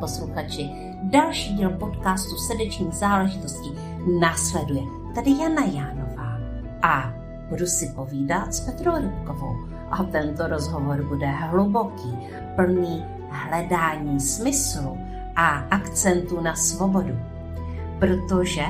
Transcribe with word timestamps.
Posluchači, 0.00 0.70
další 1.02 1.54
díl 1.54 1.70
podcastu 1.70 2.36
Srdeční 2.36 2.92
záležitosti 2.92 3.68
následuje. 4.20 4.82
Tady 5.14 5.30
Jana 5.30 5.64
Jánová 5.64 6.38
a 6.82 7.12
budu 7.48 7.66
si 7.66 7.92
povídat 7.96 8.54
s 8.54 8.60
Petrou 8.60 8.96
Rybkovou 8.96 9.56
a 9.90 10.04
tento 10.04 10.46
rozhovor 10.46 11.02
bude 11.02 11.26
hluboký, 11.26 12.18
plný 12.56 13.04
hledání 13.30 14.20
smyslu 14.20 14.98
a 15.36 15.48
akcentu 15.48 16.40
na 16.40 16.56
svobodu. 16.56 17.18
Protože 17.98 18.64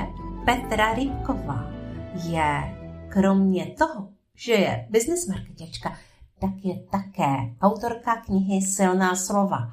Petra 0.45 0.93
Rybková 0.93 1.65
je 2.13 2.75
kromě 3.09 3.65
toho, 3.65 4.07
že 4.35 4.53
je 4.53 4.87
business 4.89 5.27
marketačka, 5.27 5.93
tak 6.39 6.51
je 6.63 6.75
také 6.91 7.55
autorka 7.61 8.15
knihy 8.15 8.61
Silná 8.61 9.15
slova. 9.15 9.71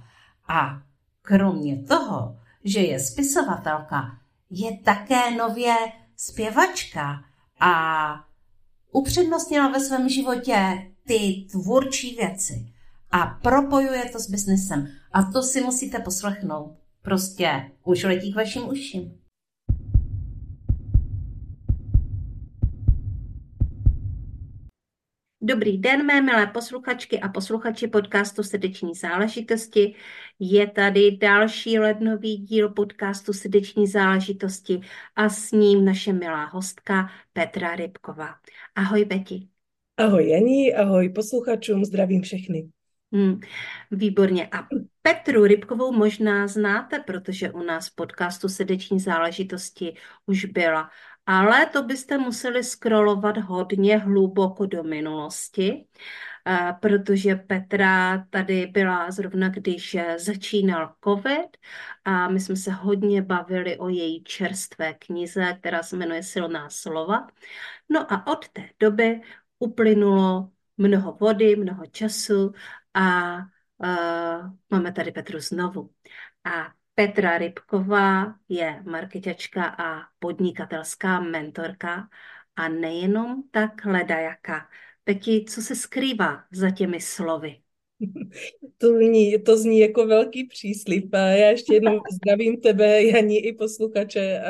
A 0.48 0.87
kromě 1.28 1.82
toho, 1.82 2.36
že 2.64 2.80
je 2.80 3.00
spisovatelka, 3.00 4.18
je 4.50 4.78
také 4.84 5.30
nově 5.30 5.74
zpěvačka 6.16 7.24
a 7.60 7.74
upřednostnila 8.92 9.68
ve 9.68 9.80
svém 9.80 10.08
životě 10.08 10.90
ty 11.06 11.46
tvůrčí 11.50 12.16
věci 12.16 12.72
a 13.10 13.26
propojuje 13.26 14.04
to 14.12 14.18
s 14.18 14.30
biznesem. 14.30 14.88
A 15.12 15.22
to 15.22 15.42
si 15.42 15.60
musíte 15.60 15.98
poslechnout. 15.98 16.76
Prostě 17.02 17.70
už 17.84 18.04
letí 18.04 18.32
k 18.32 18.36
vašim 18.36 18.68
uším. 18.68 19.18
Dobrý 25.40 25.78
den, 25.78 26.06
mé 26.06 26.20
milé 26.20 26.46
posluchačky 26.46 27.20
a 27.20 27.28
posluchači 27.28 27.86
podcastu 27.86 28.42
Srdeční 28.42 28.94
záležitosti. 28.94 29.94
Je 30.38 30.66
tady 30.66 31.16
další 31.16 31.78
lednový 31.78 32.36
díl 32.36 32.68
podcastu 32.68 33.32
Srdeční 33.32 33.86
záležitosti 33.86 34.80
a 35.16 35.28
s 35.28 35.52
ním 35.52 35.84
naše 35.84 36.12
milá 36.12 36.44
hostka 36.44 37.10
Petra 37.32 37.76
Rybková. 37.76 38.34
Ahoj, 38.74 39.04
Beti. 39.04 39.48
Ahoj, 39.96 40.28
Janí, 40.28 40.74
ahoj 40.74 41.08
posluchačům, 41.08 41.84
zdravím 41.84 42.22
všechny. 42.22 42.68
Hmm, 43.12 43.40
výborně. 43.90 44.48
A 44.52 44.66
Petru 45.02 45.44
Rybkovou 45.44 45.92
možná 45.92 46.46
znáte, 46.46 46.98
protože 46.98 47.50
u 47.50 47.62
nás 47.62 47.88
v 47.88 47.94
podcastu 47.94 48.48
Srdeční 48.48 49.00
záležitosti 49.00 49.94
už 50.26 50.44
byla 50.44 50.90
ale 51.28 51.66
to 51.66 51.82
byste 51.82 52.18
museli 52.18 52.64
scrollovat 52.64 53.36
hodně 53.36 53.98
hluboko 53.98 54.66
do 54.66 54.82
minulosti, 54.82 55.86
eh, 56.46 56.74
protože 56.80 57.36
Petra 57.36 58.18
tady 58.30 58.66
byla 58.66 59.10
zrovna, 59.10 59.48
když 59.48 59.94
eh, 59.94 60.18
začínal 60.18 60.94
COVID 61.04 61.56
a 62.04 62.28
my 62.28 62.40
jsme 62.40 62.56
se 62.56 62.70
hodně 62.70 63.22
bavili 63.22 63.78
o 63.78 63.88
její 63.88 64.24
čerstvé 64.24 64.94
knize, 64.94 65.56
která 65.60 65.82
se 65.82 65.96
jmenuje 65.96 66.22
Silná 66.22 66.70
slova. 66.70 67.26
No 67.88 68.12
a 68.12 68.26
od 68.26 68.48
té 68.48 68.68
doby 68.80 69.20
uplynulo 69.58 70.50
mnoho 70.76 71.12
vody, 71.12 71.56
mnoho 71.56 71.86
času 71.86 72.52
a 72.94 73.36
uh, 73.36 74.50
máme 74.70 74.92
tady 74.92 75.12
Petru 75.12 75.40
znovu. 75.40 75.90
A 76.44 76.77
Petra 76.98 77.38
Rybková 77.38 78.34
je 78.48 78.82
marketačka 78.84 79.64
a 79.64 80.08
podnikatelská 80.18 81.20
mentorka 81.20 82.08
a 82.56 82.68
nejenom 82.68 83.42
tak 83.50 83.84
hledajaká. 83.84 84.68
Peti, 85.04 85.44
co 85.48 85.62
se 85.62 85.76
skrývá 85.76 86.44
za 86.50 86.70
těmi 86.70 87.00
slovy? 87.00 87.60
To 88.80 88.96
zní, 88.96 89.38
to 89.38 89.56
zní 89.56 89.78
jako 89.78 90.06
velký 90.06 90.44
příslip. 90.44 91.08
Já 91.14 91.50
ještě 91.50 91.74
jednou 91.74 92.00
zdravím 92.12 92.60
tebe, 92.60 93.02
Janí, 93.02 93.38
i 93.38 93.52
posluchače 93.52 94.42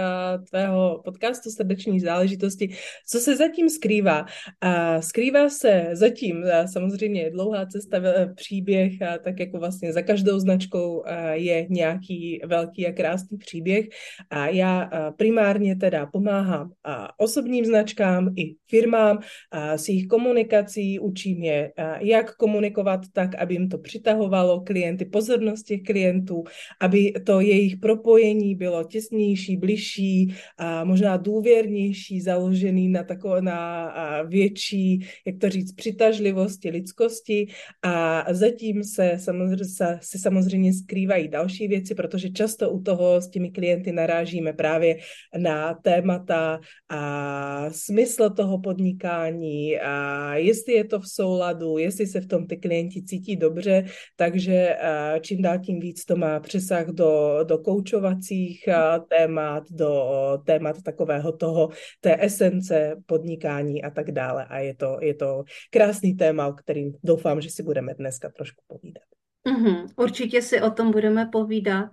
tvého 0.49 1.01
podcastu 1.05 1.51
Srdeční 1.51 2.01
záležitosti. 2.01 2.69
Co 3.07 3.19
se 3.19 3.37
zatím 3.37 3.69
skrývá? 3.69 4.27
A 4.61 5.03
skrývá 5.03 5.49
se 5.49 5.89
zatím 5.93 6.45
samozřejmě 6.73 7.31
dlouhá 7.31 7.67
cesta, 7.67 8.01
příběh, 8.35 9.03
a 9.03 9.19
tak 9.19 9.41
jako 9.41 9.59
vlastně 9.59 9.93
za 9.93 10.03
každou 10.03 10.39
značkou 10.39 11.03
je 11.33 11.67
nějaký 11.71 12.41
velký 12.47 12.87
a 12.87 12.93
krásný 12.93 13.39
příběh. 13.39 13.87
A 14.31 14.49
já 14.49 14.91
primárně 15.17 15.77
teda 15.77 16.07
pomáhám 16.07 16.71
osobním 17.19 17.65
značkám 17.65 18.35
i 18.37 18.55
firmám 18.71 19.19
s 19.53 19.89
jejich 19.89 20.07
komunikací, 20.07 20.99
učím 20.99 21.43
je, 21.43 21.73
jak 22.01 22.37
komunikovat 22.37 23.01
tak, 23.13 23.38
aby 23.39 23.55
jim 23.55 23.69
to 23.69 23.79
přitahovalo 23.79 24.61
klienty, 24.61 25.05
pozornost 25.05 25.63
těch 25.63 25.83
klientů, 25.83 26.45
aby 26.81 27.13
to 27.27 27.41
jejich 27.41 27.77
propojení 27.77 28.55
bylo 28.55 28.85
těsnější, 28.85 29.57
bližší 29.57 30.35
a 30.59 30.85
možná 30.85 31.17
důvěrnější, 31.17 32.21
založený 32.21 32.89
na 32.89 33.03
takové 33.03 33.43
na 33.43 33.93
větší, 34.23 35.07
jak 35.27 35.39
to 35.39 35.49
říct, 35.51 35.73
přitažlivosti, 35.73 36.71
lidskosti. 36.71 37.47
A 37.83 38.25
zatím 38.31 38.85
se 38.85 39.13
samozřejmě, 39.17 39.65
se, 39.65 39.99
se 40.03 40.19
samozřejmě 40.19 40.73
skrývají 40.73 41.29
další 41.29 41.69
věci, 41.69 41.95
protože 41.95 42.31
často 42.31 42.71
u 42.71 42.83
toho 42.83 43.21
s 43.21 43.31
těmi 43.31 43.51
klienty 43.51 43.93
narážíme 43.93 44.53
právě 44.53 44.99
na 45.39 45.75
témata 45.75 46.61
a 46.89 47.71
smysl 47.71 48.31
toho 48.31 48.59
podnikání 48.59 49.79
a 49.81 50.35
jestli 50.35 50.73
je 50.73 50.85
to 50.85 51.01
v 51.01 51.09
souladu, 51.09 51.79
jestli 51.79 52.07
se 52.07 52.21
v 52.21 52.27
tom 52.27 52.47
ty 52.47 52.57
klienti 52.57 53.03
cítí 53.03 53.28
cítí 53.29 53.37
dobře, 53.37 53.85
takže 54.17 54.77
eh, 54.81 55.21
čím 55.21 55.43
dál 55.43 55.59
tím 55.59 55.81
víc 55.81 56.05
to 56.05 56.17
má 56.17 56.41
přesah 56.41 56.87
do, 56.87 57.39
do 57.45 57.59
koučovacích 57.59 58.69
eh, 58.69 58.75
témat, 59.09 59.65
do 59.71 60.13
témat 60.45 60.83
takového 60.83 61.33
toho, 61.33 61.69
té 62.01 62.17
esence 62.21 62.97
podnikání 63.07 63.85
a 63.85 63.91
tak 63.91 64.13
dále. 64.13 64.45
A 64.45 64.59
je 64.59 64.75
to, 64.75 64.99
je 65.01 65.15
to 65.15 65.45
krásný 65.71 66.15
téma, 66.15 66.47
o 66.47 66.53
kterým 66.53 66.93
doufám, 67.05 67.41
že 67.41 67.51
si 67.51 67.63
budeme 67.63 67.95
dneska 67.95 68.29
trošku 68.29 68.63
povídat. 68.67 69.03
Mm-hmm, 69.47 69.87
určitě 69.97 70.43
si 70.43 70.61
o 70.61 70.71
tom 70.71 70.91
budeme 70.91 71.29
povídat. 71.33 71.91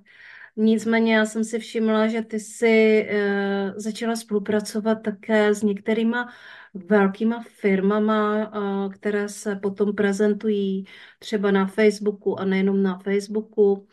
Nicméně 0.57 1.15
já 1.15 1.25
jsem 1.25 1.43
si 1.43 1.59
všimla, 1.59 2.07
že 2.07 2.21
ty 2.21 2.39
jsi 2.39 3.07
e, 3.09 3.73
začala 3.75 4.15
spolupracovat 4.15 4.95
také 4.95 5.53
s 5.53 5.63
některýma 5.63 6.29
velkýma 6.75 7.43
firmama, 7.49 8.51
které 8.93 9.29
se 9.29 9.55
potom 9.55 9.95
prezentují 9.95 10.85
třeba 11.19 11.51
na 11.51 11.65
Facebooku 11.67 12.39
a 12.39 12.45
nejenom 12.45 12.83
na 12.83 12.99
Facebooku, 12.99 13.87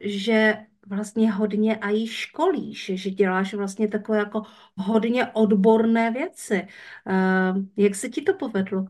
že 0.00 0.56
vlastně 0.86 1.32
hodně 1.32 1.76
a 1.76 1.90
jí 1.90 2.06
školíš, 2.06 2.90
že 2.94 3.10
děláš 3.10 3.54
vlastně 3.54 3.88
takové 3.88 4.18
jako 4.18 4.42
hodně 4.76 5.26
odborné 5.26 6.10
věci. 6.10 6.66
Jak 7.76 7.94
se 7.94 8.08
ti 8.08 8.22
to 8.22 8.34
povedlo? 8.34 8.86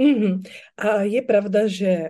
Mm-hmm. 0.00 0.42
A 0.78 1.02
je 1.02 1.22
pravda, 1.22 1.66
že 1.66 2.08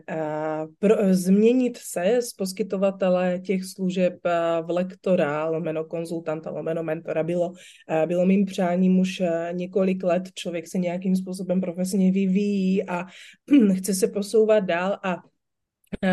pro, 0.79 0.95
změnit 1.11 1.77
se 1.77 2.23
z 2.23 2.33
poskytovatele 2.33 3.39
těch 3.39 3.65
služeb 3.65 4.15
v 4.63 4.71
lektora, 4.71 5.49
lomeno 5.49 5.85
konzultanta, 5.85 6.51
lomeno 6.51 6.83
mentora 6.83 7.23
bylo, 7.23 7.53
bylo 8.07 8.27
mým 8.27 8.47
přáním 8.47 8.99
už 8.99 9.23
několik 9.53 10.05
let. 10.05 10.23
Člověk 10.35 10.69
se 10.69 10.79
nějakým 10.79 11.17
způsobem 11.17 11.61
profesně 11.61 12.13
vyvíjí 12.13 12.89
a 12.89 13.05
chce 13.77 13.95
se 13.95 14.09
posouvat 14.09 14.65
dál 14.65 14.99
a 15.03 15.17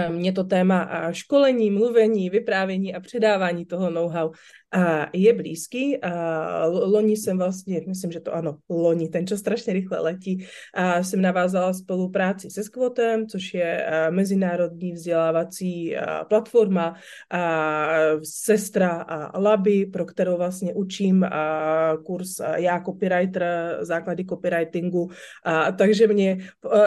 mě 0.09 0.31
to 0.31 0.43
téma 0.43 1.11
školení, 1.11 1.71
mluvení, 1.71 2.29
vyprávění 2.29 2.95
a 2.95 2.99
předávání 2.99 3.65
toho 3.65 3.89
know-how 3.89 4.31
a 4.71 5.09
je 5.13 5.33
blízký. 5.33 6.01
A 6.01 6.65
loni 6.65 7.17
jsem 7.17 7.37
vlastně, 7.37 7.81
myslím, 7.87 8.11
že 8.11 8.19
to 8.19 8.33
ano, 8.33 8.57
loni, 8.69 9.09
ten 9.09 9.27
čas 9.27 9.39
strašně 9.39 9.73
rychle 9.73 9.99
letí, 9.99 10.45
a 10.73 11.03
jsem 11.03 11.21
navázala 11.21 11.73
spolupráci 11.73 12.49
se 12.49 12.63
Squatem, 12.63 13.27
což 13.27 13.53
je 13.53 13.87
mezinárodní 14.09 14.91
vzdělávací 14.91 15.95
platforma, 16.29 16.95
a 17.31 17.89
sestra 18.23 18.89
a 18.89 19.39
Laby, 19.39 19.85
pro 19.85 20.05
kterou 20.05 20.37
vlastně 20.37 20.73
učím 20.73 21.23
a 21.23 21.97
kurz 22.05 22.29
já 22.55 22.83
copywriter, 22.85 23.77
základy 23.81 24.25
copywritingu, 24.25 25.09
a 25.43 25.71
takže 25.71 26.07
mě 26.07 26.37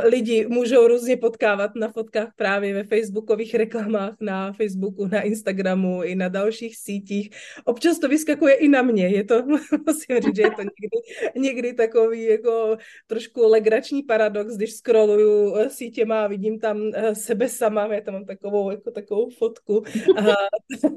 lidi 0.05 0.47
můžou 0.49 0.89
různě 0.89 1.17
potkávat 1.17 1.71
na 1.77 1.89
fotkách 1.89 2.29
právě 2.37 2.75
ve 2.75 2.85
facebookových 2.85 3.55
reklamách, 3.55 4.15
na 4.21 4.53
Facebooku, 4.53 5.07
na 5.07 5.21
Instagramu 5.21 6.03
i 6.03 6.15
na 6.15 6.29
dalších 6.29 6.77
sítích 6.77 7.31
občas 7.75 7.99
to 7.99 8.09
vyskakuje 8.09 8.55
i 8.55 8.69
na 8.69 8.83
mě. 8.83 9.09
Je 9.09 9.25
to, 9.25 9.43
musím 9.87 10.21
říct, 10.21 10.37
že 10.37 10.43
je 10.43 10.51
to 10.51 10.63
někdy, 10.63 10.99
někdy 11.37 11.73
takový 11.73 12.25
jako 12.25 12.77
trošku 13.07 13.49
legrační 13.49 14.03
paradox, 14.03 14.57
když 14.57 14.75
scrolluju 14.75 15.57
eh, 15.57 15.71
sítěma 15.71 16.25
a 16.25 16.27
vidím 16.27 16.59
tam 16.59 16.91
eh, 16.95 17.15
sebe 17.15 17.49
sama, 17.49 17.95
já 17.95 18.01
tam 18.01 18.15
mám 18.15 18.25
takovou, 18.25 18.71
jako 18.71 18.91
takovou 18.91 19.31
fotku 19.31 19.83
a 20.17 20.23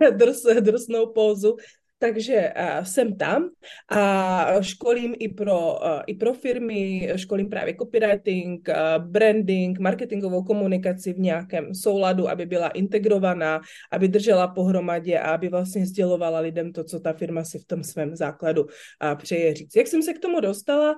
drs, 0.11 0.43
drsnou 0.61 1.05
pózu 1.05 1.57
takže 1.99 2.53
jsem 2.83 3.17
tam 3.17 3.49
a 3.89 4.61
školím 4.61 5.15
i 5.19 5.29
pro, 5.29 5.79
i 6.07 6.13
pro 6.13 6.33
firmy, 6.33 7.09
školím 7.15 7.49
právě 7.49 7.75
copywriting, 7.75 8.69
branding, 8.97 9.79
marketingovou 9.79 10.43
komunikaci 10.43 11.13
v 11.13 11.19
nějakém 11.19 11.75
souladu, 11.75 12.29
aby 12.29 12.45
byla 12.45 12.67
integrovaná, 12.67 13.61
aby 13.91 14.07
držela 14.07 14.47
pohromadě 14.47 15.19
a 15.19 15.31
aby 15.31 15.49
vlastně 15.49 15.85
sdělovala 15.85 16.39
lidem 16.39 16.73
to, 16.73 16.83
co 16.83 16.99
ta 16.99 17.13
firma 17.13 17.43
si 17.43 17.59
v 17.59 17.65
tom 17.65 17.83
svém 17.83 18.15
základu 18.15 18.67
přeje 19.15 19.53
říct. 19.53 19.75
Jak 19.75 19.87
jsem 19.87 20.01
se 20.01 20.13
k 20.13 20.19
tomu 20.19 20.39
dostala? 20.39 20.95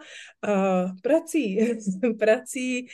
Prací, 1.04 1.60
prací, 2.19 2.88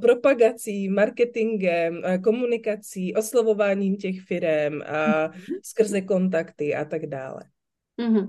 propagací, 0.00 0.88
marketingem, 0.88 2.02
komunikací, 2.24 3.14
oslovováním 3.14 3.96
těch 3.96 4.20
firm, 4.20 4.80
skrze 5.62 6.00
kontakty 6.00 6.74
a 6.74 6.84
tak 6.84 7.06
dále. 7.10 7.42
Mm-hmm. 7.98 8.28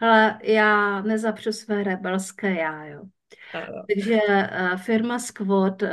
Ale 0.00 0.38
já 0.42 1.02
nezapřu 1.02 1.52
své 1.52 1.84
rebelské 1.84 2.54
já, 2.54 2.84
jo. 2.84 3.02
Ano. 3.54 3.84
Takže 3.88 4.20
uh, 4.26 4.76
firma 4.76 5.18
Squad 5.18 5.82
uh, 5.82 5.88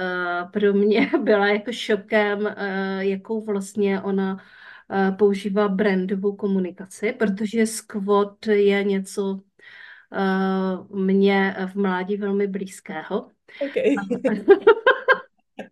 pro 0.51 0.73
mě 0.73 1.11
byla 1.23 1.47
jako 1.47 1.71
šokem, 1.71 2.39
uh, 2.39 2.99
jakou 2.99 3.45
vlastně 3.45 4.01
ona 4.01 4.33
uh, 4.33 5.17
používá 5.17 5.67
brandovou 5.67 6.35
komunikaci, 6.35 7.11
protože 7.11 7.65
Squad 7.65 8.47
je 8.47 8.83
něco 8.83 9.23
uh, 9.31 10.99
mě 10.99 11.55
v 11.73 11.75
mládí 11.75 12.17
velmi 12.17 12.47
blízkého. 12.47 13.31
Okay. 13.61 13.95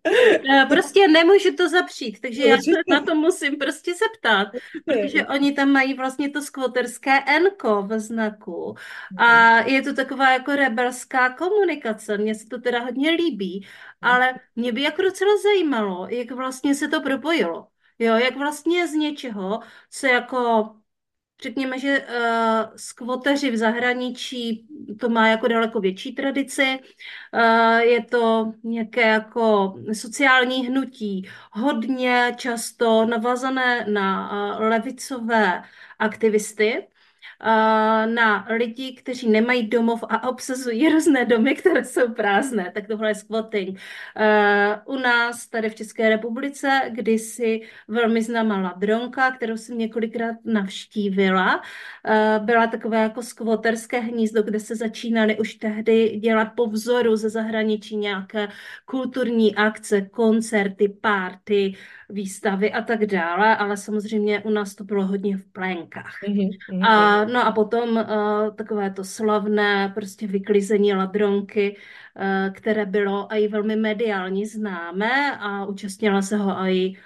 Eh, 0.52 0.66
prostě 0.68 1.08
nemůžu 1.08 1.56
to 1.56 1.68
zapřít, 1.68 2.20
takže 2.20 2.42
já 2.44 2.56
se 2.58 2.70
na 2.90 3.00
to 3.00 3.14
musím 3.14 3.56
prostě 3.58 3.92
zeptat, 3.94 4.48
protože 4.86 5.26
oni 5.26 5.52
tam 5.52 5.68
mají 5.70 5.94
vlastně 5.94 6.30
to 6.30 6.42
skvoterské 6.42 7.20
enko 7.26 7.82
v 7.82 8.00
znaku 8.00 8.74
a 9.16 9.58
je 9.60 9.82
to 9.82 9.94
taková 9.94 10.30
jako 10.32 10.52
rebelská 10.56 11.30
komunikace, 11.34 12.18
mně 12.18 12.34
se 12.34 12.46
to 12.46 12.60
teda 12.60 12.80
hodně 12.80 13.10
líbí, 13.10 13.66
ale 14.02 14.34
mě 14.56 14.72
by 14.72 14.82
jako 14.82 15.02
docela 15.02 15.32
zajímalo, 15.42 16.06
jak 16.10 16.30
vlastně 16.30 16.74
se 16.74 16.88
to 16.88 17.00
propojilo. 17.00 17.68
Jo, 17.98 18.14
jak 18.14 18.36
vlastně 18.36 18.88
z 18.88 18.92
něčeho, 18.92 19.60
co 19.90 20.06
jako 20.06 20.70
Řekněme, 21.42 21.78
že 21.78 22.06
uh, 22.08 22.76
skvoteři 22.76 23.50
v 23.50 23.56
zahraničí 23.56 24.66
to 25.00 25.08
má 25.08 25.28
jako 25.28 25.48
daleko 25.48 25.80
větší 25.80 26.14
tradici. 26.14 26.78
Uh, 27.34 27.76
je 27.78 28.04
to 28.04 28.52
nějaké 28.62 29.00
jako 29.08 29.74
sociální 29.92 30.66
hnutí, 30.66 31.28
hodně 31.52 32.34
často 32.36 33.06
navazané 33.06 33.86
na 33.90 34.30
uh, 34.32 34.62
levicové 34.62 35.62
aktivisty 35.98 36.86
na 38.06 38.46
lidi, 38.50 38.92
kteří 38.92 39.28
nemají 39.28 39.68
domov 39.68 40.04
a 40.08 40.28
obsazují 40.28 40.88
různé 40.92 41.24
domy, 41.24 41.54
které 41.54 41.84
jsou 41.84 42.12
prázdné. 42.12 42.70
Tak 42.74 42.86
tohle 42.86 43.10
je 43.10 43.14
squatting. 43.14 43.78
U 44.84 44.96
nás 44.96 45.46
tady 45.46 45.70
v 45.70 45.74
České 45.74 46.08
republice 46.08 46.82
kdysi 46.88 47.60
velmi 47.88 48.22
známá 48.22 48.60
Ladronka, 48.60 49.30
kterou 49.30 49.56
jsem 49.56 49.78
několikrát 49.78 50.36
navštívila, 50.44 51.62
byla 52.38 52.66
takové 52.66 53.02
jako 53.02 53.22
skvoterské 53.22 54.00
hnízdo, 54.00 54.42
kde 54.42 54.60
se 54.60 54.76
začínaly 54.76 55.38
už 55.38 55.54
tehdy 55.54 56.08
dělat 56.08 56.48
po 56.56 56.66
vzoru 56.66 57.16
ze 57.16 57.30
zahraničí 57.30 57.96
nějaké 57.96 58.48
kulturní 58.84 59.54
akce, 59.54 60.00
koncerty, 60.02 60.88
párty, 60.88 61.74
výstavy 62.14 62.72
a 62.72 62.82
tak 62.82 63.06
dále, 63.06 63.56
ale 63.56 63.76
samozřejmě 63.76 64.40
u 64.40 64.50
nás 64.50 64.74
to 64.74 64.84
bylo 64.84 65.06
hodně 65.06 65.36
v 65.36 65.44
plénkách. 65.44 66.22
Mm-hmm. 66.28 66.86
A, 66.88 67.24
no 67.24 67.46
a 67.46 67.52
potom 67.52 67.96
uh, 67.96 68.54
takové 68.54 68.90
to 68.90 69.04
slavné 69.04 69.92
prostě 69.94 70.26
vyklizení 70.26 70.94
ladronky, 70.94 71.76
uh, 71.76 72.54
které 72.54 72.86
bylo 72.86 73.28
i 73.30 73.48
velmi 73.48 73.76
mediálně 73.76 74.46
známé 74.46 75.36
a 75.36 75.66
účastnila 75.66 76.22
se 76.22 76.36
ho 76.36 76.50
i 76.50 76.88
uh, 76.88 76.96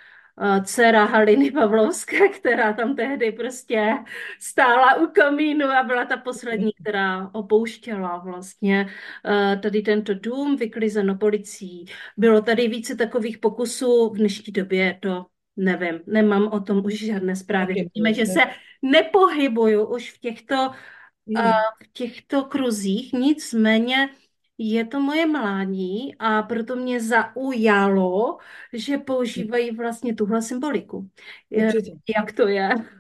dcera 0.64 1.04
Haliny 1.04 1.50
Pavlovské, 1.50 2.28
která 2.28 2.72
tam 2.72 2.96
tehdy 2.96 3.32
prostě 3.32 3.94
stála 4.40 4.94
u 4.94 5.06
komínu 5.06 5.66
a 5.66 5.82
byla 5.82 6.04
ta 6.04 6.16
poslední, 6.16 6.70
která 6.80 7.30
opouštěla 7.32 8.18
vlastně 8.18 8.86
uh, 8.86 9.60
tady 9.60 9.82
tento 9.82 10.14
dům, 10.14 10.56
vyklizeno 10.56 11.14
policií. 11.14 11.84
Bylo 12.16 12.42
tady 12.42 12.68
více 12.68 12.96
takových 12.96 13.38
pokusů, 13.38 14.10
v 14.10 14.16
dnešní 14.16 14.52
době 14.52 14.98
to 15.00 15.26
nevím, 15.56 16.00
nemám 16.06 16.48
o 16.52 16.60
tom 16.60 16.84
už 16.84 16.94
žádné 16.94 17.36
zprávy. 17.36 17.74
Vidíme, 17.74 18.14
že 18.14 18.26
se 18.26 18.40
nepohybuju 18.82 19.86
už 19.86 20.12
v 20.12 20.18
těchto, 20.18 20.70
uh, 21.26 21.42
v 21.84 21.92
těchto 21.92 22.44
kruzích, 22.44 23.12
nicméně 23.12 24.08
je 24.58 24.84
to 24.84 25.00
moje 25.00 25.26
mládí 25.26 26.16
a 26.18 26.42
proto 26.42 26.76
mě 26.76 27.00
zaujalo, 27.00 28.38
že 28.72 28.98
používají 28.98 29.70
vlastně 29.76 30.14
tuhle 30.14 30.42
symboliku. 30.42 31.10
Určitě. 31.52 31.92
Jak 32.18 32.32
to 32.32 32.48
je? 32.48 32.97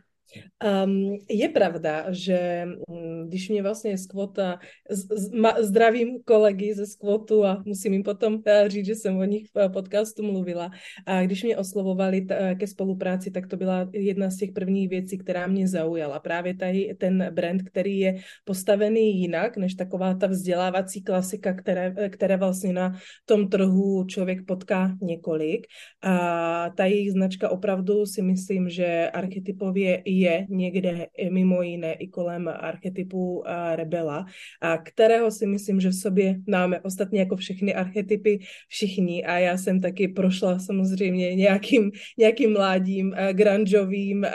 Um, 0.84 1.18
je 1.30 1.48
pravda, 1.48 2.06
že 2.08 2.66
um, 2.88 3.28
když 3.28 3.48
mě 3.48 3.62
vlastně 3.62 3.98
z 3.98 4.06
kvota, 4.06 4.58
z, 4.90 5.06
z, 5.16 5.30
ma, 5.30 5.62
zdravím 5.62 6.22
kolegy 6.24 6.74
ze 6.74 6.86
skvotu 6.86 7.44
a 7.44 7.62
musím 7.66 7.92
jim 7.92 8.02
potom 8.02 8.34
uh, 8.34 8.40
říct, 8.66 8.86
že 8.86 8.94
jsem 8.94 9.16
o 9.16 9.24
nich 9.24 9.46
v 9.54 9.68
podcastu 9.68 10.22
mluvila, 10.22 10.70
a 11.06 11.22
když 11.22 11.42
mě 11.42 11.56
oslovovali 11.56 12.20
t, 12.20 12.54
ke 12.58 12.66
spolupráci, 12.66 13.30
tak 13.30 13.46
to 13.46 13.56
byla 13.56 13.90
jedna 13.92 14.30
z 14.30 14.36
těch 14.36 14.52
prvních 14.52 14.88
věcí, 14.88 15.18
která 15.18 15.46
mě 15.46 15.68
zaujala. 15.68 16.20
Právě 16.20 16.54
tady 16.56 16.94
ten 16.98 17.28
brand, 17.30 17.62
který 17.62 17.98
je 17.98 18.16
postavený 18.44 19.20
jinak, 19.20 19.56
než 19.56 19.74
taková 19.74 20.14
ta 20.14 20.26
vzdělávací 20.26 21.02
klasika, 21.02 21.52
které, 21.52 21.94
které 22.08 22.36
vlastně 22.36 22.72
na 22.72 22.98
tom 23.24 23.48
trhu 23.48 24.04
člověk 24.04 24.46
potká 24.46 24.96
několik. 25.02 25.66
A 26.02 26.70
ta 26.70 26.84
jejich 26.84 27.12
značka 27.12 27.48
opravdu 27.48 28.06
si 28.06 28.22
myslím, 28.22 28.68
že 28.68 29.10
archetypově 29.10 30.02
je 30.20 30.46
někde 30.48 31.06
mimo 31.30 31.62
jiné 31.62 31.92
i 31.92 32.08
kolem 32.08 32.48
archetypu 32.48 33.44
rebela, 33.74 34.26
a 34.60 34.78
kterého 34.78 35.30
si 35.30 35.46
myslím, 35.46 35.80
že 35.80 35.88
v 35.88 35.94
sobě 35.94 36.36
máme 36.46 36.80
ostatně 36.80 37.20
jako 37.20 37.36
všechny 37.36 37.74
archetypy 37.74 38.38
všichni 38.68 39.24
a 39.24 39.38
já 39.38 39.56
jsem 39.56 39.80
taky 39.80 40.08
prošla 40.08 40.58
samozřejmě 40.58 41.34
nějakým, 41.34 41.90
nějakým 42.18 42.52
mládím, 42.52 43.14
grungeovým, 43.32 44.26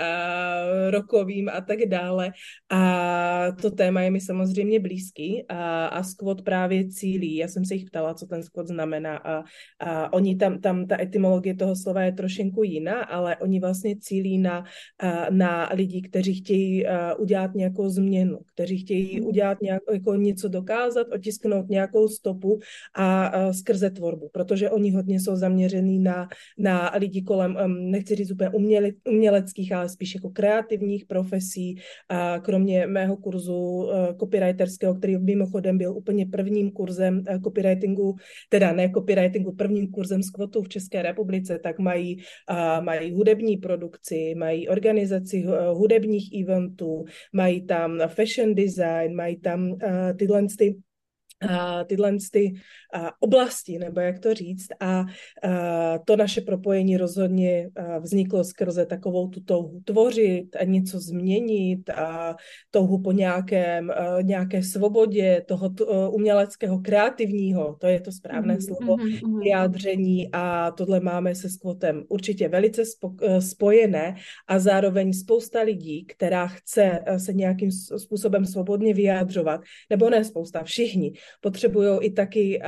rokovým 0.90 1.50
a 1.50 1.62
tak 1.62 1.80
dále 1.86 2.32
a 2.70 3.52
to 3.62 3.72
téma 3.72 4.02
je 4.02 4.12
mi 4.12 4.22
samozřejmě 4.22 4.80
blízký 4.80 5.46
a, 5.50 5.86
a 5.86 6.04
squat 6.04 6.42
právě 6.42 6.88
cílí. 6.88 7.36
Já 7.36 7.48
jsem 7.48 7.66
se 7.66 7.76
jich 7.76 7.86
ptala, 7.86 8.14
co 8.14 8.26
ten 8.26 8.44
squat 8.44 8.68
znamená 8.68 9.18
a, 9.18 9.44
a 9.80 10.14
oni 10.14 10.36
tam, 10.36 10.62
tam 10.62 10.88
ta 10.88 11.02
etymologie 11.02 11.56
toho 11.56 11.76
slova 11.76 12.04
je 12.04 12.12
trošinku 12.12 12.64
jiná, 12.64 13.04
ale 13.04 13.38
oni 13.38 13.60
vlastně 13.60 13.96
cílí 14.00 14.38
na, 14.38 14.64
na 15.30 15.70
lidi, 15.74 16.02
kteří 16.02 16.34
chtějí 16.34 16.86
uh, 16.86 16.92
udělat 17.18 17.56
nějakou 17.56 17.90
změnu, 17.90 18.40
kteří 18.54 18.78
chtějí 18.78 19.20
mhm. 19.20 19.28
udělat 19.28 19.62
nějak, 19.62 19.82
jako 19.94 20.16
něco 20.16 20.48
dokázat, 20.48 21.08
otisknout 21.14 21.70
nějakou 21.70 22.08
stopu 22.08 22.60
a 22.96 23.38
uh, 23.38 23.52
skrze 23.52 23.90
tvorbu, 23.90 24.30
protože 24.34 24.70
oni 24.70 24.92
hodně 24.92 25.20
jsou 25.20 25.36
zaměřený 25.36 26.00
na, 26.00 26.28
na 26.58 26.92
lidi 26.98 27.22
kolem, 27.22 27.58
nechci 27.92 28.16
říct 28.16 28.32
úplně 28.32 28.50
uměle, 28.50 28.92
uměleckých, 29.08 29.72
ale 29.72 29.90
spíš 29.90 30.16
jako 30.16 30.30
kreativních 30.30 31.06
profesí. 31.06 31.76
A 32.10 32.40
kromě 32.40 32.88
mého 32.88 33.18
kurzu 33.18 33.56
uh, 33.56 33.92
copywriterského, 34.20 34.96
který 34.96 35.18
mimochodem 35.18 35.78
byl 35.78 35.98
úplně 35.98 36.26
prvním 36.26 36.72
kurzem 36.72 37.24
copywritingu, 37.44 38.16
teda 38.50 38.74
ne 38.74 38.92
copywritingu, 38.96 39.52
prvním 39.52 39.92
kurzem 39.92 40.24
z 40.24 40.30
kvotu 40.30 40.62
v 40.62 40.70
České 40.70 41.02
republice, 41.02 41.60
tak 41.64 41.80
mají, 41.80 42.24
mají 42.82 43.12
hudební 43.12 43.58
produkci, 43.58 44.36
mají 44.36 44.68
organizaci 44.68 45.46
hudebních 45.72 46.42
eventů, 46.42 47.06
mají 47.34 47.66
tam 47.66 48.00
fashion 48.08 48.56
design, 48.56 49.16
mají 49.16 49.40
tam 49.40 49.72
uh, 49.72 49.78
tyhle 50.18 50.46
ty 50.58 50.76
tyhle 51.86 52.18
ty 52.32 52.54
oblasti, 53.20 53.80
nebo 53.80 54.00
jak 54.00 54.20
to 54.20 54.34
říct. 54.34 54.68
A 54.80 55.06
to 56.06 56.16
naše 56.16 56.42
propojení 56.42 56.98
rozhodně 56.98 57.70
vzniklo 58.00 58.44
skrze 58.44 58.86
takovou 58.86 59.28
tu 59.28 59.40
touhu 59.42 59.82
tvořit 59.86 60.56
a 60.56 60.64
něco 60.64 61.00
změnit 61.00 61.90
a 61.90 62.36
touhu 62.72 63.02
po 63.02 63.12
nějakém, 63.12 63.92
nějaké 64.22 64.64
svobodě 64.64 65.44
toho 65.48 65.70
uh, 65.70 66.16
uměleckého, 66.16 66.80
kreativního, 66.80 67.76
to 67.80 67.88
je 67.88 68.00
to 68.00 68.12
správné 68.12 68.56
mm-hmm, 68.56 68.66
slovo, 68.66 68.96
mm-hmm. 68.96 69.40
vyjádření 69.40 70.30
a 70.34 70.72
tohle 70.72 71.00
máme 71.00 71.36
se 71.36 71.50
skvotem 71.50 72.04
určitě 72.10 72.48
velice 72.50 72.82
uh, 73.02 73.38
spojené 73.38 74.16
a 74.48 74.60
zároveň 74.60 75.14
spousta 75.14 75.62
lidí, 75.62 76.06
která 76.06 76.48
chce 76.48 77.00
uh, 77.10 77.18
se 77.18 77.34
nějakým 77.34 77.72
způsobem 77.72 78.46
svobodně 78.46 78.94
vyjádřovat, 78.94 79.62
nebo 79.90 80.10
ne 80.10 80.24
spousta, 80.24 80.64
všichni, 80.64 81.14
potřebují 81.42 82.00
i 82.02 82.12
taky 82.12 82.60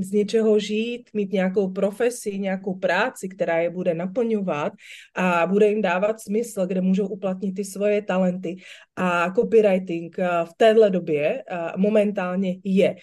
z 0.00 0.12
něčeho 0.12 0.58
žít, 0.58 1.10
mít 1.14 1.32
nějakou 1.32 1.70
profesi, 1.70 2.38
nějakou 2.38 2.74
práci, 2.74 3.28
která 3.28 3.58
je 3.58 3.70
bude 3.70 3.94
naplňovat 3.94 4.72
a 5.14 5.46
bude 5.46 5.68
jim 5.68 5.82
dávat 5.82 6.20
smysl, 6.20 6.66
kde 6.66 6.80
můžou 6.80 7.08
uplatnit 7.08 7.52
ty 7.52 7.64
svoje 7.64 8.02
talenty. 8.02 8.56
A 8.96 9.30
copywriting 9.30 10.16
v 10.44 10.50
téhle 10.56 10.90
době 10.90 11.42
momentálně 11.76 12.56
je 12.64 12.96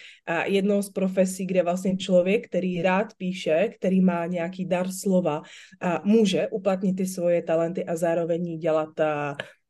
jednou 0.44 0.82
z 0.82 0.90
profesí, 0.90 1.46
kde 1.46 1.62
vlastně 1.62 1.96
člověk, 1.96 2.46
který 2.46 2.82
rád 2.82 3.06
píše, 3.16 3.68
který 3.78 4.00
má 4.00 4.26
nějaký 4.26 4.66
dar 4.66 4.88
slova, 4.90 5.42
může 6.04 6.48
uplatnit 6.48 6.96
ty 6.96 7.06
svoje 7.06 7.42
talenty 7.42 7.84
a 7.84 7.96
zároveň 7.96 8.58
dělat 8.58 8.88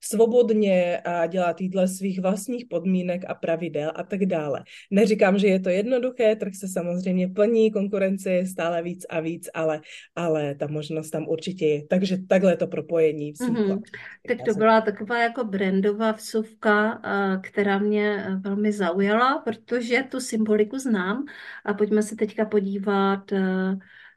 svobodně 0.04 0.98
a 0.98 1.26
dělat 1.26 1.60
jídle 1.60 1.88
svých 1.88 2.20
vlastních 2.20 2.66
podmínek 2.66 3.22
a 3.28 3.34
pravidel 3.34 3.92
a 3.94 4.02
tak 4.02 4.26
dále. 4.26 4.64
Neříkám, 4.90 5.38
že 5.38 5.46
je 5.46 5.60
to 5.60 5.68
jednoduché, 5.68 6.36
trh 6.36 6.54
se 6.54 6.68
samozřejmě 6.68 7.28
plní, 7.28 7.70
konkurence 7.70 8.30
je 8.30 8.46
stále 8.46 8.82
víc 8.82 9.06
a 9.10 9.20
víc, 9.20 9.48
ale, 9.54 9.80
ale 10.16 10.54
ta 10.54 10.66
možnost 10.66 11.10
tam 11.10 11.28
určitě 11.28 11.66
je. 11.66 11.86
Takže 11.86 12.18
takhle 12.28 12.56
to 12.56 12.66
propojení. 12.66 13.32
Mm-hmm. 13.32 13.82
Tak 14.28 14.38
to 14.48 14.54
byla 14.54 14.80
taková 14.80 15.22
jako 15.22 15.44
brandová 15.44 16.12
vsuvka, 16.12 17.02
která 17.42 17.78
mě 17.78 18.26
velmi 18.40 18.72
zaujala, 18.72 19.38
protože 19.38 20.04
tu 20.10 20.20
symboliku 20.20 20.78
znám 20.78 21.24
a 21.64 21.74
pojďme 21.74 22.02
se 22.02 22.16
teďka 22.16 22.44
podívat 22.44 23.30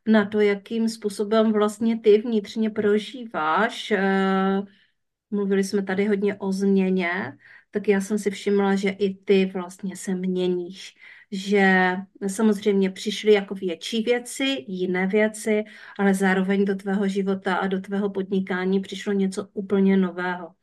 na 0.07 0.25
to, 0.25 0.39
jakým 0.39 0.89
způsobem 0.89 1.51
vlastně 1.51 1.99
ty 1.99 2.17
vnitřně 2.17 2.69
prožíváš 2.69 3.93
mluvili 5.31 5.63
jsme 5.63 5.83
tady 5.83 6.05
hodně 6.05 6.35
o 6.35 6.51
změně, 6.51 7.37
tak 7.71 7.87
já 7.87 8.01
jsem 8.01 8.19
si 8.19 8.31
všimla, 8.31 8.75
že 8.75 8.89
i 8.89 9.15
ty 9.15 9.45
vlastně 9.45 9.95
se 9.97 10.15
měníš. 10.15 10.95
Že 11.31 11.95
samozřejmě 12.27 12.89
přišly 12.89 13.33
jako 13.33 13.55
větší 13.55 14.03
věci, 14.03 14.65
jiné 14.67 15.07
věci, 15.07 15.63
ale 15.99 16.13
zároveň 16.13 16.65
do 16.65 16.75
tvého 16.75 17.07
života 17.07 17.55
a 17.55 17.67
do 17.67 17.81
tvého 17.81 18.09
podnikání 18.09 18.79
přišlo 18.79 19.13
něco 19.13 19.47
úplně 19.53 19.97
nového. 19.97 20.53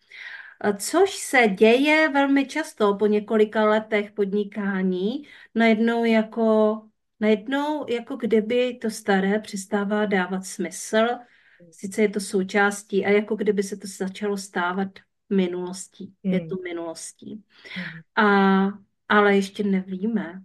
Což 0.79 1.11
se 1.15 1.49
děje 1.49 2.09
velmi 2.09 2.47
často 2.47 2.95
po 2.95 3.07
několika 3.07 3.65
letech 3.65 4.13
podnikání, 4.13 5.29
najednou 5.55 6.05
jako, 6.05 6.81
najednou 7.21 7.87
jako 7.89 8.17
kdyby 8.17 8.79
to 8.83 8.91
staré 8.91 9.39
přestává 9.39 10.07
dávat 10.07 10.47
smysl, 10.47 11.07
Sice 11.71 12.03
je 12.03 12.09
to 12.09 12.21
součástí 12.21 13.07
a 13.07 13.11
jako 13.11 13.37
kdyby 13.37 13.63
se 13.63 13.77
to 13.77 13.87
začalo 13.99 14.37
stávat 14.37 14.89
minulostí. 15.31 16.13
Mm. 16.23 16.33
Je 16.33 16.39
hmm. 16.39 16.49
to 16.49 16.57
minulostí. 16.65 17.35
Mm. 17.35 18.25
A, 18.27 18.69
ale 19.09 19.37
ještě 19.37 19.63
nevíme. 19.63 20.43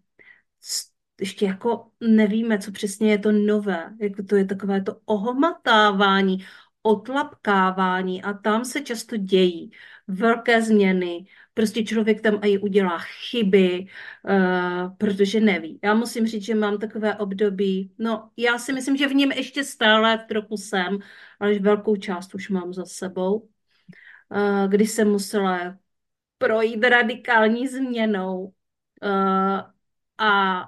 Ještě 1.20 1.46
jako 1.46 1.92
nevíme, 2.02 2.60
co 2.60 2.72
přesně 2.72 3.12
je 3.12 3.18
to 3.18 3.32
nové. 3.32 3.96
Jako 4.02 4.24
to 4.24 4.36
je 4.36 4.46
takové 4.46 4.82
to 4.82 5.00
ohmatávání, 5.06 6.46
otlapkávání 6.82 8.24
a 8.24 8.34
tam 8.34 8.66
se 8.66 8.82
často 8.82 9.18
dějí 9.18 9.72
velké 10.08 10.62
změny, 10.62 11.26
prostě 11.54 11.84
člověk 11.84 12.22
tam 12.22 12.40
i 12.44 12.58
udělá 12.58 13.00
chyby, 13.00 13.88
uh, 14.30 14.98
protože 14.98 15.40
neví. 15.40 15.80
Já 15.84 15.94
musím 15.94 16.28
říct, 16.28 16.44
že 16.44 16.56
mám 16.56 16.78
takové 16.78 17.18
období, 17.18 17.94
no 17.98 18.32
já 18.38 18.58
si 18.58 18.74
myslím, 18.74 18.98
že 18.98 19.08
v 19.08 19.14
něm 19.14 19.32
ještě 19.32 19.64
stále 19.64 20.18
trochu 20.18 20.58
jsem, 20.58 21.00
ale 21.40 21.60
velkou 21.60 21.96
část 21.96 22.36
už 22.36 22.50
mám 22.50 22.74
za 22.74 22.86
sebou, 22.86 23.40
uh, 23.40 24.68
kdy 24.68 24.88
jsem 24.88 25.10
musela 25.10 25.78
projít 26.38 26.84
radikální 26.84 27.68
změnou 27.68 28.54
uh, 29.04 29.62
a 30.18 30.64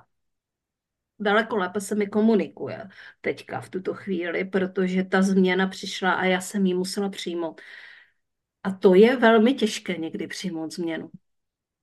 daleko 1.20 1.58
lépe 1.58 1.82
se 1.82 1.96
mi 1.96 2.08
komunikuje 2.08 2.90
teďka 3.22 3.62
v 3.62 3.70
tuto 3.70 3.94
chvíli, 3.94 4.46
protože 4.46 5.04
ta 5.04 5.22
změna 5.22 5.68
přišla 5.68 6.12
a 6.12 6.26
já 6.26 6.42
jsem 6.42 6.66
ji 6.66 6.74
musela 6.74 7.10
přijmout. 7.10 7.62
A 8.64 8.72
to 8.72 8.96
je 8.96 9.18
velmi 9.18 9.54
těžké 9.54 9.98
někdy 9.98 10.28
přijmout 10.28 10.74
změnu. 10.74 11.10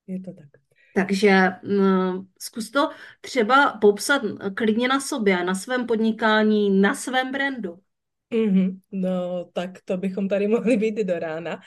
Je 0.06 0.20
to 0.20 0.32
tak. 0.32 0.46
Takže 0.94 1.48
uh, 1.62 2.24
zkus 2.40 2.70
to 2.70 2.90
třeba 3.20 3.78
popsat 3.80 4.22
klidně 4.54 4.88
na 4.88 5.00
sobě, 5.00 5.44
na 5.44 5.54
svém 5.54 5.86
podnikání, 5.86 6.80
na 6.80 6.94
svém 6.94 7.32
brandu. 7.32 7.78
Mm-hmm. 8.30 8.78
No, 8.92 9.44
tak 9.52 9.70
to 9.84 9.96
bychom 9.96 10.28
tady 10.28 10.48
mohli 10.48 10.76
být 10.76 10.96
do 10.96 11.18
rána, 11.18 11.60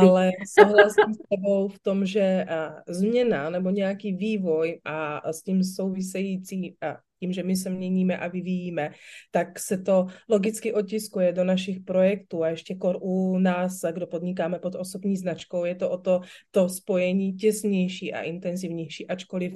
ale 0.00 0.30
souhlasím 0.58 1.14
s 1.14 1.18
tebou 1.30 1.68
v 1.68 1.78
tom, 1.78 2.06
že 2.06 2.46
změna 2.88 3.50
nebo 3.50 3.70
nějaký 3.70 4.12
vývoj 4.12 4.80
a, 4.84 5.32
s 5.32 5.42
tím 5.42 5.64
související 5.64 6.76
tím, 7.20 7.32
že 7.32 7.42
my 7.42 7.56
se 7.56 7.70
měníme 7.70 8.18
a 8.18 8.28
vyvíjíme, 8.28 8.90
tak 9.30 9.58
se 9.58 9.78
to 9.78 10.06
logicky 10.28 10.72
otiskuje 10.72 11.32
do 11.32 11.44
našich 11.44 11.80
projektů 11.80 12.42
a 12.42 12.48
ještě 12.48 12.74
kor 12.74 12.98
u 13.00 13.38
nás, 13.38 13.80
kdo 13.92 14.06
podnikáme 14.06 14.58
pod 14.58 14.74
osobní 14.74 15.16
značkou, 15.16 15.64
je 15.64 15.74
to 15.74 15.90
o 15.90 15.98
to, 15.98 16.20
to 16.50 16.68
spojení 16.68 17.32
těsnější 17.32 18.14
a 18.14 18.22
intenzivnější, 18.22 19.06
ačkoliv 19.08 19.52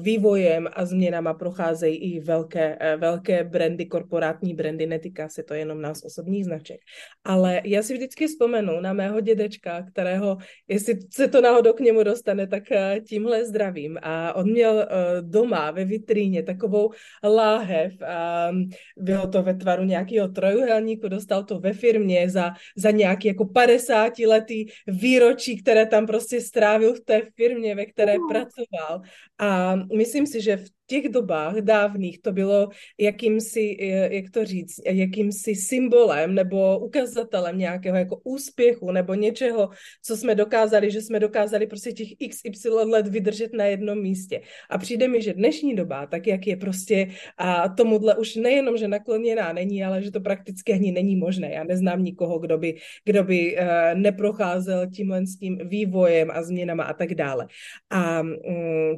vývojem 0.00 0.68
a 0.72 0.84
změnama 0.84 1.34
procházejí 1.34 1.96
i 1.96 2.20
velké, 2.20 2.76
eh, 2.80 2.96
velké 2.96 3.44
brandy, 3.44 3.86
korporátní 3.86 4.54
brandy, 4.54 4.86
netýká 4.86 5.28
se 5.28 5.42
to 5.42 5.54
jenom 5.54 5.80
nás 5.80 6.04
osobních 6.04 6.44
značek. 6.44 6.80
Ale 7.24 7.62
já 7.64 7.82
si 7.82 7.94
vždycky 7.94 8.26
vzpomenu 8.26 8.80
na 8.80 8.92
mého 8.92 9.20
dědečka, 9.20 9.82
kterého, 9.82 10.36
jestli 10.68 10.98
se 11.10 11.28
to 11.28 11.40
náhodou 11.40 11.72
k 11.72 11.80
němu 11.80 12.02
dostane, 12.02 12.46
tak 12.46 12.72
eh, 12.72 13.00
tímhle 13.08 13.44
zdravím. 13.44 13.98
A 14.02 14.36
on 14.36 14.50
měl 14.50 14.86
doma 15.20 15.70
ve 15.70 15.84
vitríně 15.84 16.42
takovou 16.42 16.83
láhev 17.24 18.02
a 18.02 18.50
bylo 18.96 19.26
to 19.26 19.42
ve 19.42 19.54
tvaru 19.54 19.84
nějakého 19.84 20.28
trojuhelníku, 20.28 21.08
dostal 21.08 21.44
to 21.44 21.58
ve 21.58 21.72
firmě 21.72 22.30
za, 22.30 22.50
za 22.76 22.90
nějaký 22.90 23.28
jako 23.28 23.44
50 23.44 24.18
letý 24.18 24.66
výročí, 24.86 25.62
které 25.62 25.86
tam 25.86 26.06
prostě 26.06 26.40
strávil 26.40 26.94
v 26.94 27.00
té 27.00 27.22
firmě, 27.36 27.74
ve 27.74 27.86
které 27.86 28.18
uh. 28.18 28.28
pracoval. 28.28 29.00
A 29.38 29.76
myslím 29.96 30.26
si, 30.26 30.40
že 30.40 30.56
v 30.56 30.68
těch 30.86 31.08
dobách 31.08 31.56
dávných 31.56 32.22
to 32.22 32.32
bylo 32.32 32.68
jakýmsi, 32.98 33.76
jak 34.10 34.30
to 34.30 34.44
říct, 34.44 34.80
jakýmsi 34.86 35.54
symbolem 35.54 36.34
nebo 36.34 36.78
ukazatelem 36.78 37.58
nějakého 37.58 37.96
jako 37.96 38.20
úspěchu 38.24 38.90
nebo 38.90 39.14
něčeho, 39.14 39.70
co 40.02 40.16
jsme 40.16 40.34
dokázali, 40.34 40.90
že 40.90 41.00
jsme 41.00 41.20
dokázali 41.20 41.66
prostě 41.66 41.92
těch 41.92 42.08
XY 42.30 42.68
let 42.68 43.08
vydržet 43.08 43.52
na 43.52 43.64
jednom 43.64 44.02
místě. 44.02 44.40
A 44.70 44.78
přijde 44.78 45.08
mi, 45.08 45.22
že 45.22 45.32
dnešní 45.32 45.74
doba, 45.74 46.06
tak 46.06 46.26
jak 46.26 46.46
je 46.46 46.56
prostě 46.56 47.08
a 47.38 47.68
tomuhle 47.68 48.16
už 48.16 48.36
nejenom, 48.36 48.76
že 48.76 48.88
nakloněná 48.88 49.52
není, 49.52 49.84
ale 49.84 50.02
že 50.02 50.10
to 50.10 50.20
prakticky 50.20 50.72
ani 50.72 50.92
není 50.92 51.16
možné. 51.16 51.50
Já 51.52 51.64
neznám 51.64 52.04
nikoho, 52.04 52.38
kdo 52.38 52.58
by, 52.58 52.76
kdo 53.04 53.24
by 53.24 53.56
uh, 53.56 54.00
neprocházel 54.00 54.90
tímhle 54.90 55.26
s 55.26 55.36
tím 55.36 55.58
vývojem 55.64 56.30
a 56.30 56.42
změnama 56.42 56.84
a 56.84 56.92
tak 56.92 57.14
dále. 57.14 57.46
A 57.90 58.20
um, 58.20 58.36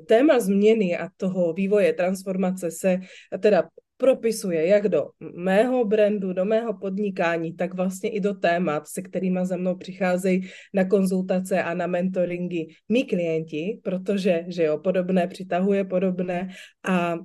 téma 0.07 0.40
změny 0.40 0.97
a 0.97 1.09
toho 1.16 1.52
vývoje 1.52 1.75
vývoje, 1.76 1.92
transformace 1.92 2.71
se 2.71 3.00
teda 3.40 3.68
propisuje 3.97 4.66
jak 4.66 4.88
do 4.88 5.09
mého 5.37 5.85
brandu, 5.85 6.33
do 6.33 6.45
mého 6.45 6.75
podnikání, 6.75 7.56
tak 7.56 7.75
vlastně 7.75 8.11
i 8.11 8.21
do 8.21 8.35
témat, 8.35 8.88
se 8.88 9.02
kterými 9.02 9.40
za 9.42 9.56
mnou 9.56 9.76
přicházejí 9.76 10.49
na 10.75 10.85
konzultace 10.85 11.62
a 11.62 11.75
na 11.75 11.87
mentoringy 11.87 12.66
mý 12.88 13.04
klienti, 13.04 13.80
protože 13.83 14.45
že 14.49 14.64
jo, 14.64 14.78
podobné 14.78 15.26
přitahuje 15.26 15.85
podobné 15.85 16.49
a 16.85 17.16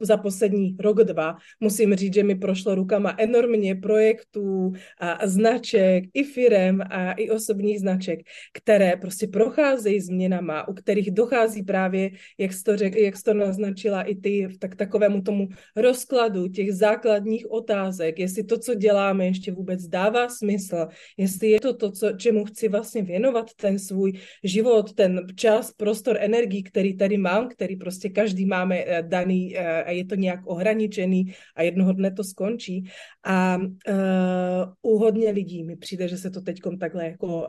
za 0.00 0.16
poslední 0.16 0.76
rok, 0.80 0.96
dva, 0.96 1.36
musím 1.60 1.94
říct, 1.94 2.14
že 2.14 2.22
mi 2.22 2.34
prošlo 2.34 2.74
rukama 2.74 3.14
enormně 3.18 3.74
projektů 3.74 4.72
a 5.00 5.26
značek, 5.26 6.04
i 6.14 6.24
firem 6.24 6.82
a 6.90 7.12
i 7.12 7.30
osobních 7.30 7.80
značek, 7.80 8.20
které 8.52 8.96
prostě 8.96 9.26
procházejí 9.26 10.00
změnama, 10.00 10.68
u 10.68 10.74
kterých 10.74 11.10
dochází 11.10 11.62
právě, 11.62 12.10
jak 12.38 12.52
jsi 12.52 12.62
to, 12.62 12.76
řek, 12.76 12.96
jak 12.96 13.16
jsi 13.16 13.22
to 13.22 13.34
naznačila 13.34 14.02
i 14.02 14.14
ty, 14.14 14.48
tak 14.58 14.76
takovému 14.76 15.22
tomu 15.22 15.48
rozkladu 15.76 16.48
těch 16.48 16.74
základních 16.74 17.50
otázek, 17.50 18.18
jestli 18.18 18.44
to, 18.44 18.58
co 18.58 18.74
děláme, 18.74 19.26
ještě 19.26 19.52
vůbec 19.52 19.86
dává 19.86 20.28
smysl, 20.28 20.86
jestli 21.16 21.50
je 21.50 21.60
to 21.60 21.74
to, 21.74 21.90
co, 21.90 22.12
čemu 22.12 22.44
chci 22.44 22.68
vlastně 22.68 23.02
věnovat 23.02 23.54
ten 23.56 23.78
svůj 23.78 24.12
život, 24.44 24.92
ten 24.92 25.26
čas, 25.36 25.72
prostor, 25.72 26.16
energii, 26.20 26.62
který 26.62 26.96
tady 26.96 27.16
mám, 27.18 27.48
který 27.48 27.76
prostě 27.76 28.08
každý 28.08 28.46
máme 28.46 28.84
eh, 28.86 28.95
daný 29.02 29.56
eh, 29.56 29.84
a 29.84 29.90
je 29.90 30.04
to 30.04 30.14
nějak 30.14 30.40
ohraničený 30.46 31.34
a 31.56 31.62
jednoho 31.62 31.92
dne 31.92 32.10
to 32.10 32.24
skončí. 32.24 32.84
A 33.24 33.56
uh, 33.56 34.92
u 34.92 34.98
hodně 34.98 35.30
lidí 35.30 35.64
mi 35.64 35.76
přijde, 35.76 36.08
že 36.08 36.18
se 36.18 36.30
to 36.30 36.40
teď 36.40 36.60
takhle 36.80 37.04
jako 37.04 37.26
uh, 37.26 37.44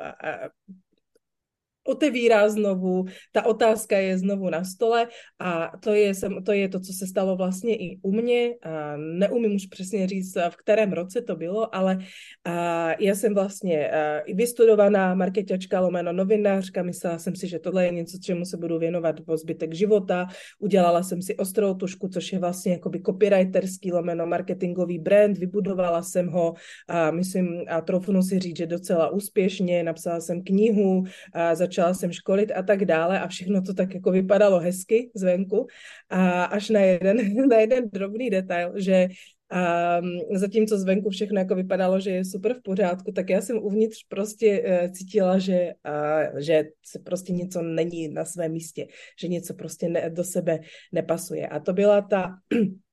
otevírá 1.87 2.49
znovu, 2.49 3.05
ta 3.31 3.45
otázka 3.45 3.97
je 3.97 4.17
znovu 4.17 4.49
na 4.49 4.63
stole 4.63 5.07
a 5.39 5.71
to 5.83 5.93
je, 5.93 6.11
to 6.45 6.51
je 6.51 6.69
to, 6.69 6.79
co 6.79 6.93
se 6.93 7.07
stalo 7.07 7.35
vlastně 7.35 7.75
i 7.75 7.99
u 8.01 8.11
mě. 8.11 8.53
A 8.63 8.97
neumím 8.97 9.55
už 9.55 9.65
přesně 9.65 10.07
říct, 10.07 10.35
v 10.49 10.55
kterém 10.55 10.93
roce 10.93 11.21
to 11.21 11.35
bylo, 11.35 11.75
ale 11.75 11.97
a 12.45 12.89
já 12.99 13.15
jsem 13.15 13.33
vlastně 13.33 13.91
vystudovaná 14.33 15.15
marketačka, 15.15 15.79
lomeno 15.79 16.13
novinářka, 16.13 16.83
myslela 16.83 17.19
jsem 17.19 17.35
si, 17.35 17.47
že 17.47 17.59
tohle 17.59 17.85
je 17.85 17.91
něco, 17.91 18.17
čemu 18.23 18.45
se 18.45 18.57
budu 18.57 18.79
věnovat 18.79 19.15
po 19.25 19.37
zbytek 19.37 19.73
života. 19.73 20.27
Udělala 20.59 21.03
jsem 21.03 21.21
si 21.21 21.37
ostrou 21.37 21.73
tušku, 21.73 22.07
což 22.07 22.33
je 22.33 22.39
vlastně 22.39 22.71
jakoby 22.71 23.01
copywriterský 23.01 23.91
lomeno 23.91 24.27
marketingový 24.27 24.99
brand, 24.99 25.37
vybudovala 25.37 26.03
jsem 26.03 26.27
ho 26.27 26.53
a 26.87 27.11
myslím, 27.11 27.63
a 27.67 27.81
troufnu 27.81 28.21
si 28.21 28.39
říct, 28.39 28.57
že 28.57 28.65
docela 28.65 29.09
úspěšně, 29.09 29.83
napsala 29.83 30.19
jsem 30.19 30.43
knihu, 30.43 31.03
a 31.33 31.55
začala 31.77 31.93
jsem 31.93 32.11
školit 32.11 32.51
a 32.55 32.61
tak 32.61 32.85
dále 32.85 33.19
a 33.19 33.27
všechno 33.27 33.61
to 33.61 33.73
tak 33.73 33.93
jako 33.93 34.11
vypadalo 34.11 34.59
hezky 34.59 35.11
zvenku 35.15 35.67
a 36.09 36.43
až 36.43 36.69
na 36.69 36.79
jeden, 36.79 37.17
na 37.49 37.57
jeden 37.57 37.89
drobný 37.93 38.29
detail, 38.29 38.73
že 38.75 39.07
a 39.49 40.01
zatímco 40.35 40.77
zvenku 40.77 41.09
všechno 41.09 41.39
jako 41.39 41.55
vypadalo, 41.55 41.99
že 41.99 42.09
je 42.09 42.25
super 42.25 42.53
v 42.53 42.61
pořádku, 42.61 43.11
tak 43.11 43.29
já 43.29 43.41
jsem 43.41 43.57
uvnitř 43.57 44.03
prostě 44.07 44.59
uh, 44.59 44.91
cítila, 44.91 45.39
že, 45.39 45.71
uh, 45.87 46.39
že 46.39 46.63
se 46.83 46.99
prostě 46.99 47.33
něco 47.33 47.61
není 47.61 48.07
na 48.07 48.25
svém 48.25 48.51
místě, 48.51 48.87
že 49.19 49.27
něco 49.27 49.53
prostě 49.53 49.89
ne, 49.89 50.09
do 50.09 50.23
sebe 50.23 50.59
nepasuje. 50.91 51.47
A 51.47 51.59
to 51.59 51.73
byla 51.73 52.01
ta 52.01 52.35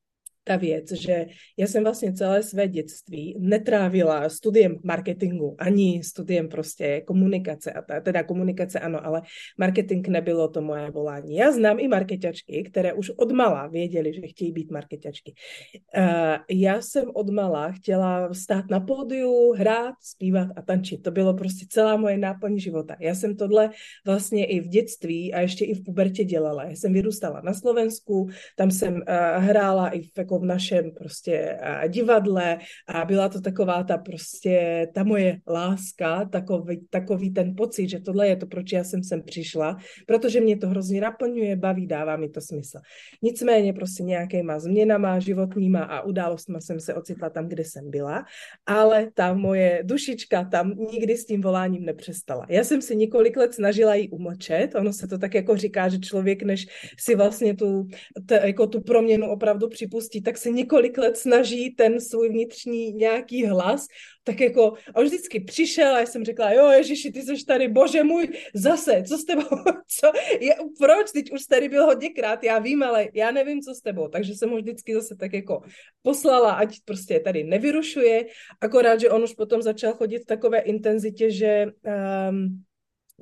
ta 0.44 0.56
věc, 0.56 0.92
že 0.92 1.26
já 1.56 1.66
jsem 1.66 1.84
vlastně 1.84 2.12
celé 2.12 2.42
své 2.42 2.68
dětství 2.68 3.36
netrávila 3.38 4.28
studiem 4.28 4.76
marketingu, 4.84 5.56
ani 5.58 6.02
studiem 6.04 6.48
prostě 6.48 7.00
komunikace, 7.00 7.72
a 7.72 7.82
ta, 7.82 8.00
teda 8.00 8.22
komunikace 8.22 8.80
ano, 8.80 9.06
ale 9.06 9.22
marketing 9.58 10.08
nebylo 10.08 10.48
to 10.48 10.60
moje 10.60 10.90
volání. 10.90 11.36
Já 11.36 11.52
znám 11.52 11.78
i 11.80 11.88
marketačky, 11.88 12.62
které 12.62 12.92
už 12.92 13.10
od 13.10 13.32
mala 13.32 13.66
věděli, 13.66 14.14
že 14.14 14.20
chtějí 14.26 14.52
být 14.52 14.70
marketačky. 14.70 15.34
Uh, 15.96 16.04
já 16.50 16.82
jsem 16.82 17.04
od 17.14 17.30
mala 17.30 17.72
chtěla 17.72 18.34
stát 18.34 18.64
na 18.70 18.80
pódiu, 18.80 19.52
hrát, 19.52 19.94
zpívat 20.02 20.48
a 20.56 20.62
tančit. 20.62 21.02
To 21.02 21.10
bylo 21.10 21.34
prostě 21.34 21.66
celá 21.68 21.96
moje 21.96 22.18
náplň 22.18 22.58
života. 22.58 22.96
Já 23.00 23.14
jsem 23.14 23.36
tohle 23.36 23.70
vlastně 24.06 24.46
i 24.46 24.60
v 24.60 24.68
dětství 24.68 25.34
a 25.34 25.40
ještě 25.40 25.64
i 25.64 25.74
v 25.74 25.84
pubertě 25.84 26.24
dělala. 26.24 26.64
Já 26.64 26.70
jsem 26.70 26.92
vyrůstala 26.92 27.40
na 27.44 27.54
Slovensku, 27.54 28.28
tam 28.56 28.70
jsem 28.70 28.94
uh, 28.94 29.00
hrála 29.44 29.88
i 29.88 30.02
v 30.02 30.10
jako 30.18 30.33
v 30.38 30.44
našem 30.44 30.90
prostě 30.90 31.58
divadle 31.88 32.58
a 32.88 33.04
byla 33.04 33.28
to 33.28 33.40
taková 33.40 33.82
ta 33.82 33.98
prostě 33.98 34.86
ta 34.94 35.04
moje 35.04 35.38
láska, 35.48 36.24
takový, 36.24 36.86
takový 36.90 37.30
ten 37.30 37.54
pocit, 37.56 37.88
že 37.88 38.00
tohle 38.00 38.28
je 38.28 38.36
to, 38.36 38.46
proč 38.46 38.72
já 38.72 38.84
jsem 38.84 39.04
sem 39.04 39.22
přišla, 39.22 39.76
protože 40.06 40.40
mě 40.40 40.56
to 40.56 40.68
hrozně 40.68 41.00
naplňuje, 41.00 41.56
baví, 41.56 41.86
dává 41.86 42.16
mi 42.16 42.28
to 42.28 42.40
smysl. 42.40 42.78
Nicméně 43.22 43.72
prostě 43.72 44.02
nějakýma 44.02 44.58
změnama 44.58 45.18
životníma 45.18 45.82
a 45.82 46.02
událostma 46.02 46.60
jsem 46.60 46.80
se 46.80 46.94
ocitla 46.94 47.30
tam, 47.30 47.48
kde 47.48 47.64
jsem 47.64 47.90
byla, 47.90 48.24
ale 48.66 49.10
ta 49.14 49.34
moje 49.34 49.80
dušička 49.84 50.44
tam 50.44 50.74
nikdy 50.92 51.16
s 51.16 51.26
tím 51.26 51.40
voláním 51.40 51.84
nepřestala. 51.84 52.46
Já 52.48 52.64
jsem 52.64 52.82
si 52.82 52.96
několik 52.96 53.36
let 53.36 53.54
snažila 53.54 53.94
ji 53.94 54.08
umlčet, 54.08 54.74
ono 54.74 54.92
se 54.92 55.08
to 55.08 55.18
tak 55.18 55.34
jako 55.34 55.56
říká, 55.56 55.88
že 55.88 55.98
člověk, 55.98 56.42
než 56.42 56.66
si 56.98 57.14
vlastně 57.14 57.54
tu, 57.54 57.88
t, 58.26 58.40
jako 58.46 58.66
tu 58.66 58.80
proměnu 58.80 59.30
opravdu 59.30 59.68
připustí, 59.68 60.22
tak 60.24 60.38
se 60.38 60.50
několik 60.50 60.98
let 60.98 61.16
snaží 61.16 61.74
ten 61.74 62.00
svůj 62.00 62.28
vnitřní 62.28 62.92
nějaký 62.92 63.46
hlas, 63.46 63.86
tak 64.24 64.40
jako, 64.40 64.72
a 64.94 64.96
on 64.96 65.04
vždycky 65.04 65.40
přišel 65.40 65.94
a 65.94 66.00
já 66.00 66.06
jsem 66.06 66.24
řekla, 66.24 66.52
jo 66.52 66.70
Ježiši, 66.70 67.12
ty 67.12 67.22
jsi 67.22 67.44
tady, 67.44 67.68
bože 67.68 68.04
můj, 68.04 68.28
zase, 68.54 69.02
co 69.08 69.18
s 69.18 69.24
tebou, 69.24 69.56
co, 69.86 70.12
je, 70.40 70.54
proč, 70.78 71.12
teď 71.12 71.32
už 71.32 71.46
tady 71.46 71.68
byl 71.68 71.84
hodněkrát, 71.84 72.44
já 72.44 72.58
vím, 72.58 72.82
ale 72.82 73.08
já 73.14 73.30
nevím, 73.30 73.60
co 73.60 73.74
s 73.74 73.80
tebou, 73.80 74.08
takže 74.08 74.34
jsem 74.34 74.50
ho 74.50 74.56
vždycky 74.56 74.94
zase 74.94 75.16
tak 75.16 75.32
jako 75.32 75.62
poslala, 76.02 76.52
ať 76.52 76.80
prostě 76.84 77.20
tady 77.20 77.44
nevyrušuje, 77.44 78.26
akorát, 78.60 79.00
že 79.00 79.10
on 79.10 79.22
už 79.22 79.34
potom 79.34 79.62
začal 79.62 79.92
chodit 79.92 80.18
v 80.18 80.26
takové 80.26 80.58
intenzitě, 80.58 81.30
že 81.30 81.66
um, 82.30 82.64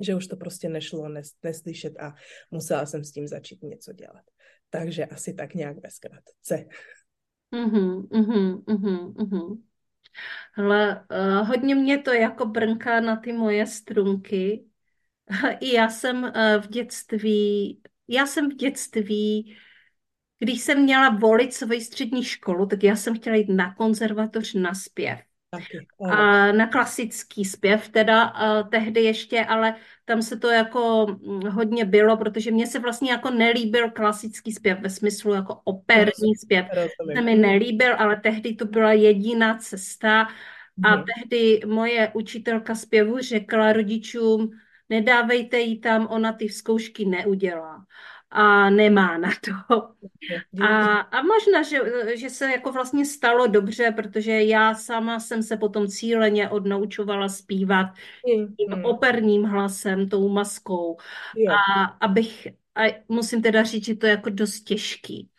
že 0.01 0.15
už 0.15 0.27
to 0.27 0.35
prostě 0.37 0.69
nešlo 0.69 1.09
nes, 1.09 1.31
neslyšet 1.43 1.99
a 1.99 2.13
musela 2.51 2.85
jsem 2.85 3.03
s 3.03 3.11
tím 3.11 3.27
začít 3.27 3.63
něco 3.63 3.93
dělat. 3.93 4.23
Takže 4.73 5.05
asi 5.05 5.33
tak 5.33 5.53
nějak 5.53 5.77
ve 5.77 5.91
zkratce. 5.91 6.65
Mhm, 7.51 8.07
mhm, 8.11 8.63
mhm, 8.67 9.13
mhm. 9.17 9.63
Hele, 10.53 11.05
uh, 11.11 11.47
hodně 11.47 11.75
mě 11.75 11.97
to 11.97 12.13
jako 12.13 12.45
brnká 12.45 12.99
na 12.99 13.15
ty 13.15 13.33
moje 13.33 13.65
strunky. 13.65 14.65
I 15.59 15.73
já 15.73 15.89
jsem 15.89 16.23
uh, 16.23 16.31
v 16.61 16.67
dětství, 16.67 17.81
já 18.07 18.25
jsem 18.25 18.49
v 18.49 18.55
dětství, 18.55 19.55
když 20.39 20.61
jsem 20.61 20.83
měla 20.83 21.09
volit 21.09 21.53
svoji 21.53 21.81
střední 21.81 22.23
školu, 22.23 22.65
tak 22.65 22.83
já 22.83 22.95
jsem 22.95 23.15
chtěla 23.15 23.35
jít 23.35 23.49
na 23.49 23.75
konzervatoř 23.75 24.53
na 24.53 24.73
zpěv. 24.73 25.19
Taky, 25.53 25.87
a 26.11 26.51
na 26.51 26.67
klasický 26.67 27.45
zpěv 27.45 27.89
teda 27.89 28.33
tehdy 28.71 29.01
ještě, 29.03 29.45
ale 29.45 29.75
tam 30.05 30.21
se 30.21 30.39
to 30.39 30.49
jako 30.49 31.07
mm, 31.21 31.41
hodně 31.49 31.85
bylo, 31.85 32.17
protože 32.17 32.51
mně 32.51 32.67
se 32.67 32.79
vlastně 32.79 33.11
jako 33.11 33.29
nelíbil 33.29 33.89
klasický 33.91 34.51
zpěv 34.51 34.79
ve 34.79 34.89
smyslu 34.89 35.33
jako 35.33 35.61
operní 35.63 36.35
zpěv. 36.43 36.65
Se 37.15 37.21
mi 37.21 37.35
nelíbil, 37.35 37.95
ale 37.97 38.15
tehdy 38.15 38.55
to 38.55 38.65
byla 38.65 38.93
jediná 38.93 39.57
cesta 39.57 40.21
a 40.83 40.89
hmm. 40.89 41.03
tehdy 41.03 41.59
moje 41.65 42.11
učitelka 42.13 42.75
zpěvu 42.75 43.19
řekla 43.19 43.73
rodičům, 43.73 44.49
nedávejte 44.89 45.59
jí 45.59 45.79
tam, 45.79 46.07
ona 46.07 46.33
ty 46.33 46.49
zkoušky 46.49 47.05
neudělá 47.05 47.85
a 48.33 48.69
nemá 48.69 49.17
na 49.17 49.29
to. 49.41 49.51
A, 50.61 50.97
a 50.97 51.21
možná, 51.21 51.63
že, 51.63 51.79
že 52.17 52.29
se 52.29 52.51
jako 52.51 52.71
vlastně 52.71 53.05
stalo 53.05 53.47
dobře, 53.47 53.91
protože 53.95 54.31
já 54.43 54.75
sama 54.75 55.19
jsem 55.19 55.43
se 55.43 55.57
potom 55.57 55.87
cíleně 55.87 56.49
odnaučovala 56.49 57.29
zpívat 57.29 57.87
tím 58.25 58.77
mm. 58.77 58.85
operním 58.85 59.43
hlasem, 59.43 60.09
tou 60.09 60.29
maskou. 60.29 60.97
A 61.49 61.83
abych, 61.83 62.47
a 62.75 63.03
musím 63.07 63.41
teda 63.41 63.63
říct, 63.63 63.85
že 63.85 63.95
to 63.95 64.05
je 64.05 64.11
jako 64.11 64.29
dost 64.29 64.61
těžký 64.61 65.29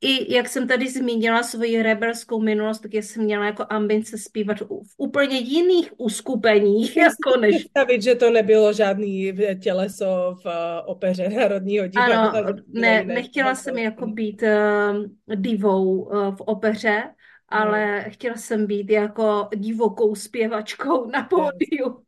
i 0.00 0.34
jak 0.34 0.48
jsem 0.48 0.68
tady 0.68 0.88
zmínila 0.88 1.42
svoji 1.42 1.82
rebelskou 1.82 2.40
minulost, 2.40 2.78
tak 2.78 2.94
jsem 2.94 3.24
měla 3.24 3.46
jako 3.46 3.66
ambice 3.68 4.18
zpívat 4.18 4.60
v 4.60 4.94
úplně 4.96 5.38
jiných 5.38 5.92
uskupeních. 5.96 6.96
Jako 6.96 7.40
než... 7.40 7.56
Představit, 7.56 8.02
že 8.02 8.14
to 8.14 8.30
nebylo 8.30 8.72
žádný 8.72 9.32
těleso 9.62 10.36
v 10.44 10.46
eh, 10.46 10.82
opeře 10.84 11.28
Národního 11.36 11.86
divadla. 11.86 12.28
Ano, 12.28 12.56
ne, 12.68 13.04
nechtěla 13.04 13.54
jsem 13.54 13.78
jako 13.78 14.06
být 14.06 14.42
uh, 14.42 15.36
divou 15.36 16.00
uh, 16.00 16.36
v 16.36 16.40
opeře, 16.40 17.02
ale 17.48 18.02
no. 18.04 18.10
chtěla 18.10 18.36
jsem 18.36 18.66
být 18.66 18.90
jako 18.90 19.48
divokou 19.56 20.14
zpěvačkou 20.14 21.10
na 21.10 21.22
pódiu. 21.22 22.02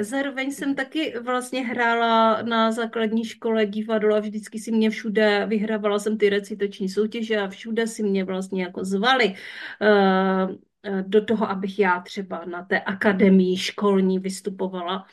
Zároveň 0.00 0.50
jsem 0.50 0.74
taky 0.74 1.18
vlastně 1.18 1.66
hrála 1.66 2.42
na 2.42 2.72
základní 2.72 3.24
škole 3.24 3.66
divadlo 3.66 4.16
a 4.16 4.20
vždycky 4.20 4.58
si 4.58 4.72
mě 4.72 4.90
všude, 4.90 5.46
vyhrávala 5.46 5.98
jsem 5.98 6.18
ty 6.18 6.28
recitační 6.28 6.88
soutěže 6.88 7.38
a 7.38 7.48
všude 7.48 7.86
si 7.86 8.02
mě 8.02 8.24
vlastně 8.24 8.62
jako 8.62 8.84
zvali 8.84 9.34
uh, 9.80 10.56
do 11.02 11.24
toho, 11.24 11.50
abych 11.50 11.78
já 11.78 12.00
třeba 12.00 12.44
na 12.44 12.64
té 12.64 12.80
akademii 12.80 13.56
školní 13.56 14.18
vystupovala. 14.18 15.06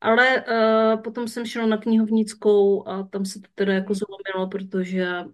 Ale 0.00 0.44
uh, 0.44 1.02
potom 1.02 1.28
jsem 1.28 1.46
šla 1.46 1.66
na 1.66 1.76
knihovnickou 1.76 2.88
a 2.88 3.02
tam 3.02 3.24
se 3.24 3.40
to 3.40 3.48
teda 3.54 3.72
jako 3.72 3.94
zlomilo, 3.94 4.48
protože 4.48 5.24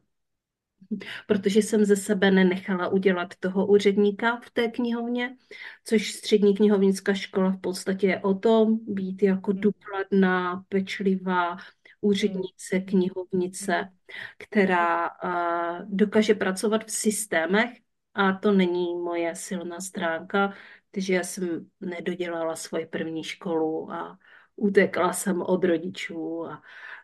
protože 1.26 1.62
jsem 1.62 1.84
ze 1.84 1.96
sebe 1.96 2.30
nenechala 2.30 2.88
udělat 2.88 3.34
toho 3.40 3.66
úředníka 3.66 4.40
v 4.40 4.50
té 4.50 4.68
knihovně, 4.68 5.36
což 5.84 6.12
střední 6.12 6.56
knihovnická 6.56 7.14
škola 7.14 7.50
v 7.50 7.60
podstatě 7.60 8.06
je 8.06 8.20
o 8.20 8.34
tom, 8.34 8.78
být 8.86 9.22
jako 9.22 9.50
hmm. 9.50 9.60
důkladná, 9.60 10.64
pečlivá 10.68 11.56
úřednice, 12.00 12.76
hmm. 12.76 12.86
knihovnice, 12.86 13.92
která 14.38 15.10
uh, 15.10 15.80
dokáže 15.84 16.34
pracovat 16.34 16.84
v 16.84 16.90
systémech 16.90 17.70
a 18.14 18.32
to 18.32 18.52
není 18.52 18.94
moje 18.94 19.34
silná 19.34 19.80
stránka, 19.80 20.52
takže 20.90 21.14
já 21.14 21.24
jsem 21.24 21.66
nedodělala 21.80 22.56
svoji 22.56 22.86
první 22.86 23.24
školu 23.24 23.92
a 23.92 24.18
utekla 24.56 25.12
jsem 25.12 25.42
od 25.42 25.64
rodičů 25.64 26.46
a 26.46 26.62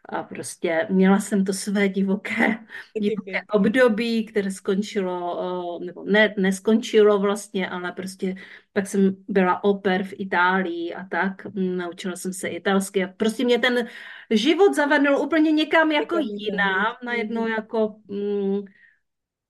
a 0.08 0.22
prostě 0.22 0.86
měla 0.90 1.20
jsem 1.20 1.44
to 1.44 1.52
své 1.52 1.88
divoké, 1.88 2.58
divoké 3.00 3.42
období, 3.52 4.26
které 4.26 4.50
skončilo, 4.50 5.78
nebo 5.84 6.04
ne, 6.04 6.34
neskončilo 6.38 7.18
vlastně, 7.18 7.70
ale 7.70 7.92
prostě 7.92 8.34
pak 8.72 8.86
jsem 8.86 9.16
byla 9.28 9.64
oper 9.64 10.04
v 10.04 10.12
Itálii 10.18 10.94
a 10.94 11.04
tak, 11.04 11.46
naučila 11.54 12.16
jsem 12.16 12.32
se 12.32 12.48
italsky 12.48 13.04
a 13.04 13.08
prostě 13.08 13.44
mě 13.44 13.58
ten 13.58 13.88
život 14.30 14.74
zavedl 14.74 15.16
úplně 15.16 15.52
někam 15.52 15.92
jako 15.92 16.18
jiná, 16.18 16.96
najednou 17.04 17.48
jako... 17.48 17.96
Mm, 18.08 18.60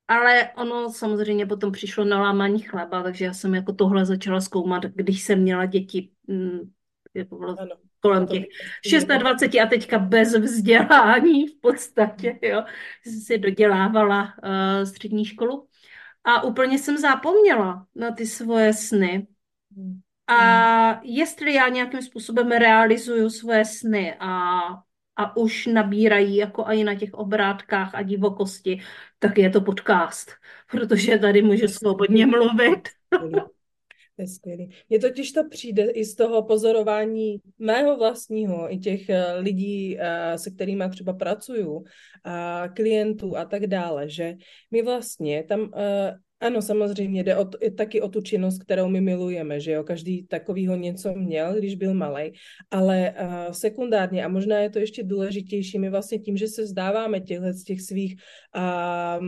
ale 0.09 0.53
ono 0.57 0.93
samozřejmě 0.93 1.47
potom 1.47 1.73
přišlo 1.73 2.05
na 2.05 2.23
lámání 2.23 2.59
chleba, 2.59 3.03
takže 3.03 3.25
já 3.25 3.35
jsem 3.35 3.55
jako 3.55 3.73
tohle 3.73 4.07
začala 4.07 4.41
zkoumat, 4.41 4.83
když 4.83 5.23
jsem 5.23 5.43
měla 5.43 5.67
děti. 5.67 6.11
Mm, 6.27 6.61
jako 7.15 7.37
vlastně 7.39 7.92
kolem 8.03 8.27
těch 8.27 8.45
26 9.19 9.61
a 9.63 9.67
teďka 9.67 9.99
bez 9.99 10.35
vzdělání 10.39 11.47
v 11.47 11.61
podstatě, 11.61 12.39
jo. 12.43 12.65
Si 13.25 13.39
dodělávala 13.39 14.23
uh, 14.23 14.85
střední 14.89 15.25
školu 15.25 15.69
a 16.25 16.43
úplně 16.43 16.79
jsem 16.79 16.99
zapomněla 16.99 17.87
na 17.95 18.11
ty 18.11 18.27
svoje 18.27 18.73
sny. 18.73 19.27
A 20.27 21.01
jestli 21.03 21.55
já 21.55 21.69
nějakým 21.69 22.03
způsobem 22.03 22.51
realizuju 22.51 23.31
svoje 23.31 23.65
sny 23.65 24.15
a, 24.21 24.61
a 25.17 25.37
už 25.37 25.67
nabírají 25.67 26.37
jako 26.37 26.65
i 26.65 26.85
na 26.85 26.95
těch 26.95 27.15
obrátkách 27.15 27.95
a 27.95 28.03
divokosti, 28.03 28.81
tak 29.19 29.39
je 29.39 29.51
to 29.51 29.61
podcast, 29.61 30.33
protože 30.71 31.19
tady 31.19 31.43
můžu 31.43 31.69
svobodně 31.69 32.27
mluvit. 32.27 32.89
Je 34.23 34.29
skvělý. 34.29 34.71
Mně 34.89 34.99
totiž 34.99 35.33
to 35.33 35.49
přijde 35.49 35.91
i 35.91 36.05
z 36.05 36.15
toho 36.15 36.43
pozorování 36.43 37.37
mého 37.59 37.97
vlastního, 37.97 38.73
i 38.73 38.79
těch 38.79 39.09
eh, 39.09 39.37
lidí, 39.39 39.97
eh, 39.99 40.39
se 40.39 40.51
kterými 40.51 40.85
třeba 40.91 41.13
pracuju, 41.13 41.85
a 42.25 42.69
klientů 42.69 43.37
a 43.37 43.45
tak 43.45 43.67
dále, 43.67 44.09
že 44.09 44.35
my 44.71 44.83
vlastně 44.83 45.45
tam 45.45 45.71
eh, 45.77 46.15
ano, 46.43 46.63
samozřejmě 46.63 47.25
jde 47.25 47.37
o, 47.37 47.45
taky 47.77 48.01
o 48.01 48.09
tu 48.09 48.21
činnost, 48.21 48.59
kterou 48.59 48.89
my 48.89 49.01
milujeme, 49.01 49.61
že 49.61 49.73
jo, 49.73 49.85
každý 49.85 50.27
takovýho 50.27 50.77
něco 50.77 51.15
měl, 51.15 51.55
když 51.55 51.75
byl 51.75 51.95
malý, 51.95 52.33
ale 52.71 53.15
uh, 53.21 53.53
sekundárně 53.53 54.25
a 54.25 54.29
možná 54.29 54.59
je 54.59 54.71
to 54.71 54.79
ještě 54.79 55.03
důležitější, 55.03 55.79
my 55.79 55.91
vlastně 55.91 56.19
tím, 56.19 56.37
že 56.37 56.49
se 56.49 56.63
vzdáváme 56.63 57.21
těchto 57.21 57.53
z 57.53 57.65
těch 57.65 57.81
svých 57.81 58.17
uh, 58.57 59.27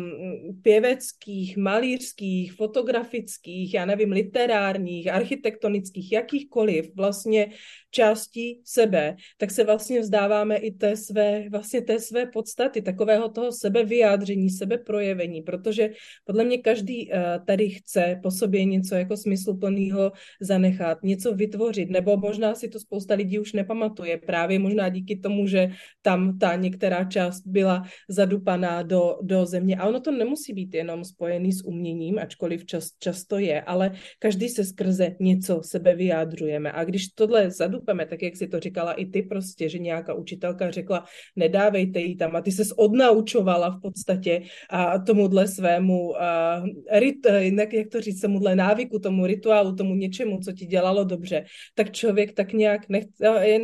pěveckých, 0.62 1.56
malířských, 1.56 2.52
fotografických, 2.52 3.74
já 3.74 3.86
nevím, 3.86 4.12
literárních, 4.12 5.08
architektonických, 5.08 6.12
jakýchkoliv 6.12 6.90
vlastně 6.94 7.50
částí 7.94 8.60
sebe, 8.64 9.16
tak 9.38 9.50
se 9.50 9.64
vlastně 9.64 10.00
vzdáváme 10.00 10.56
i 10.56 10.70
té 10.70 10.96
své, 10.96 11.48
vlastně 11.50 11.82
té 11.82 12.00
své 12.00 12.26
podstaty, 12.26 12.82
takového 12.82 13.28
toho 13.28 13.52
sebevyjádření, 13.52 14.50
sebeprojevení, 14.50 15.42
protože 15.42 15.90
podle 16.24 16.44
mě 16.44 16.58
každý 16.58 17.10
uh, 17.10 17.18
tady 17.46 17.68
chce 17.68 18.20
po 18.22 18.30
sobě 18.30 18.64
něco 18.64 18.94
jako 18.94 19.16
smysluplného 19.16 20.12
zanechat, 20.40 21.02
něco 21.02 21.34
vytvořit, 21.34 21.90
nebo 21.90 22.16
možná 22.16 22.54
si 22.54 22.68
to 22.68 22.80
spousta 22.80 23.14
lidí 23.14 23.38
už 23.38 23.52
nepamatuje, 23.52 24.18
právě 24.18 24.58
možná 24.58 24.88
díky 24.88 25.16
tomu, 25.16 25.46
že 25.46 25.70
tam 26.02 26.38
ta 26.38 26.56
některá 26.56 27.04
část 27.04 27.46
byla 27.46 27.82
zadupaná 28.08 28.82
do, 28.82 29.18
do 29.22 29.46
země. 29.46 29.76
A 29.76 29.86
ono 29.86 30.00
to 30.00 30.10
nemusí 30.10 30.52
být 30.52 30.74
jenom 30.74 31.04
spojený 31.04 31.52
s 31.52 31.64
uměním, 31.64 32.18
ačkoliv 32.18 32.66
čas, 32.66 32.90
často 32.98 33.38
je, 33.38 33.62
ale 33.62 33.92
každý 34.18 34.48
se 34.48 34.64
skrze 34.64 35.16
něco 35.20 35.60
sebe 35.62 35.94
vyjádřujeme. 35.94 36.72
A 36.72 36.84
když 36.84 37.08
tohle 37.14 37.50
zadupeme, 37.84 38.06
tak 38.06 38.22
jak 38.22 38.36
si 38.36 38.46
to 38.48 38.60
říkala 38.60 38.92
i 38.92 39.06
ty 39.06 39.22
prostě, 39.22 39.68
že 39.68 39.78
nějaká 39.78 40.14
učitelka 40.14 40.70
řekla, 40.70 41.04
nedávejte 41.36 42.00
jí 42.00 42.16
tam 42.16 42.36
a 42.36 42.40
ty 42.40 42.52
ses 42.52 42.72
odnaučovala 42.72 43.70
v 43.70 43.80
podstatě 43.80 44.42
a 44.70 44.98
tomuhle 44.98 45.48
svému 45.48 46.16
a, 46.22 46.62
rit, 46.90 47.26
jinak 47.38 47.72
jak 47.72 47.88
to 47.88 48.00
říct, 48.00 48.20
tomuhle 48.20 48.56
návyku, 48.56 48.98
tomu 48.98 49.26
rituálu, 49.26 49.74
tomu 49.74 49.94
něčemu, 49.94 50.40
co 50.40 50.52
ti 50.52 50.66
dělalo 50.66 51.04
dobře, 51.04 51.44
tak 51.74 51.92
člověk 51.92 52.32
tak 52.32 52.52
nějak, 52.52 52.88
nech, 52.88 53.04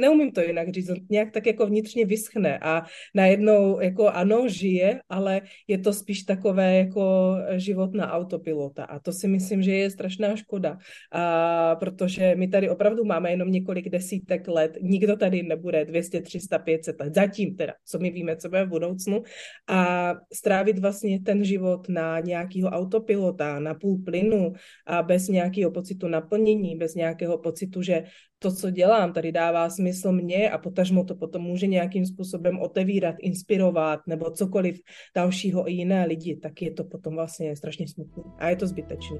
neumím 0.00 0.32
to 0.32 0.40
jinak 0.40 0.68
říct, 0.68 0.90
nějak 1.10 1.30
tak 1.30 1.46
jako 1.46 1.66
vnitřně 1.66 2.04
vyschne 2.04 2.58
a 2.58 2.82
najednou 3.14 3.80
jako 3.80 4.08
ano, 4.08 4.48
žije, 4.48 5.00
ale 5.08 5.40
je 5.68 5.78
to 5.78 5.92
spíš 5.92 6.22
takové 6.22 6.76
jako 6.76 7.36
život 7.56 7.94
na 7.94 8.12
autopilota. 8.12 8.84
A 8.84 8.98
to 8.98 9.12
si 9.12 9.28
myslím, 9.28 9.62
že 9.62 9.72
je 9.72 9.90
strašná 9.90 10.36
škoda, 10.36 10.78
a 11.12 11.76
protože 11.76 12.34
my 12.36 12.48
tady 12.48 12.70
opravdu 12.70 13.04
máme 13.04 13.30
jenom 13.30 13.50
několik 13.50 13.88
desítek 14.10 14.48
let, 14.48 14.78
nikdo 14.82 15.16
tady 15.16 15.42
nebude 15.42 15.84
200, 15.84 16.20
300, 16.20 16.58
500 16.58 17.00
let, 17.00 17.14
zatím 17.14 17.56
teda, 17.56 17.72
co 17.86 17.98
my 17.98 18.10
víme, 18.10 18.36
co 18.36 18.48
bude 18.48 18.64
v 18.64 18.68
budoucnu 18.68 19.22
a 19.68 20.14
strávit 20.32 20.78
vlastně 20.78 21.20
ten 21.20 21.44
život 21.44 21.88
na 21.88 22.20
nějakého 22.20 22.68
autopilota, 22.68 23.58
na 23.58 23.74
půl 23.74 23.98
plynu 24.04 24.52
a 24.86 25.02
bez 25.02 25.28
nějakého 25.28 25.70
pocitu 25.70 26.08
naplnění, 26.08 26.76
bez 26.76 26.94
nějakého 26.94 27.38
pocitu, 27.38 27.82
že 27.82 28.04
to, 28.38 28.52
co 28.52 28.70
dělám, 28.70 29.12
tady 29.12 29.32
dává 29.32 29.70
smysl 29.70 30.12
mně 30.12 30.50
a 30.50 30.58
potažmo 30.58 31.04
to 31.04 31.14
potom 31.14 31.42
může 31.42 31.66
nějakým 31.66 32.06
způsobem 32.06 32.58
otevírat, 32.58 33.14
inspirovat 33.20 34.00
nebo 34.06 34.30
cokoliv 34.30 34.80
dalšího 35.16 35.68
i 35.68 35.72
jiné 35.72 36.06
lidi, 36.06 36.36
tak 36.36 36.62
je 36.62 36.70
to 36.70 36.84
potom 36.84 37.14
vlastně 37.14 37.56
strašně 37.56 37.88
smutné 37.88 38.22
a 38.38 38.48
je 38.50 38.56
to 38.56 38.66
zbytečné. 38.66 39.16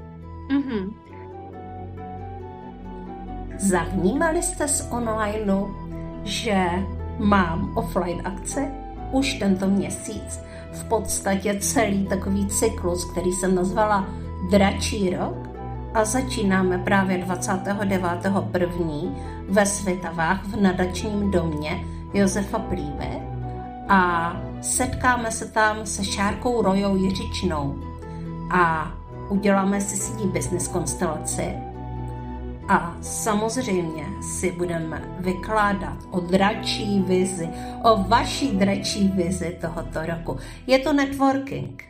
Mm-hmm. 0.50 1.09
Zavnímali 3.60 4.42
jste 4.42 4.68
z 4.68 4.88
onlineu, 4.90 5.66
že 6.24 6.66
mám 7.18 7.72
offline 7.76 8.22
akce 8.24 8.70
už 9.12 9.34
tento 9.34 9.66
měsíc? 9.66 10.40
V 10.72 10.84
podstatě 10.84 11.58
celý 11.60 12.06
takový 12.06 12.46
cyklus, 12.46 13.04
který 13.04 13.32
jsem 13.32 13.54
nazvala 13.54 14.06
Dračí 14.50 15.10
rok, 15.10 15.50
a 15.94 16.04
začínáme 16.04 16.78
právě 16.78 17.18
29.1. 17.18 19.14
ve 19.48 19.66
Svitavách 19.66 20.44
v 20.44 20.60
nadačním 20.60 21.30
domě 21.30 21.84
Josefa 22.14 22.58
Plívy 22.58 23.22
a 23.88 24.32
setkáme 24.60 25.30
se 25.30 25.46
tam 25.46 25.86
se 25.86 26.04
Šárkou 26.04 26.62
Rojou 26.62 26.96
Jiřičnou 26.96 27.76
a 28.50 28.92
uděláme 29.28 29.80
si 29.80 29.96
s 29.96 30.16
ní 30.16 30.26
business 30.28 30.68
konstelaci 30.68 31.69
a 32.68 32.96
samozřejmě 33.00 34.06
si 34.22 34.52
budeme 34.52 35.02
vykládat 35.18 35.96
o 36.10 36.20
dračí 36.20 37.04
vizi, 37.06 37.48
o 37.82 38.02
vaší 38.02 38.56
dračí 38.56 39.08
vizi 39.08 39.58
tohoto 39.60 40.06
roku. 40.06 40.36
Je 40.66 40.78
to 40.78 40.92
networking, 40.92 41.84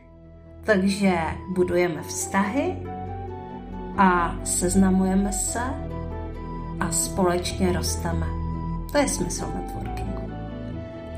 takže 0.64 1.14
budujeme 1.54 2.02
vztahy, 2.02 2.76
a 4.00 4.36
seznamujeme 4.44 5.32
se 5.32 5.60
a 6.80 6.92
společně 6.92 7.72
rosteme. 7.72 8.26
To 8.92 8.98
je 8.98 9.08
smysl 9.08 9.46
networkingu. 9.54 10.30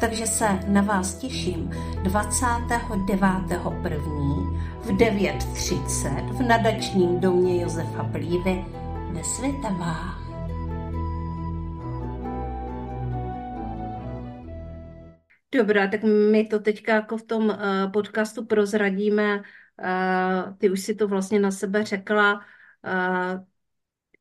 Takže 0.01 0.27
se 0.27 0.49
na 0.69 0.83
vás 0.83 1.15
těším 1.15 1.71
29.1. 2.03 4.61
v 4.81 4.87
9.30 4.87 6.33
v 6.33 6.43
nadačním 6.43 7.21
domě 7.21 7.63
Josefa 7.63 8.05
Plívy 8.05 8.65
ve 9.13 9.25
Světavách. 9.25 10.23
Dobrá, 15.55 15.87
tak 15.87 16.01
my 16.31 16.45
to 16.45 16.59
teďka 16.59 16.95
jako 16.95 17.17
v 17.17 17.23
tom 17.23 17.45
uh, 17.49 17.93
podcastu 17.93 18.47
prozradíme. 18.47 19.37
Uh, 19.37 20.57
ty 20.59 20.71
už 20.71 20.81
si 20.81 20.95
to 20.95 21.09
vlastně 21.09 21.41
na 21.41 21.51
sebe 21.51 21.85
řekla 21.85 22.41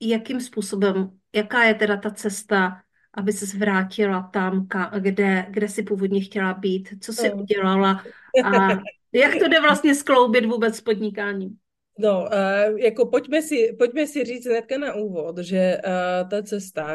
jakým 0.01 0.41
způsobem, 0.41 1.11
jaká 1.35 1.63
je 1.63 1.73
teda 1.73 1.97
ta 1.97 2.11
cesta, 2.11 2.81
aby 3.13 3.33
se 3.33 3.45
zvrátila 3.45 4.21
tam, 4.33 4.67
kde, 4.99 5.45
kde 5.49 5.69
si 5.69 5.83
původně 5.83 6.21
chtěla 6.21 6.53
být, 6.53 6.89
co 7.01 7.13
si 7.13 7.33
udělala 7.33 8.03
a 8.45 8.67
jak 9.13 9.33
to 9.39 9.47
jde 9.47 9.61
vlastně 9.61 9.95
skloubit 9.95 10.45
vůbec 10.45 10.75
s 10.75 10.81
podnikáním? 10.81 11.57
No, 12.01 12.25
uh, 12.25 12.79
jako 12.79 13.05
pojďme 13.05 13.41
si, 13.41 13.75
pojďme 13.77 14.07
si 14.07 14.23
říct 14.23 14.45
hnedka 14.45 14.77
na 14.77 14.93
úvod, 14.93 15.37
že 15.37 15.77
uh, 15.85 16.29
ta 16.29 16.43
cesta, 16.43 16.87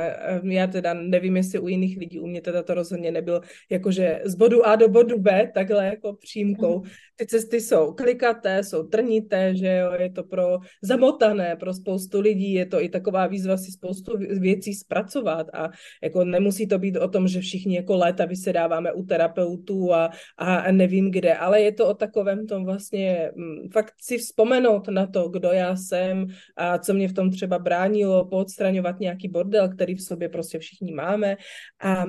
uh, 0.43 0.51
já 0.51 0.67
teda 0.67 0.95
nevím, 0.95 1.37
jestli 1.37 1.59
u 1.59 1.69
jiných 1.69 1.99
lidí, 1.99 2.21
u 2.21 2.27
mě 2.27 2.41
teda 2.41 2.63
to 2.63 2.75
rozhodně 2.75 3.11
nebyl 3.11 3.41
jakože 3.71 4.21
z 4.25 4.35
bodu 4.35 4.67
A 4.67 4.77
do 4.77 4.89
bodu 4.89 5.19
B, 5.19 5.51
takhle 5.55 5.87
jako 5.87 6.13
přímkou. 6.13 6.83
Ty 7.17 7.27
cesty 7.27 7.61
jsou 7.61 7.93
klikaté, 7.93 8.65
jsou 8.65 8.83
trnité, 8.83 9.55
že 9.57 9.77
jo, 9.77 9.93
je 9.93 10.11
to 10.11 10.25
pro 10.25 10.59
zamotané, 10.83 11.57
pro 11.57 11.75
spoustu 11.75 12.21
lidí, 12.21 12.53
je 12.53 12.67
to 12.67 12.83
i 12.83 12.89
taková 12.89 13.27
výzva 13.27 13.57
si 13.57 13.73
spoustu 13.73 14.19
věcí 14.41 14.75
zpracovat 14.75 15.47
a 15.53 15.69
jako 16.03 16.25
nemusí 16.25 16.69
to 16.69 16.79
být 16.79 16.97
o 16.97 17.09
tom, 17.09 17.29
že 17.29 17.41
všichni 17.41 17.77
jako 17.77 17.97
léta 17.97 18.25
vysedáváme 18.25 18.93
u 18.93 19.03
terapeutů 19.03 19.95
a, 19.95 20.11
a 20.37 20.73
nevím 20.73 21.11
kde, 21.11 21.35
ale 21.35 21.61
je 21.61 21.73
to 21.73 21.89
o 21.89 21.95
takovém 21.95 22.47
tom 22.47 22.65
vlastně 22.65 23.31
m, 23.37 23.69
fakt 23.73 23.95
si 24.01 24.19
vzpomenout 24.19 24.89
na 24.89 25.07
to, 25.07 25.29
kdo 25.29 25.49
já 25.53 25.77
jsem 25.77 26.27
a 26.57 26.79
co 26.79 26.95
mě 26.95 27.09
v 27.09 27.13
tom 27.13 27.31
třeba 27.31 27.59
bránilo, 27.59 28.29
podstraňovat 28.29 29.01
nějaký 29.01 29.29
bordel, 29.29 29.69
který 29.69 29.95
v 29.95 30.03
sobě 30.03 30.29
prostě 30.29 30.59
všichni 30.59 30.93
máme 30.93 31.37
a 31.83 32.05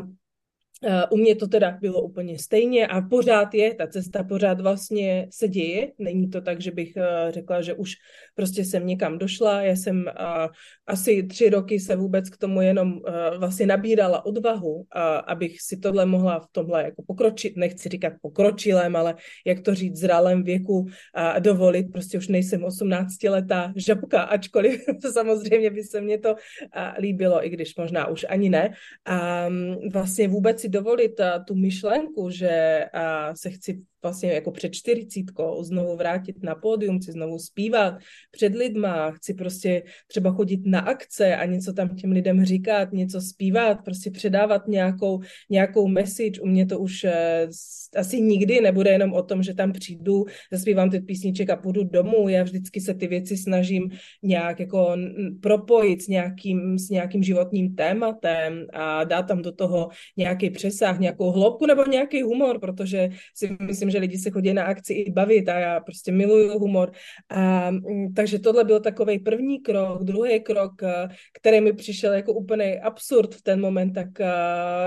u 1.12 1.18
mě 1.18 1.36
to 1.36 1.48
teda 1.48 1.78
bylo 1.82 2.02
úplně 2.02 2.40
stejně 2.40 2.88
a 2.88 3.02
pořád 3.02 3.54
je, 3.54 3.74
ta 3.74 3.88
cesta 3.88 4.24
pořád 4.24 4.62
vlastně 4.62 5.28
se 5.32 5.48
děje. 5.48 5.92
Není 6.00 6.30
to 6.30 6.42
tak, 6.42 6.62
že 6.62 6.72
bych 6.72 6.94
řekla, 7.30 7.62
že 7.62 7.74
už 7.74 7.94
prostě 8.36 8.66
jsem 8.66 8.88
někam 8.88 9.18
došla. 9.18 9.62
Já 9.62 9.76
jsem 9.76 10.06
asi 10.88 11.24
tři 11.24 11.50
roky 11.50 11.80
se 11.80 11.96
vůbec 11.96 12.30
k 12.30 12.38
tomu 12.38 12.62
jenom 12.62 13.00
vlastně 13.38 13.66
nabírala 13.66 14.26
odvahu, 14.26 14.86
abych 15.28 15.62
si 15.62 15.78
tohle 15.78 16.06
mohla 16.06 16.40
v 16.40 16.48
tomhle 16.52 16.84
jako 16.84 17.04
pokročit, 17.08 17.58
nechci 17.58 17.90
říkat 17.90 18.14
pokročilém, 18.22 18.96
ale 18.96 19.16
jak 19.46 19.60
to 19.60 19.76
říct, 19.76 19.98
zralém 19.98 20.44
věku 20.44 20.86
a 21.14 21.40
dovolit. 21.40 21.92
Prostě 21.92 22.18
už 22.18 22.28
nejsem 22.28 22.64
18 22.64 23.24
letá 23.24 23.74
žabka, 23.76 24.22
ačkoliv 24.22 24.82
samozřejmě 25.14 25.70
by 25.70 25.84
se 25.84 26.02
mně 26.02 26.18
to 26.18 26.36
líbilo, 27.00 27.46
i 27.46 27.50
když 27.50 27.76
možná 27.76 28.08
už 28.08 28.26
ani 28.30 28.50
ne. 28.50 28.74
A 29.06 29.48
vlastně 29.92 30.28
vůbec 30.28 30.67
si 30.68 30.72
dovolit 30.72 31.16
tu 31.48 31.56
myšlenku, 31.56 32.30
že 32.30 32.86
se 33.34 33.50
chci 33.50 33.82
vlastně 34.04 34.32
jako 34.32 34.52
před 34.52 34.74
čtyřicítkou 34.74 35.64
znovu 35.64 35.96
vrátit 35.96 36.44
na 36.44 36.56
pódium, 36.56 37.00
chci 37.00 37.12
znovu 37.12 37.40
zpívat 37.40 37.94
před 38.32 38.56
lidma, 38.56 39.12
chci 39.12 39.34
prostě 39.34 39.84
třeba 40.08 40.32
chodit 40.32 40.62
na 40.66 40.80
akce 40.80 41.36
a 41.36 41.46
něco 41.46 41.74
tam 41.74 41.96
těm 41.96 42.12
lidem 42.12 42.46
říkat, 42.46 42.92
něco 42.92 43.22
zpívat, 43.22 43.78
prostě 43.86 44.12
předávat 44.12 44.68
nějakou, 44.68 45.20
nějakou 45.50 45.88
message. 45.88 46.42
U 46.42 46.46
mě 46.46 46.66
to 46.66 46.80
už 46.80 47.04
uh, 47.04 47.12
asi 47.96 48.22
nikdy 48.22 48.62
nebude 48.62 48.92
jenom 48.92 49.14
o 49.14 49.24
tom, 49.24 49.44
že 49.44 49.54
tam 49.54 49.72
přijdu, 49.72 50.26
zaspívám 50.52 50.90
ty 50.90 51.00
písniček 51.00 51.50
a 51.50 51.56
půjdu 51.56 51.84
domů. 51.84 52.30
Já 52.30 52.44
vždycky 52.44 52.82
se 52.82 52.94
ty 52.94 53.08
věci 53.08 53.38
snažím 53.38 53.90
nějak 54.24 54.60
jako 54.60 54.96
propojit 55.42 56.02
s 56.02 56.08
nějakým, 56.08 56.80
s 56.80 56.90
nějakým 56.90 57.24
životním 57.24 57.76
tématem 57.76 58.66
a 58.74 59.04
dát 59.04 59.24
tam 59.24 59.42
do 59.42 59.52
toho 59.52 59.90
nějaký 60.18 60.50
přesah, 60.50 61.00
nějakou 61.00 61.32
hloubku 61.32 61.66
nebo 61.66 61.84
nějaký 61.86 62.22
humor, 62.22 62.60
protože 62.60 63.10
si 63.36 63.58
myslím, 63.62 63.87
že 63.90 63.98
lidi 63.98 64.18
se 64.18 64.30
chodí 64.32 64.54
na 64.54 64.64
akci 64.64 64.94
i 64.94 65.12
bavit 65.12 65.50
a 65.50 65.60
já 65.60 65.80
prostě 65.80 66.12
miluju 66.12 66.60
humor. 66.60 66.92
A, 67.30 67.72
mm, 67.72 68.14
takže 68.14 68.40
tohle 68.40 68.64
byl 68.64 68.80
takový 68.80 69.20
první 69.20 69.60
krok. 69.60 70.04
Druhý 70.04 70.40
krok, 70.40 70.82
který 71.34 71.62
mi 71.62 71.74
přišel 71.74 72.14
jako 72.14 72.34
úplně 72.34 72.80
absurd 72.80 73.36
v 73.36 73.42
ten 73.42 73.62
moment, 73.62 73.94
tak 73.94 74.08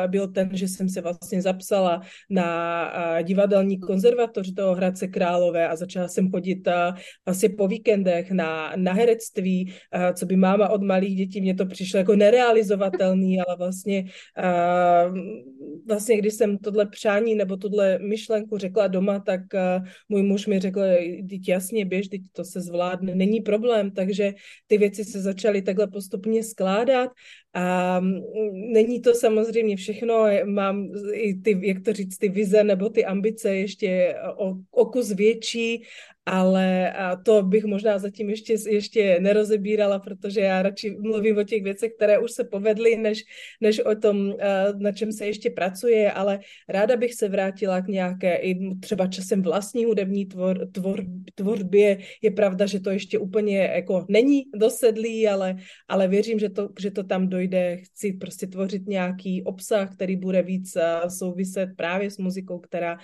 byl 0.06 0.28
ten, 0.28 0.50
že 0.52 0.68
jsem 0.68 0.88
se 0.88 1.00
vlastně 1.00 1.42
zapsala 1.42 2.00
na 2.30 2.90
divadelní 3.22 3.80
konzervatoř 3.80 4.48
do 4.48 4.74
Hradce 4.74 5.08
Králové 5.08 5.68
a 5.68 5.76
začala 5.76 6.08
jsem 6.08 6.30
chodit 6.30 6.68
vlastně 7.26 7.48
po 7.48 7.68
víkendech 7.68 8.30
na, 8.30 8.72
na 8.76 8.92
herectví, 8.92 9.72
co 10.14 10.26
by 10.26 10.36
máma 10.36 10.68
od 10.68 10.82
malých 10.82 11.16
dětí, 11.16 11.40
mě 11.40 11.54
to 11.54 11.66
přišlo 11.66 11.98
jako 11.98 12.16
nerealizovatelný, 12.16 13.40
ale 13.40 13.56
vlastně, 13.56 14.04
vlastně 15.86 16.16
když 16.16 16.34
jsem 16.34 16.58
tohle 16.58 16.86
přání 16.86 17.34
nebo 17.34 17.56
tohle 17.56 17.98
myšlenku 17.98 18.58
řekla 18.58 18.88
doma, 18.90 19.18
tak 19.18 19.40
můj 20.09 20.22
muž 20.22 20.46
mi 20.46 20.61
řekl, 20.61 20.81
teď 21.31 21.48
jasně 21.48 21.85
běž, 21.85 22.09
teď 22.09 22.20
to 22.33 22.44
se 22.44 22.61
zvládne, 22.61 23.14
není 23.14 23.40
problém, 23.40 23.90
takže 23.90 24.35
ty 24.66 24.79
věci 24.79 25.05
se 25.05 25.20
začaly 25.20 25.62
takhle 25.62 25.87
postupně 25.87 26.44
skládat 26.44 27.11
a 27.54 28.00
není 28.52 29.00
to 29.00 29.14
samozřejmě 29.14 29.76
všechno, 29.76 30.26
mám 30.44 30.88
i 31.12 31.34
ty, 31.34 31.60
jak 31.62 31.82
to 31.84 31.92
říct, 31.92 32.18
ty 32.18 32.28
vize 32.28 32.64
nebo 32.64 32.88
ty 32.88 33.04
ambice 33.04 33.56
ještě 33.56 34.14
o, 34.36 34.54
o 34.70 34.86
kus 34.86 35.10
větší 35.10 35.82
ale 36.26 36.92
a 36.92 37.16
to 37.16 37.42
bych 37.42 37.64
možná 37.64 37.98
zatím 37.98 38.30
ještě, 38.30 38.56
ještě 38.68 39.18
nerozebírala, 39.20 39.98
protože 39.98 40.40
já 40.40 40.62
radši 40.62 40.90
mluvím 41.00 41.38
o 41.38 41.44
těch 41.44 41.62
věcech, 41.62 41.92
které 41.96 42.18
už 42.18 42.32
se 42.32 42.44
povedly, 42.44 42.96
než, 42.96 43.24
než 43.60 43.80
o 43.80 43.94
tom, 43.94 44.34
na 44.78 44.92
čem 44.92 45.12
se 45.12 45.26
ještě 45.26 45.50
pracuje, 45.50 46.12
ale 46.12 46.40
ráda 46.68 46.96
bych 46.96 47.14
se 47.14 47.28
vrátila 47.28 47.80
k 47.80 47.88
nějaké 47.88 48.36
i 48.36 48.76
třeba 48.80 49.06
časem 49.06 49.42
vlastní 49.42 49.84
hudební 49.84 50.26
tvor, 50.26 50.68
tvor, 50.72 51.04
tvorbě. 51.34 51.98
Je 52.22 52.30
pravda, 52.30 52.66
že 52.66 52.80
to 52.80 52.90
ještě 52.90 53.18
úplně 53.18 53.58
jako 53.58 54.06
není 54.08 54.44
dosedlý, 54.54 55.28
ale, 55.28 55.56
ale 55.88 56.08
věřím, 56.08 56.38
že 56.38 56.48
to, 56.48 56.68
že 56.80 56.90
to 56.90 57.04
tam 57.04 57.28
dojde. 57.28 57.39
Chci 57.83 58.12
prostě 58.12 58.46
tvořit 58.46 58.87
nějaký 58.87 59.42
obsah, 59.42 59.94
který 59.94 60.16
bude 60.16 60.42
víc 60.42 60.76
souviset 61.09 61.70
právě 61.76 62.11
s 62.11 62.18
muzikou, 62.18 62.59
která 62.59 62.98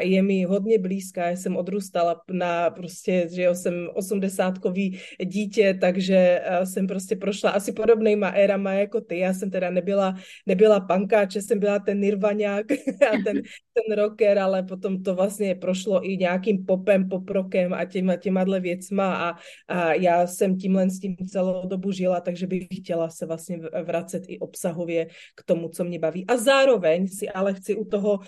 je 0.00 0.22
mi 0.22 0.44
hodně 0.44 0.78
blízká. 0.78 1.28
Já 1.28 1.36
jsem 1.36 1.56
odrůstala 1.56 2.20
na 2.32 2.70
prostě, 2.70 3.28
že 3.32 3.42
jo, 3.42 3.54
jsem 3.54 3.88
osmdesátkový 3.94 4.98
dítě, 5.24 5.78
takže 5.80 6.40
eh, 6.44 6.66
jsem 6.66 6.86
prostě 6.86 7.16
prošla 7.16 7.50
asi 7.50 7.72
podobnýma 7.72 8.28
érama 8.28 8.72
jako 8.72 9.00
ty. 9.00 9.18
Já 9.18 9.34
jsem 9.34 9.50
teda 9.50 9.70
nebyla, 9.70 10.14
nebyla 10.46 10.80
pankáče, 10.80 11.42
jsem 11.42 11.58
byla 11.58 11.78
ten 11.78 12.00
nirvaňák 12.00 12.72
a 13.12 13.16
ten, 13.24 13.42
ten 13.74 13.96
rocker, 13.96 14.38
ale 14.38 14.62
potom 14.62 15.02
to 15.02 15.14
vlastně 15.14 15.54
prošlo 15.54 16.10
i 16.10 16.16
nějakým 16.16 16.66
popem, 16.66 17.08
poprokem 17.08 17.74
a 17.74 17.84
těma, 17.84 18.16
těma 18.16 18.44
věcma 18.44 19.14
a, 19.14 19.34
a 19.68 19.94
já 19.94 20.26
jsem 20.26 20.56
tímhle 20.56 20.90
s 20.90 20.98
tím 20.98 21.16
celou 21.16 21.68
dobu 21.68 21.92
žila, 21.92 22.20
takže 22.20 22.46
bych 22.46 22.66
chtěla 22.76 23.10
se 23.10 23.26
vlastně 23.26 23.60
vracet 23.84 24.22
i 24.28 24.38
obsahově 24.38 25.06
k 25.36 25.42
tomu, 25.44 25.68
co 25.68 25.84
mě 25.84 25.98
baví. 25.98 26.26
A 26.26 26.36
zároveň 26.36 27.08
si 27.08 27.28
ale 27.28 27.54
chci 27.54 27.74
u 27.74 27.84
toho, 27.84 28.18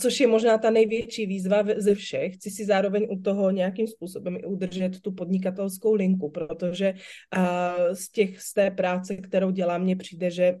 což 0.00 0.20
je 0.20 0.26
možná 0.26 0.58
ta 0.58 0.70
největší 0.70 1.26
výzva 1.26 1.64
ze 1.76 1.94
všech, 1.94 2.34
chci 2.34 2.50
si 2.50 2.64
zároveň 2.64 3.06
u 3.10 3.20
toho 3.20 3.50
nějak 3.50 3.76
nějakým 3.76 3.86
způsobem 3.86 4.36
i 4.36 4.44
udržet 4.44 5.00
tu 5.00 5.12
podnikatelskou 5.12 5.94
linku, 5.94 6.30
protože 6.30 6.94
z, 7.92 8.08
těch, 8.08 8.40
z 8.40 8.52
té 8.52 8.70
práce, 8.70 9.16
kterou 9.16 9.50
dělám, 9.50 9.82
mně 9.82 9.96
přijde, 9.96 10.30
že 10.30 10.56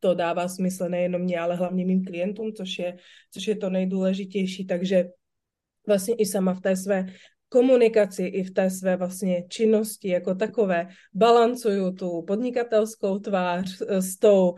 to 0.00 0.14
dává 0.14 0.48
smysl 0.48 0.88
nejenom 0.88 1.22
mě, 1.22 1.38
ale 1.38 1.56
hlavně 1.56 1.84
mým 1.84 2.04
klientům, 2.04 2.52
což 2.52 2.78
je, 2.78 2.96
což 3.30 3.46
je 3.46 3.56
to 3.56 3.70
nejdůležitější, 3.70 4.66
takže 4.66 5.10
vlastně 5.86 6.14
i 6.14 6.26
sama 6.26 6.54
v 6.54 6.60
té 6.60 6.76
své 6.76 7.06
komunikaci 7.52 8.22
i 8.22 8.44
v 8.44 8.50
té 8.50 8.70
své 8.70 8.96
vlastně 8.96 9.44
činnosti 9.48 10.08
jako 10.08 10.34
takové. 10.34 10.88
Balancuju 11.14 11.92
tu 11.92 12.22
podnikatelskou 12.22 13.18
tvář 13.18 13.82
s 13.88 14.16
tou 14.16 14.54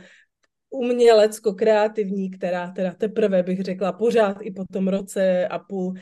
umělecko-kreativní, 0.70 2.30
která 2.30 2.70
teda 2.70 2.94
teprve 2.94 3.42
bych 3.42 3.60
řekla 3.60 3.92
pořád 3.92 4.36
i 4.40 4.50
po 4.50 4.64
tom 4.72 4.88
roce 4.88 5.48
a 5.48 5.58
půl 5.58 5.94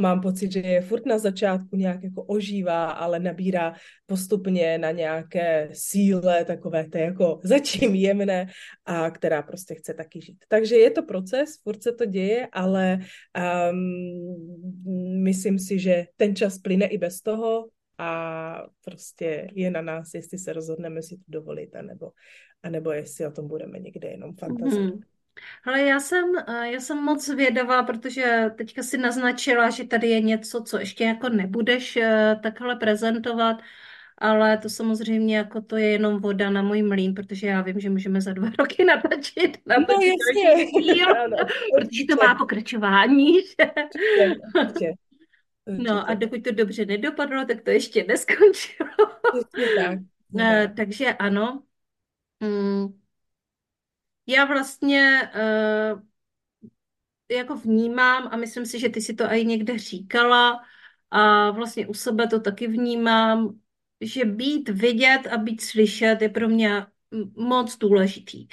mám 0.00 0.20
pocit, 0.20 0.52
že 0.52 0.60
je 0.60 0.80
furt 0.80 1.06
na 1.06 1.18
začátku 1.18 1.76
nějak 1.76 2.02
jako 2.02 2.22
ožívá, 2.22 2.90
ale 2.90 3.20
nabírá 3.20 3.74
postupně 4.06 4.78
na 4.78 4.90
nějaké 4.90 5.68
síle, 5.72 6.44
takové 6.44 6.88
to 6.88 6.98
jako 6.98 7.40
zatím 7.44 7.94
jemné 7.94 8.46
a 8.84 9.10
která 9.10 9.42
prostě 9.42 9.74
chce 9.74 9.94
taky 9.94 10.20
žít. 10.20 10.44
Takže 10.48 10.76
je 10.76 10.90
to 10.90 11.02
proces, 11.02 11.62
furt 11.62 11.82
se 11.82 11.92
to 11.92 12.04
děje, 12.04 12.48
ale 12.52 12.98
um, 13.72 15.22
myslím 15.22 15.58
si, 15.58 15.78
že 15.78 16.06
ten 16.16 16.36
čas 16.36 16.58
plyne 16.58 16.86
i 16.86 16.98
bez 16.98 17.20
toho 17.20 17.68
a 17.98 18.66
prostě 18.84 19.48
je 19.52 19.70
na 19.70 19.82
nás, 19.82 20.14
jestli 20.14 20.38
se 20.38 20.52
rozhodneme 20.52 21.02
si 21.02 21.16
to 21.16 21.24
dovolit, 21.28 21.76
anebo, 21.76 22.12
anebo 22.62 22.92
jestli 22.92 23.26
o 23.26 23.30
tom 23.30 23.48
budeme 23.48 23.78
někde 23.78 24.08
jenom 24.08 24.36
fantazovat. 24.36 24.94
Mm-hmm. 24.94 25.09
Ale 25.64 25.82
já 25.82 26.00
jsem, 26.00 26.24
eh, 26.48 26.70
já 26.70 26.80
jsem 26.80 26.98
moc 26.98 27.26
zvědavá, 27.26 27.82
protože 27.82 28.50
teďka 28.56 28.82
si 28.82 28.98
naznačila, 28.98 29.70
že 29.70 29.84
tady 29.84 30.08
je 30.08 30.20
něco, 30.20 30.62
co 30.62 30.78
ještě 30.78 31.04
jako 31.04 31.28
nebudeš 31.28 31.96
eh, 31.96 32.36
takhle 32.42 32.76
prezentovat, 32.76 33.56
ale 34.18 34.58
to 34.58 34.68
samozřejmě 34.68 35.36
jako 35.36 35.60
to 35.60 35.76
je 35.76 35.86
jenom 35.86 36.20
voda 36.20 36.50
na 36.50 36.62
můj 36.62 36.82
mlín, 36.82 37.14
protože 37.14 37.46
já 37.46 37.62
vím, 37.62 37.80
že 37.80 37.90
můžeme 37.90 38.20
za 38.20 38.32
dva 38.32 38.50
roky 38.58 38.84
natočit, 38.84 39.58
natočit 39.66 39.98
no, 40.36 40.42
jasně. 40.46 40.64
Díl, 40.94 41.08
ano, 41.08 41.36
protože 41.78 42.04
to 42.08 42.26
má 42.26 42.34
pokračování. 42.34 43.34
Že? 43.34 43.70
Určitě, 43.84 44.34
určitě. 44.60 44.92
No 45.66 46.10
a 46.10 46.14
dokud 46.14 46.44
to 46.44 46.52
dobře 46.52 46.84
nedopadlo, 46.86 47.44
tak 47.44 47.60
to 47.60 47.70
ještě 47.70 48.04
neskončilo. 48.08 48.90
tak. 49.76 49.98
Uh, 50.32 50.74
takže 50.76 51.12
ano. 51.12 51.62
Mm 52.40 52.99
já 54.30 54.44
vlastně 54.44 55.30
uh, 55.34 56.00
jako 57.30 57.56
vnímám 57.56 58.28
a 58.32 58.36
myslím 58.36 58.66
si, 58.66 58.80
že 58.80 58.88
ty 58.88 59.00
si 59.00 59.14
to 59.14 59.24
i 59.24 59.44
někde 59.44 59.78
říkala 59.78 60.64
a 61.10 61.50
vlastně 61.50 61.86
u 61.86 61.94
sebe 61.94 62.26
to 62.28 62.40
taky 62.40 62.68
vnímám, 62.68 63.60
že 64.00 64.24
být 64.24 64.68
vidět 64.68 65.26
a 65.26 65.36
být 65.36 65.60
slyšet 65.60 66.22
je 66.22 66.28
pro 66.28 66.48
mě 66.48 66.86
moc 67.36 67.78
důležitý. 67.78 68.48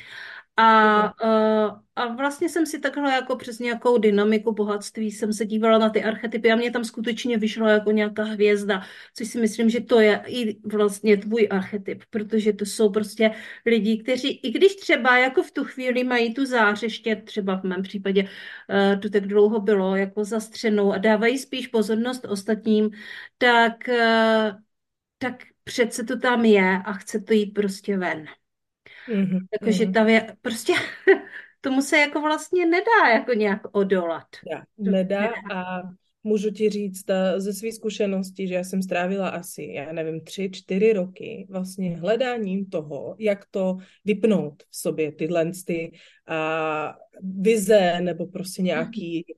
A, 0.59 1.03
uh, 1.23 1.79
a 1.95 2.07
vlastně 2.07 2.49
jsem 2.49 2.65
si 2.65 2.79
takhle 2.79 3.11
jako 3.11 3.35
přes 3.35 3.59
nějakou 3.59 3.97
dynamiku 3.97 4.53
bohatství 4.53 5.11
jsem 5.11 5.33
se 5.33 5.45
dívala 5.45 5.77
na 5.77 5.89
ty 5.89 6.03
archetypy 6.03 6.51
a 6.51 6.55
mě 6.55 6.71
tam 6.71 6.83
skutečně 6.83 7.37
vyšlo 7.37 7.67
jako 7.67 7.91
nějaká 7.91 8.23
hvězda, 8.23 8.81
což 9.15 9.27
si 9.27 9.39
myslím, 9.41 9.69
že 9.69 9.81
to 9.81 9.99
je 9.99 10.23
i 10.27 10.57
vlastně 10.67 11.17
tvůj 11.17 11.47
archetyp, 11.51 12.03
protože 12.09 12.53
to 12.53 12.65
jsou 12.65 12.89
prostě 12.89 13.31
lidi, 13.65 13.97
kteří, 14.03 14.29
i 14.29 14.51
když 14.51 14.75
třeba 14.75 15.17
jako 15.17 15.43
v 15.43 15.51
tu 15.51 15.63
chvíli 15.63 16.03
mají 16.03 16.33
tu 16.33 16.45
zářeště, 16.45 17.15
třeba 17.15 17.55
v 17.57 17.63
mém 17.63 17.81
případě 17.83 18.23
uh, 18.23 18.99
to 19.01 19.09
tak 19.09 19.27
dlouho 19.27 19.59
bylo 19.59 19.95
jako 19.95 20.25
zastřenou 20.25 20.93
a 20.93 20.97
dávají 20.97 21.37
spíš 21.37 21.67
pozornost 21.67 22.25
ostatním, 22.25 22.89
tak, 23.37 23.73
uh, 23.87 24.57
tak 25.17 25.43
přece 25.63 26.03
to 26.03 26.19
tam 26.19 26.45
je 26.45 26.77
a 26.85 26.93
chce 26.93 27.19
to 27.19 27.33
jít 27.33 27.53
prostě 27.53 27.97
ven. 27.97 28.25
Mm-hmm. 29.09 29.39
Takže 29.63 29.83
mhm. 29.83 29.93
tam 29.93 30.07
je 30.07 30.35
prostě 30.41 30.73
tomu 31.61 31.81
se 31.81 31.97
jako 31.97 32.21
vlastně 32.21 32.65
nedá 32.65 33.09
jako 33.13 33.33
nějak 33.33 33.61
odolat. 33.71 34.27
Nedá, 34.77 34.91
nedá 34.91 35.31
a 35.53 35.81
můžu 36.23 36.51
ti 36.51 36.69
říct 36.69 37.09
eh, 37.09 37.41
ze 37.41 37.53
své 37.53 37.71
zkušenosti, 37.71 38.47
že 38.47 38.53
já 38.53 38.63
jsem 38.63 38.81
strávila 38.81 39.29
asi, 39.29 39.71
já 39.73 39.91
nevím, 39.91 40.21
tři, 40.21 40.49
čtyři 40.53 40.93
roky 40.93 41.47
vlastně 41.49 41.97
hledáním 41.97 42.65
toho, 42.65 43.15
jak 43.19 43.45
to 43.51 43.77
vypnout 44.05 44.63
v 44.69 44.77
sobě, 44.77 45.11
tyhle 45.11 45.51
ty 45.65 45.91
a 46.27 46.95
vize 47.21 48.01
nebo 48.01 48.25
prostě 48.25 48.61
nějaký 48.61 49.25
jako, 49.29 49.36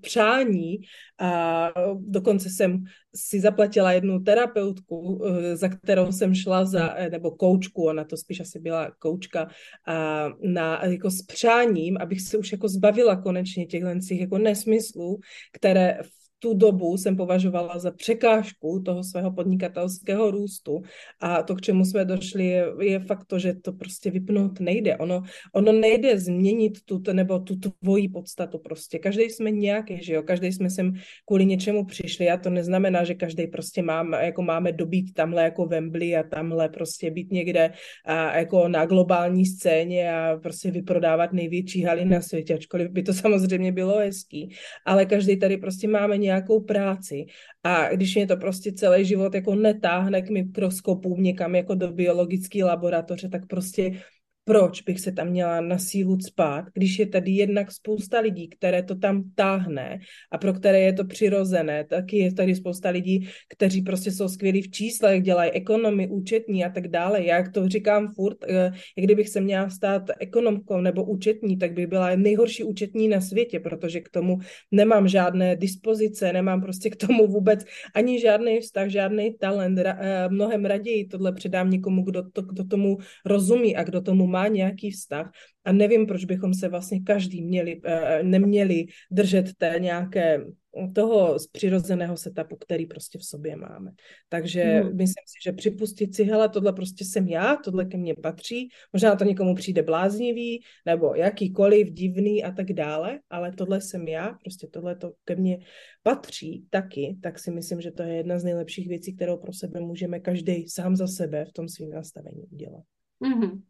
přání. 0.00 0.76
A 1.20 1.68
dokonce 1.98 2.50
jsem 2.50 2.84
si 3.14 3.40
zaplatila 3.40 3.92
jednu 3.92 4.20
terapeutku, 4.20 5.22
eh, 5.24 5.56
za 5.56 5.68
kterou 5.68 6.12
jsem 6.12 6.34
šla 6.34 6.64
za, 6.64 6.94
eh, 6.96 7.10
nebo 7.10 7.30
koučku, 7.30 7.86
ona 7.86 8.04
to 8.04 8.16
spíš 8.16 8.40
asi 8.40 8.58
byla 8.58 8.90
koučka, 8.98 9.48
a 9.86 10.28
na, 10.42 10.84
jako 10.84 11.10
s 11.10 11.22
přáním, 11.22 11.96
abych 12.00 12.20
se 12.20 12.38
už 12.38 12.52
jako 12.52 12.68
zbavila 12.68 13.16
konečně 13.16 13.66
těchhle 13.66 13.98
jako 14.12 14.38
nesmyslů, 14.38 15.20
které 15.52 15.98
v 16.02 16.19
tu 16.42 16.54
dobu 16.54 16.96
jsem 16.96 17.16
považovala 17.16 17.78
za 17.78 17.90
překážku 17.90 18.82
toho 18.84 19.04
svého 19.04 19.32
podnikatelského 19.32 20.30
růstu 20.30 20.82
a 21.20 21.42
to, 21.42 21.54
k 21.54 21.60
čemu 21.60 21.84
jsme 21.84 22.04
došli, 22.04 22.46
je, 22.46 22.66
je 22.80 22.98
fakt 22.98 23.24
to, 23.24 23.38
že 23.38 23.54
to 23.54 23.72
prostě 23.72 24.10
vypnout 24.10 24.60
nejde. 24.60 24.96
Ono, 24.96 25.22
ono 25.54 25.72
nejde 25.72 26.18
změnit 26.18 26.78
tu, 26.84 27.02
nebo 27.12 27.38
tu 27.38 27.56
tvoji 27.56 28.08
podstatu 28.08 28.58
prostě. 28.58 28.98
Každý 28.98 29.22
jsme 29.22 29.50
nějaký, 29.50 30.02
že 30.02 30.14
jo, 30.14 30.22
každý 30.22 30.52
jsme 30.52 30.70
sem 30.70 30.92
kvůli 31.26 31.46
něčemu 31.46 31.84
přišli 31.84 32.30
a 32.30 32.36
to 32.36 32.50
neznamená, 32.50 33.04
že 33.04 33.14
každý 33.14 33.46
prostě 33.46 33.82
máme, 33.82 34.24
jako 34.24 34.42
máme 34.42 34.72
dobít 34.72 35.14
tamhle 35.14 35.42
jako 35.42 35.66
Wembley 35.66 36.16
a 36.16 36.22
tamhle 36.22 36.68
prostě 36.68 37.10
být 37.10 37.32
někde 37.32 37.72
a 38.04 38.36
jako 38.38 38.68
na 38.68 38.86
globální 38.86 39.46
scéně 39.46 40.12
a 40.12 40.38
prostě 40.42 40.70
vyprodávat 40.70 41.32
největší 41.32 41.82
haly 41.82 42.04
na 42.04 42.20
světě, 42.20 42.54
ačkoliv 42.54 42.90
by 42.90 43.02
to 43.02 43.14
samozřejmě 43.20 43.72
bylo 43.72 43.98
hezký, 43.98 44.54
ale 44.86 45.06
každý 45.06 45.38
tady 45.38 45.56
prostě 45.56 45.88
máme 45.88 46.18
nějakou 46.30 46.60
práci. 46.60 47.26
A 47.62 47.88
když 47.88 48.14
mě 48.14 48.26
to 48.26 48.36
prostě 48.36 48.72
celý 48.72 49.04
život 49.04 49.34
jako 49.34 49.54
netáhne 49.54 50.22
k 50.22 50.30
mikroskopům 50.30 51.22
někam 51.22 51.54
jako 51.54 51.74
do 51.74 51.92
biologické 51.92 52.64
laboratoře, 52.64 53.28
tak 53.28 53.46
prostě 53.46 54.00
proč 54.50 54.82
bych 54.82 55.00
se 55.00 55.12
tam 55.12 55.28
měla 55.28 55.60
na 55.60 55.78
sílu 55.78 56.18
spát, 56.20 56.64
když 56.74 56.98
je 56.98 57.06
tady 57.06 57.30
jednak 57.30 57.72
spousta 57.72 58.20
lidí, 58.20 58.48
které 58.48 58.82
to 58.82 58.94
tam 58.94 59.22
táhne 59.34 59.98
a 60.32 60.38
pro 60.38 60.52
které 60.52 60.80
je 60.80 60.92
to 60.92 61.04
přirozené, 61.04 61.84
taky 61.84 62.18
je 62.18 62.34
tady 62.34 62.54
spousta 62.54 62.90
lidí, 62.90 63.28
kteří 63.48 63.82
prostě 63.82 64.12
jsou 64.12 64.28
skvělí 64.28 64.62
v 64.62 64.70
číslech, 64.70 65.22
dělají 65.22 65.50
ekonomy, 65.50 66.08
účetní 66.08 66.64
a 66.64 66.68
tak 66.68 66.88
dále. 66.88 67.24
Já 67.24 67.50
to 67.50 67.68
říkám 67.68 68.12
furt, 68.14 68.38
jak 68.48 68.74
eh, 68.98 69.02
kdybych 69.02 69.28
se 69.28 69.40
měla 69.40 69.70
stát 69.70 70.10
ekonomkou 70.20 70.80
nebo 70.80 71.04
účetní, 71.04 71.58
tak 71.58 71.72
bych 71.72 71.86
byla 71.86 72.16
nejhorší 72.16 72.64
účetní 72.64 73.08
na 73.08 73.20
světě, 73.20 73.60
protože 73.60 74.00
k 74.00 74.08
tomu 74.08 74.38
nemám 74.70 75.08
žádné 75.08 75.56
dispozice, 75.56 76.32
nemám 76.32 76.60
prostě 76.60 76.90
k 76.90 76.96
tomu 76.96 77.26
vůbec 77.26 77.64
ani 77.94 78.20
žádný 78.20 78.60
vztah, 78.60 78.88
žádný 78.88 79.34
talent. 79.38 79.78
Eh, 79.78 80.28
mnohem 80.28 80.64
raději 80.64 81.06
tohle 81.06 81.32
předám 81.32 81.70
někomu, 81.70 82.02
kdo, 82.02 82.30
to, 82.30 82.42
kdo 82.42 82.64
tomu 82.64 82.98
rozumí 83.24 83.76
a 83.76 83.84
kdo 83.84 84.00
tomu 84.00 84.26
má 84.26 84.39
nějaký 84.48 84.90
vztah 84.90 85.30
a 85.64 85.72
nevím, 85.72 86.06
proč 86.06 86.24
bychom 86.24 86.54
se 86.54 86.68
vlastně 86.68 87.00
každý 87.00 87.42
měli, 87.42 87.80
eh, 87.84 88.22
neměli 88.22 88.86
držet 89.10 89.54
té 89.58 89.74
nějaké 89.78 90.44
toho 90.94 91.38
z 91.38 91.46
přirozeného 91.46 92.16
setupu, 92.16 92.56
který 92.56 92.86
prostě 92.86 93.18
v 93.18 93.24
sobě 93.24 93.56
máme. 93.56 93.90
Takže 94.28 94.62
hmm. 94.62 94.96
myslím 94.96 95.24
si, 95.26 95.38
že 95.44 95.52
připustit 95.52 96.14
si, 96.14 96.24
hele, 96.24 96.48
tohle 96.48 96.72
prostě 96.72 97.04
jsem 97.04 97.28
já, 97.28 97.56
tohle 97.56 97.84
ke 97.84 97.96
mně 97.96 98.14
patří, 98.14 98.68
možná 98.92 99.16
to 99.16 99.24
někomu 99.24 99.54
přijde 99.54 99.82
bláznivý, 99.82 100.60
nebo 100.86 101.14
jakýkoliv 101.14 101.90
divný 101.90 102.44
a 102.44 102.52
tak 102.52 102.72
dále, 102.72 103.20
ale 103.30 103.52
tohle 103.52 103.80
jsem 103.80 104.08
já, 104.08 104.36
prostě 104.44 104.66
tohle 104.66 104.96
to 104.96 105.12
ke 105.24 105.36
mně 105.36 105.58
patří 106.02 106.66
taky, 106.70 107.16
tak 107.22 107.38
si 107.38 107.50
myslím, 107.50 107.80
že 107.80 107.90
to 107.90 108.02
je 108.02 108.14
jedna 108.14 108.38
z 108.38 108.44
nejlepších 108.44 108.88
věcí, 108.88 109.16
kterou 109.16 109.36
pro 109.36 109.52
sebe 109.52 109.80
můžeme 109.80 110.20
každý 110.20 110.68
sám 110.68 110.96
za 110.96 111.06
sebe 111.06 111.44
v 111.44 111.52
tom 111.52 111.68
svém 111.68 111.90
nastavení 111.90 112.42
udělat. 112.50 112.82
Hmm. 113.24 113.62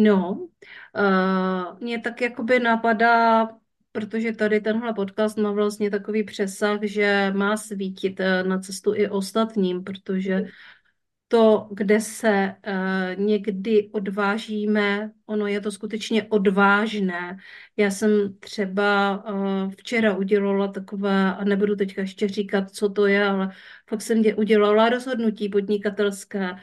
No, 0.00 0.48
uh, 0.98 1.80
mě 1.80 2.00
tak 2.00 2.20
jakoby 2.20 2.60
napadá, 2.60 3.48
protože 3.92 4.32
tady 4.32 4.60
tenhle 4.60 4.94
podcast 4.94 5.38
má 5.38 5.52
vlastně 5.52 5.90
takový 5.90 6.24
přesah, 6.24 6.78
že 6.82 7.32
má 7.36 7.56
svítit 7.56 8.20
eh, 8.20 8.42
na 8.42 8.58
cestu 8.58 8.94
i 8.94 9.08
ostatním, 9.08 9.84
protože 9.84 10.44
to, 11.28 11.68
kde 11.72 12.00
se 12.00 12.54
uh, 12.66 13.24
někdy 13.24 13.90
odvážíme, 13.92 15.12
ono 15.26 15.46
je 15.46 15.60
to 15.60 15.72
skutečně 15.72 16.24
odvážné. 16.24 17.36
Já 17.76 17.90
jsem 17.90 18.34
třeba 18.40 19.24
uh, 19.32 19.70
včera 19.70 20.16
udělala 20.16 20.68
takové, 20.68 21.34
a 21.34 21.44
nebudu 21.44 21.76
teďka 21.76 22.00
ještě 22.00 22.28
říkat, 22.28 22.70
co 22.70 22.88
to 22.88 23.06
je, 23.06 23.24
ale 23.24 23.50
fakt 23.88 24.02
jsem 24.02 24.22
udělala 24.36 24.88
rozhodnutí 24.88 25.48
podnikatelské, 25.48 26.56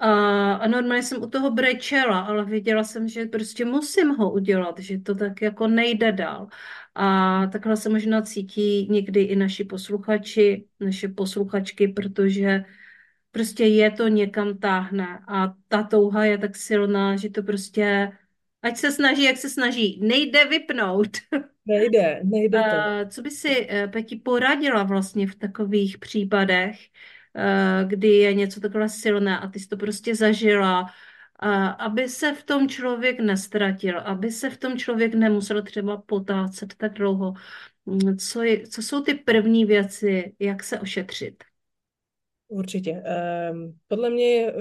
a, 0.00 0.52
a 0.54 0.68
normálně 0.68 1.02
jsem 1.02 1.22
u 1.22 1.30
toho 1.30 1.50
brečela, 1.50 2.20
ale 2.20 2.44
věděla 2.44 2.84
jsem, 2.84 3.08
že 3.08 3.26
prostě 3.26 3.64
musím 3.64 4.08
ho 4.08 4.32
udělat, 4.32 4.78
že 4.78 4.98
to 4.98 5.14
tak 5.14 5.42
jako 5.42 5.68
nejde 5.68 6.12
dál. 6.12 6.48
A 6.94 7.46
takhle 7.46 7.76
se 7.76 7.88
možná 7.88 8.22
cítí 8.22 8.88
někdy 8.90 9.22
i 9.22 9.36
naši 9.36 9.64
posluchači, 9.64 10.66
naše 10.80 11.08
posluchačky, 11.08 11.88
protože 11.88 12.64
prostě 13.30 13.64
je 13.64 13.90
to 13.90 14.08
někam 14.08 14.58
táhne 14.58 15.20
a 15.28 15.54
ta 15.68 15.82
touha 15.82 16.24
je 16.24 16.38
tak 16.38 16.56
silná, 16.56 17.16
že 17.16 17.30
to 17.30 17.42
prostě, 17.42 18.12
ať 18.62 18.76
se 18.76 18.92
snaží, 18.92 19.22
jak 19.24 19.36
se 19.36 19.50
snaží, 19.50 20.00
nejde 20.02 20.44
vypnout. 20.44 21.08
Nejde, 21.66 22.20
nejde 22.24 22.64
to. 22.64 22.76
A 22.76 23.04
co 23.08 23.22
by 23.22 23.30
si, 23.30 23.66
eh, 23.70 23.88
Peti, 23.88 24.16
poradila 24.16 24.82
vlastně 24.82 25.26
v 25.26 25.34
takových 25.34 25.98
případech, 25.98 26.78
kdy 27.84 28.08
je 28.08 28.34
něco 28.34 28.60
takhle 28.60 28.88
silné 28.88 29.38
a 29.38 29.48
ty 29.48 29.60
jsi 29.60 29.68
to 29.68 29.76
prostě 29.76 30.14
zažila, 30.14 30.90
aby 31.78 32.08
se 32.08 32.32
v 32.34 32.44
tom 32.44 32.68
člověk 32.68 33.20
nestratil, 33.20 34.00
aby 34.00 34.30
se 34.32 34.50
v 34.50 34.56
tom 34.58 34.78
člověk 34.78 35.14
nemusel 35.14 35.62
třeba 35.62 35.96
potácet 35.96 36.74
tak 36.74 36.92
dlouho. 36.94 37.34
Mm, 37.86 38.18
co, 38.18 38.42
je, 38.42 38.66
co 38.68 38.82
jsou 38.82 39.02
ty 39.02 39.14
první 39.14 39.64
věci, 39.64 40.34
jak 40.38 40.64
se 40.64 40.80
ošetřit? 40.80 41.44
Určitě. 42.50 43.02
Um, 43.52 43.74
podle 43.88 44.10
mě 44.10 44.24
je 44.24 44.52
uh, 44.52 44.60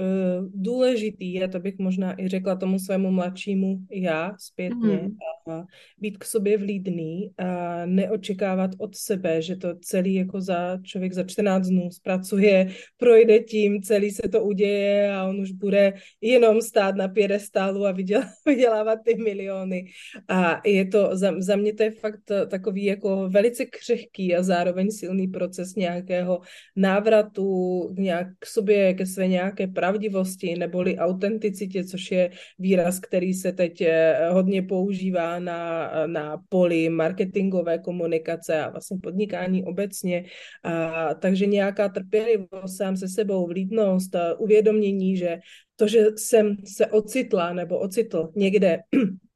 důležitý, 0.54 1.44
a 1.44 1.48
to 1.48 1.60
bych 1.60 1.78
možná 1.80 2.22
i 2.22 2.28
řekla 2.28 2.56
tomu 2.56 2.80
svému 2.80 3.12
mladšímu 3.12 3.78
já 3.92 4.36
zpětně, 4.40 5.00
mm. 5.04 5.18
a 5.52 5.64
být 5.98 6.18
k 6.18 6.26
sobě 6.26 6.58
vlídný 6.58 7.32
a 7.38 7.86
neočekávat 7.86 8.72
od 8.78 8.96
sebe, 8.96 9.42
že 9.42 9.56
to 9.56 9.76
celý 9.82 10.14
jako 10.14 10.42
za 10.42 10.78
člověk 10.84 11.14
za 11.14 11.24
14 11.24 11.68
dnů 11.68 11.92
zpracuje, 11.92 12.68
projde 12.98 13.40
tím, 13.40 13.82
celý 13.82 14.12
se 14.12 14.30
to 14.30 14.44
uděje 14.44 15.14
a 15.14 15.24
on 15.24 15.40
už 15.40 15.52
bude 15.52 15.94
jenom 16.22 16.62
stát 16.62 16.96
na 16.96 17.08
pědestálu 17.08 17.86
a 17.86 17.92
vydělávat 18.46 19.00
ty 19.06 19.16
miliony. 19.16 19.86
A 20.28 20.62
je 20.66 20.86
to, 20.86 21.10
za, 21.12 21.34
za 21.38 21.56
mě 21.56 21.74
to 21.74 21.84
je 21.84 21.92
fakt 21.92 22.32
takový 22.50 22.86
jako 22.86 23.30
velice 23.30 23.66
křehký 23.66 24.36
a 24.36 24.44
zároveň 24.44 24.92
silný 24.92 25.28
proces 25.28 25.76
nějakého 25.76 26.42
návratu 26.76 27.77
nějak 27.98 28.28
k 28.40 28.46
sobě, 28.46 28.94
ke 28.94 29.06
své 29.06 29.28
nějaké 29.28 29.68
pravdivosti 29.68 30.56
neboli 30.56 30.98
autenticitě, 30.98 31.84
což 31.84 32.12
je 32.12 32.32
výraz, 32.60 33.00
který 33.00 33.34
se 33.34 33.52
teď 33.52 33.82
eh, 33.82 34.30
hodně 34.30 34.62
používá 34.62 35.40
na, 35.40 35.92
na 36.08 36.44
poli 36.50 36.90
marketingové 36.90 37.80
komunikace 37.80 38.62
a 38.62 38.70
vlastně 38.70 38.98
podnikání 39.04 39.64
obecně. 39.64 40.26
A, 40.64 41.14
takže 41.14 41.46
nějaká 41.46 41.90
trpělivost 41.90 42.78
sám 42.78 42.98
se 42.98 43.08
sebou, 43.08 43.48
vlídnost, 43.48 44.16
uvědomění, 44.38 45.18
že 45.18 45.38
to, 45.76 45.88
že 45.88 46.06
jsem 46.18 46.58
se 46.66 46.88
ocitla 46.88 47.54
nebo 47.54 47.80
ocitl 47.80 48.32
někde 48.36 48.80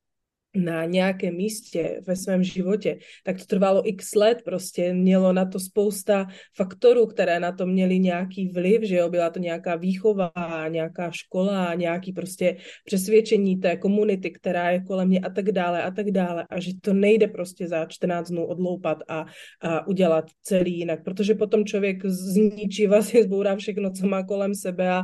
na 0.55 0.85
nějakém 0.85 1.35
místě 1.35 2.01
ve 2.07 2.15
svém 2.15 2.43
životě, 2.43 2.97
tak 3.23 3.37
to 3.37 3.45
trvalo 3.45 3.89
x 3.89 4.15
let, 4.15 4.41
prostě. 4.45 4.93
Mělo 4.93 5.33
na 5.33 5.45
to 5.45 5.59
spousta 5.59 6.27
faktorů, 6.55 7.05
které 7.05 7.39
na 7.39 7.51
to 7.51 7.65
měly 7.65 7.99
nějaký 7.99 8.47
vliv, 8.47 8.83
že 8.83 8.95
jo, 8.95 9.09
byla 9.09 9.29
to 9.29 9.39
nějaká 9.39 9.75
výchova, 9.75 10.31
nějaká 10.67 11.11
škola, 11.11 11.73
nějaký 11.73 12.13
prostě 12.13 12.57
přesvědčení 12.85 13.57
té 13.57 13.77
komunity, 13.77 14.31
která 14.31 14.69
je 14.69 14.83
kolem 14.83 15.07
mě 15.07 15.19
a 15.19 15.29
tak 15.29 15.51
dále 15.51 15.83
a 15.83 15.91
tak 15.91 16.11
dále. 16.11 16.45
A 16.49 16.59
že 16.59 16.71
to 16.81 16.93
nejde 16.93 17.27
prostě 17.27 17.67
za 17.67 17.85
14 17.85 18.29
dnů 18.29 18.45
odloupat 18.45 18.97
a, 19.07 19.25
a 19.61 19.87
udělat 19.87 20.25
celý 20.41 20.77
jinak, 20.77 21.03
protože 21.03 21.35
potom 21.35 21.65
člověk 21.65 22.05
zničí 22.05 22.87
vlastně 22.91 23.23
zbourá 23.23 23.55
všechno, 23.55 23.91
co 23.91 24.07
má 24.07 24.23
kolem 24.23 24.55
sebe 24.55 24.89
a 24.89 25.03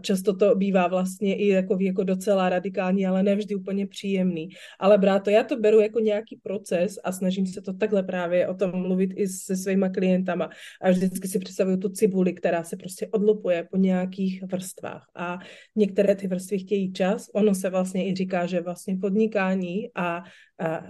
často 0.00 0.36
to 0.36 0.54
bývá 0.54 0.88
vlastně 0.88 1.36
i 1.36 1.48
jako, 1.48 1.76
jako 1.80 2.04
docela 2.04 2.48
radikální, 2.48 3.06
ale 3.06 3.22
nevždy 3.22 3.54
úplně 3.54 3.86
příjemný. 3.86 4.48
Ale 4.78 4.98
brát 4.98 5.24
to, 5.24 5.30
já 5.30 5.44
to 5.44 5.56
beru 5.56 5.80
jako 5.80 6.00
nějaký 6.00 6.40
proces 6.42 6.94
a 7.04 7.12
snažím 7.12 7.46
se 7.46 7.62
to 7.62 7.72
takhle 7.72 8.02
právě 8.02 8.48
o 8.48 8.54
tom 8.54 8.70
mluvit 8.82 9.10
i 9.16 9.28
se 9.28 9.56
svýma 9.56 9.88
klientama. 9.88 10.50
A 10.80 10.90
vždycky 10.90 11.28
si 11.28 11.38
představuju 11.38 11.76
tu 11.76 11.88
cibuli, 11.88 12.32
která 12.32 12.64
se 12.64 12.76
prostě 12.76 13.06
odlupuje 13.06 13.68
po 13.70 13.76
nějakých 13.76 14.42
vrstvách. 14.42 15.06
A 15.16 15.38
některé 15.76 16.14
ty 16.14 16.28
vrstvy 16.28 16.58
chtějí 16.58 16.92
čas. 16.92 17.30
Ono 17.34 17.54
se 17.54 17.70
vlastně 17.70 18.08
i 18.08 18.14
říká, 18.14 18.46
že 18.46 18.60
vlastně 18.60 18.96
podnikání 18.96 19.90
a 19.94 20.24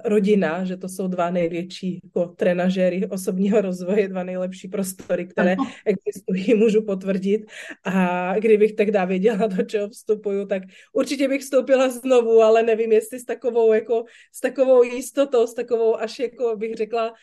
rodina, 0.04 0.64
že 0.64 0.76
to 0.76 0.88
jsou 0.88 1.06
dva 1.06 1.30
největší 1.30 2.00
jako 2.04 2.26
trenažéry 2.26 3.06
osobního 3.06 3.60
rozvoje, 3.60 4.08
dva 4.08 4.22
nejlepší 4.22 4.68
prostory, 4.68 5.26
které 5.26 5.56
existují, 5.84 6.54
můžu 6.54 6.82
potvrdit. 6.82 7.42
A 7.84 8.34
kdybych 8.38 8.72
tak 8.72 9.08
věděla, 9.08 9.46
do 9.46 9.62
čeho 9.62 9.88
vstupuju, 9.88 10.46
tak 10.46 10.62
určitě 10.92 11.28
bych 11.28 11.40
vstoupila 11.40 11.88
znovu, 11.88 12.42
ale 12.42 12.62
nevím, 12.62 12.92
jestli 12.92 13.20
s 13.20 13.24
takovou, 13.24 13.72
jako, 13.72 14.04
s 14.32 14.40
takovou 14.40 14.82
jistotou, 14.82 15.46
s 15.46 15.54
takovou 15.54 16.00
až, 16.00 16.18
jako 16.18 16.56
bych 16.56 16.74
řekla, 16.74 17.14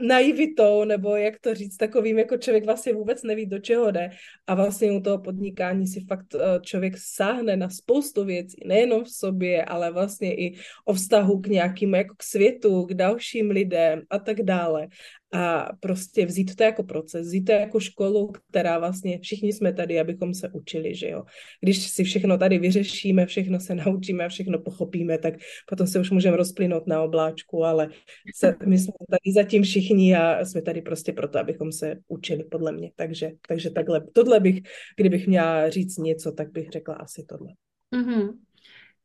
naivitou, 0.00 0.84
nebo 0.84 1.16
jak 1.16 1.40
to 1.40 1.54
říct, 1.54 1.76
takovým, 1.76 2.18
jako 2.18 2.36
člověk 2.36 2.64
vlastně 2.64 2.92
vůbec 2.92 3.22
neví, 3.22 3.46
do 3.46 3.58
čeho 3.58 3.90
jde. 3.90 4.10
A 4.46 4.54
vlastně 4.54 4.92
u 4.92 5.00
toho 5.00 5.18
podnikání 5.18 5.86
si 5.86 6.00
fakt 6.00 6.34
e, 6.34 6.38
člověk 6.60 6.94
sáhne 6.98 7.56
na 7.56 7.68
spoustu 7.70 8.24
věcí, 8.24 8.56
nejenom 8.66 9.04
v 9.04 9.10
sobě, 9.10 9.64
ale 9.64 9.92
vlastně 9.92 10.34
i 10.34 10.56
o 10.84 10.94
vztahu 10.94 11.40
k 11.40 11.46
nějakým 11.46 11.87
nějakým 11.88 11.94
jako 11.94 12.14
k 12.16 12.22
světu, 12.22 12.86
k 12.86 12.94
dalším 12.94 13.50
lidem 13.50 14.02
a 14.10 14.18
tak 14.18 14.42
dále. 14.42 14.88
A 15.32 15.68
prostě 15.80 16.26
vzít 16.26 16.56
to 16.56 16.62
jako 16.62 16.82
proces, 16.82 17.26
vzít 17.26 17.44
to 17.44 17.52
jako 17.52 17.80
školu, 17.80 18.32
která 18.50 18.78
vlastně 18.78 19.18
všichni 19.18 19.52
jsme 19.52 19.72
tady, 19.72 20.00
abychom 20.00 20.34
se 20.34 20.48
učili, 20.52 20.94
že 20.94 21.08
jo. 21.08 21.24
Když 21.60 21.90
si 21.90 22.04
všechno 22.04 22.38
tady 22.38 22.58
vyřešíme, 22.58 23.26
všechno 23.26 23.60
se 23.60 23.74
naučíme, 23.84 24.28
všechno 24.28 24.58
pochopíme, 24.58 25.18
tak 25.18 25.34
potom 25.68 25.86
se 25.86 26.00
už 26.00 26.10
můžeme 26.10 26.36
rozplynout 26.36 26.86
na 26.86 27.02
obláčku, 27.02 27.64
ale 27.64 27.88
se, 28.34 28.56
my 28.66 28.78
jsme 28.78 28.92
tady 29.10 29.32
zatím 29.34 29.62
všichni 29.62 30.16
a 30.16 30.44
jsme 30.44 30.62
tady 30.62 30.82
prostě 30.82 31.12
proto, 31.12 31.38
abychom 31.38 31.72
se 31.72 31.96
učili, 32.08 32.44
podle 32.44 32.72
mě. 32.72 32.90
Takže, 32.96 33.30
takže 33.48 33.70
takhle, 33.70 34.00
tohle 34.12 34.40
bych, 34.40 34.60
kdybych 34.96 35.26
měla 35.26 35.70
říct 35.70 35.98
něco, 35.98 36.32
tak 36.32 36.52
bych 36.52 36.68
řekla 36.70 36.94
asi 36.94 37.24
tohle. 37.28 37.52
Mm-hmm. 37.94 38.47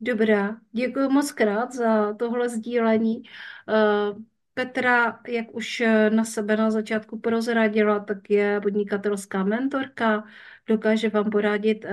Dobrá, 0.06 0.58
děkuji 0.72 1.10
moc 1.10 1.32
krát 1.32 1.74
za 1.74 2.14
tohle 2.14 2.49
sdílení. 2.49 3.24
Eh, 3.70 4.16
Petra, 4.54 5.20
jak 5.28 5.56
už 5.56 5.84
na 6.10 6.26
sebe 6.26 6.58
na 6.58 6.72
začátku 6.72 7.20
prozradila, 7.20 7.99
tak 7.99 8.30
je 8.30 8.62
podnikatelská 8.62 9.43
mentorka, 9.43 10.24
dokáže 10.68 11.09
vám 11.09 11.30
poradit 11.30 11.86
uh, 11.86 11.91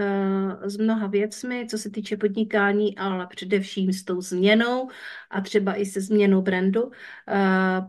s 0.68 0.76
mnoha 0.76 1.06
věcmi, 1.06 1.66
co 1.70 1.78
se 1.78 1.90
týče 1.90 2.16
podnikání, 2.16 2.98
ale 2.98 3.26
především 3.26 3.92
s 3.92 4.04
tou 4.04 4.20
změnou 4.20 4.88
a 5.30 5.40
třeba 5.40 5.74
i 5.74 5.86
se 5.86 6.00
změnou 6.00 6.42
brandu. 6.42 6.82
Uh, 6.82 6.90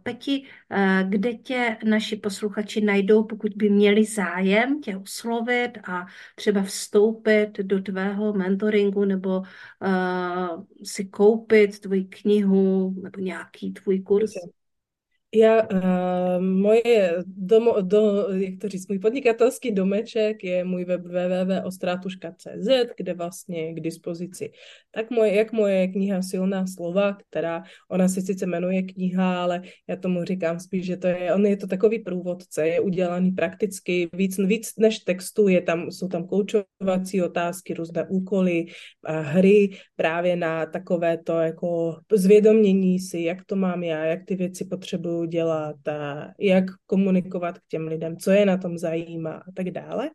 Peti, 0.03 0.43
uh, 0.71 1.09
kde 1.09 1.33
tě 1.33 1.77
naši 1.83 2.15
posluchači 2.15 2.81
najdou, 2.81 3.23
pokud 3.23 3.51
by 3.55 3.69
měli 3.69 4.05
zájem 4.05 4.81
tě 4.81 4.97
oslovit 4.97 5.77
a 5.87 6.05
třeba 6.35 6.63
vstoupit 6.63 7.57
do 7.57 7.81
tvého 7.81 8.33
mentoringu 8.33 9.05
nebo 9.05 9.41
si 10.83 11.05
koupit 11.05 11.79
tvoji 11.79 12.03
knihu 12.03 12.95
nebo 13.03 13.19
nějaký 13.19 13.73
tvůj 13.73 13.99
kurz? 13.99 14.31
Já, 15.35 15.61
uh, 15.63 16.43
moje 16.43 17.23
domo, 17.25 17.81
do, 17.81 18.27
jak 18.31 18.59
to 18.59 18.69
říct, 18.69 18.87
můj 18.87 18.99
podnikatelský 18.99 19.71
domeček 19.71 20.43
je 20.43 20.63
můj 20.63 20.85
web 20.85 21.01
www.ostratuška.cz, 21.01 22.67
kde 22.97 23.13
vlastně 23.13 23.65
je 23.65 23.73
k 23.73 23.79
dispozici 23.79 24.51
tak 24.91 25.11
moje, 25.11 25.35
jak 25.35 25.51
moje 25.51 25.87
kniha 25.87 26.21
Silná 26.21 26.67
slova, 26.67 27.13
která, 27.13 27.63
ona 27.89 28.07
se 28.07 28.21
sice 28.21 28.45
jmenuje 28.45 28.83
kniha, 28.83 29.43
ale 29.43 29.61
já 29.87 29.95
tomu 29.95 30.23
říkám 30.23 30.59
spíš, 30.59 30.85
že 30.85 30.97
to 30.97 31.07
je, 31.07 31.33
on 31.33 31.45
je 31.45 31.57
to 31.57 31.67
takový 31.67 31.99
průvodce, 31.99 32.67
je 32.67 32.79
udělaný 32.79 33.31
prakticky, 33.31 34.09
víc, 34.13 34.37
víc 34.37 34.73
než 34.77 34.99
textu, 34.99 35.47
je 35.47 35.61
tam, 35.61 35.91
jsou 35.91 36.07
tam 36.07 36.27
koučovací 36.27 37.21
otázky, 37.21 37.73
různé 37.73 38.07
úkoly, 38.09 38.65
a 39.03 39.19
hry 39.19 39.69
právě 39.95 40.35
na 40.35 40.65
takové 40.65 41.17
to 41.17 41.39
jako 41.39 41.99
zvědomění 42.13 42.99
si, 42.99 43.19
jak 43.19 43.45
to 43.45 43.55
mám 43.55 43.83
já, 43.83 44.05
jak 44.05 44.25
ty 44.25 44.35
věci 44.35 44.65
potřebuju 44.65 45.20
dělat 45.25 45.87
a 45.87 46.27
jak 46.39 46.63
komunikovat 46.85 47.59
k 47.59 47.67
těm 47.67 47.87
lidem, 47.87 48.17
co 48.17 48.31
je 48.31 48.45
na 48.45 48.57
tom 48.57 48.77
zajímá 48.77 49.31
a 49.31 49.51
tak 49.55 49.71
dále. 49.71 50.09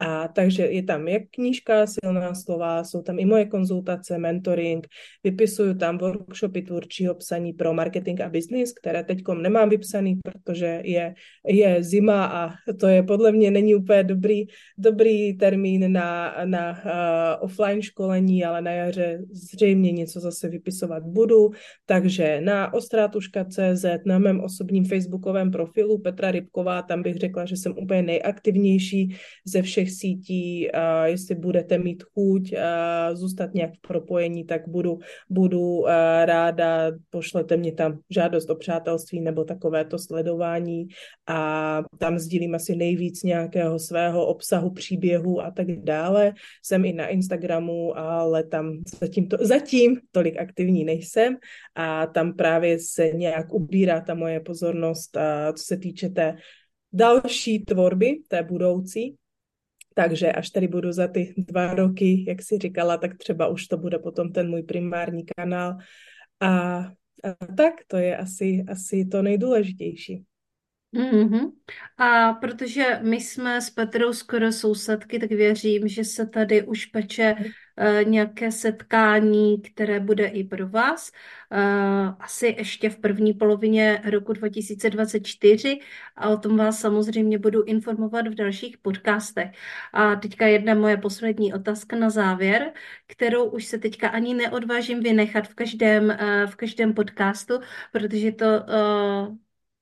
A 0.00 0.28
takže 0.28 0.62
je 0.66 0.82
tam 0.82 1.08
jak 1.08 1.22
knížka, 1.30 1.86
silná 1.86 2.34
slova, 2.34 2.84
jsou 2.84 3.02
tam 3.02 3.18
i 3.18 3.24
moje 3.24 3.44
konzultace, 3.46 4.18
mentoring, 4.18 4.86
vypisuju 5.24 5.74
tam 5.74 5.98
workshopy 5.98 6.62
tvůrčího 6.62 7.14
psaní 7.14 7.52
pro 7.52 7.74
marketing 7.74 8.20
a 8.20 8.28
business, 8.28 8.72
které 8.72 9.04
teď 9.04 9.18
nemám 9.42 9.68
vypsaný, 9.68 10.18
protože 10.24 10.80
je, 10.84 11.14
je 11.46 11.82
zima 11.82 12.26
a 12.26 12.54
to 12.80 12.86
je 12.86 13.02
podle 13.02 13.32
mě 13.32 13.50
není 13.50 13.74
úplně 13.74 14.04
dobrý, 14.04 14.44
dobrý 14.78 15.36
termín 15.36 15.92
na, 15.92 16.34
na 16.44 16.70
uh, 16.70 17.44
offline 17.44 17.82
školení, 17.82 18.44
ale 18.44 18.62
na 18.62 18.70
jaře 18.70 19.18
zřejmě 19.30 19.92
něco 19.92 20.20
zase 20.20 20.48
vypisovat 20.48 21.02
budu, 21.02 21.50
takže 21.86 22.40
na 22.40 22.74
ostratuška.cz, 22.74 23.84
na 24.06 24.18
mém 24.18 24.40
osobním 24.44 24.84
facebookovém 24.84 25.50
profilu 25.50 25.98
Petra 25.98 26.30
Rybková, 26.30 26.82
tam 26.82 27.02
bych 27.02 27.16
řekla, 27.16 27.44
že 27.44 27.56
jsem 27.56 27.74
úplně 27.78 28.02
nejaktivnější 28.02 29.16
ze 29.46 29.62
všech 29.62 29.90
sítí, 29.90 30.70
a 30.70 31.06
jestli 31.06 31.34
budete 31.34 31.78
mít 31.78 32.02
chuť 32.02 32.52
a 32.52 33.14
zůstat 33.14 33.54
nějak 33.54 33.70
v 33.74 33.80
propojení, 33.80 34.44
tak 34.44 34.68
budu, 34.68 34.98
budu 35.30 35.84
ráda, 36.24 36.92
pošlete 37.10 37.56
mě 37.56 37.72
tam 37.72 37.98
žádost 38.10 38.50
o 38.50 38.54
přátelství 38.54 39.20
nebo 39.20 39.44
takovéto 39.44 39.98
sledování 39.98 40.88
a 41.26 41.82
tam 41.98 42.18
sdílím 42.18 42.54
asi 42.54 42.76
nejvíc 42.76 43.22
nějakého 43.22 43.78
svého 43.78 44.26
obsahu, 44.26 44.70
příběhu 44.70 45.40
a 45.40 45.50
tak 45.50 45.66
dále. 45.66 46.32
Jsem 46.62 46.84
i 46.84 46.92
na 46.92 47.06
Instagramu, 47.06 47.98
ale 47.98 48.44
tam 48.44 48.78
zatím, 49.00 49.28
to, 49.28 49.36
zatím 49.40 50.00
tolik 50.12 50.38
aktivní 50.38 50.84
nejsem 50.84 51.36
a 51.74 52.06
tam 52.06 52.32
právě 52.32 52.78
se 52.78 53.10
nějak 53.10 53.54
ubírá 53.54 54.00
ta 54.00 54.14
moje 54.14 54.33
pozornost, 54.40 55.16
a 55.16 55.52
co 55.52 55.64
se 55.64 55.76
týče 55.76 56.08
té 56.08 56.36
další 56.92 57.64
tvorby, 57.64 58.22
té 58.28 58.42
budoucí, 58.42 59.16
takže 59.94 60.32
až 60.32 60.50
tady 60.50 60.68
budu 60.68 60.92
za 60.92 61.08
ty 61.08 61.34
dva 61.38 61.74
roky, 61.74 62.24
jak 62.28 62.42
si 62.42 62.58
říkala, 62.58 62.96
tak 62.96 63.16
třeba 63.18 63.48
už 63.48 63.66
to 63.66 63.76
bude 63.76 63.98
potom 63.98 64.32
ten 64.32 64.50
můj 64.50 64.62
primární 64.62 65.24
kanál. 65.36 65.76
A, 66.40 66.78
a 67.24 67.46
tak 67.56 67.74
to 67.86 67.96
je 67.96 68.16
asi, 68.16 68.64
asi 68.68 69.04
to 69.04 69.22
nejdůležitější. 69.22 70.24
Mm-hmm. 70.94 71.52
A 71.98 72.32
protože 72.32 73.00
my 73.02 73.16
jsme 73.20 73.60
s 73.60 73.70
Petrou 73.70 74.12
skoro 74.12 74.52
sousedky, 74.52 75.18
tak 75.18 75.30
věřím, 75.30 75.88
že 75.88 76.04
se 76.04 76.26
tady 76.26 76.62
už 76.62 76.86
peče 76.86 77.36
nějaké 78.04 78.52
setkání, 78.52 79.62
které 79.62 80.00
bude 80.00 80.26
i 80.26 80.44
pro 80.44 80.68
vás. 80.68 81.10
Uh, 81.52 82.14
asi 82.18 82.46
ještě 82.58 82.90
v 82.90 82.98
první 82.98 83.32
polovině 83.34 84.02
roku 84.10 84.32
2024 84.32 85.80
a 86.16 86.28
o 86.28 86.36
tom 86.36 86.56
vás 86.56 86.80
samozřejmě 86.80 87.38
budu 87.38 87.62
informovat 87.62 88.26
v 88.28 88.34
dalších 88.34 88.78
podcastech. 88.78 89.50
A 89.92 90.16
teďka 90.16 90.46
jedna 90.46 90.74
moje 90.74 90.96
poslední 90.96 91.54
otázka 91.54 91.96
na 91.96 92.10
závěr, 92.10 92.72
kterou 93.06 93.44
už 93.44 93.64
se 93.64 93.78
teďka 93.78 94.08
ani 94.08 94.34
neodvážím 94.34 95.00
vynechat 95.00 95.48
v 95.48 95.54
každém, 95.54 96.04
uh, 96.04 96.50
v 96.50 96.56
každém 96.56 96.94
podcastu, 96.94 97.60
protože 97.92 98.32
to 98.32 98.46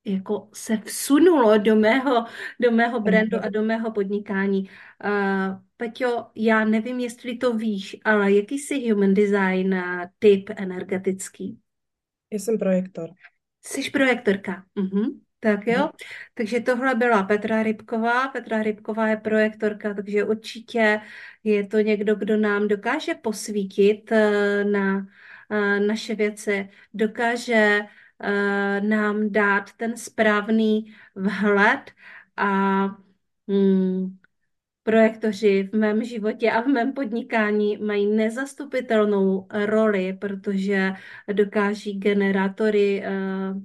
jako 0.05 0.49
se 0.53 0.77
vsunulo 0.77 1.57
do 1.57 1.75
mého, 1.75 2.25
do 2.59 2.71
mého 2.71 2.99
brandu 2.99 3.37
a 3.41 3.49
do 3.49 3.63
mého 3.63 3.91
podnikání. 3.91 4.69
Uh, 5.05 5.61
Peťo, 5.77 6.25
já 6.35 6.65
nevím, 6.65 6.99
jestli 6.99 7.37
to 7.37 7.53
víš, 7.53 7.97
ale 8.05 8.31
jaký 8.31 8.59
jsi 8.59 8.89
human 8.89 9.13
design 9.13 9.73
uh, 9.73 10.05
typ 10.19 10.49
energetický? 10.55 11.59
Já 12.33 12.39
jsem 12.39 12.57
projektor. 12.57 13.09
Jsi 13.61 13.89
projektorka. 13.89 14.65
Uh-huh. 14.77 15.19
Tak 15.39 15.67
jo, 15.67 15.89
takže 16.33 16.59
tohle 16.59 16.95
byla 16.95 17.23
Petra 17.23 17.63
Rybková. 17.63 18.27
Petra 18.27 18.63
Rybková 18.63 19.07
je 19.07 19.17
projektorka, 19.17 19.93
takže 19.93 20.23
určitě 20.23 21.01
je 21.43 21.67
to 21.67 21.79
někdo, 21.79 22.15
kdo 22.15 22.37
nám 22.37 22.67
dokáže 22.67 23.13
posvítit 23.15 24.11
uh, 24.11 24.71
na 24.71 24.97
uh, 24.97 25.87
naše 25.87 26.15
věci, 26.15 26.69
dokáže 26.93 27.79
Eh, 27.79 28.02
nám 28.79 29.31
dát 29.31 29.73
ten 29.73 29.97
správný 29.97 30.93
vhled 31.15 31.91
a 32.37 32.85
hmm, 33.47 34.17
projektoři 34.83 35.69
v 35.73 35.77
mém 35.77 36.03
životě 36.03 36.51
a 36.51 36.61
v 36.61 36.67
mém 36.67 36.93
podnikání 36.93 37.77
mají 37.77 38.07
nezastupitelnou 38.07 39.47
roli, 39.65 40.13
protože 40.13 40.91
dokáží 41.33 41.99
generátory 41.99 43.03
uh, 43.07 43.61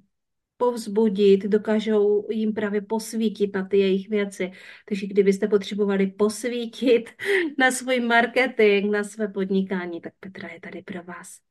povzbudit, 0.57 1.45
dokážou 1.45 2.27
jim 2.31 2.55
právě 2.55 2.81
posvítit 2.81 3.55
na 3.55 3.65
ty 3.65 3.79
jejich 3.79 4.09
věci. 4.09 4.53
Takže 4.89 5.07
kdybyste 5.07 5.49
potřebovali 5.49 6.07
posvítit 6.07 7.11
na 7.59 7.71
svůj 7.71 8.01
marketing, 8.01 8.91
na 8.93 9.05
své 9.05 9.29
podnikání, 9.29 10.01
tak 10.01 10.13
Petra 10.21 10.49
je 10.49 10.61
tady 10.61 10.83
pro 10.83 11.03
vás 11.03 11.48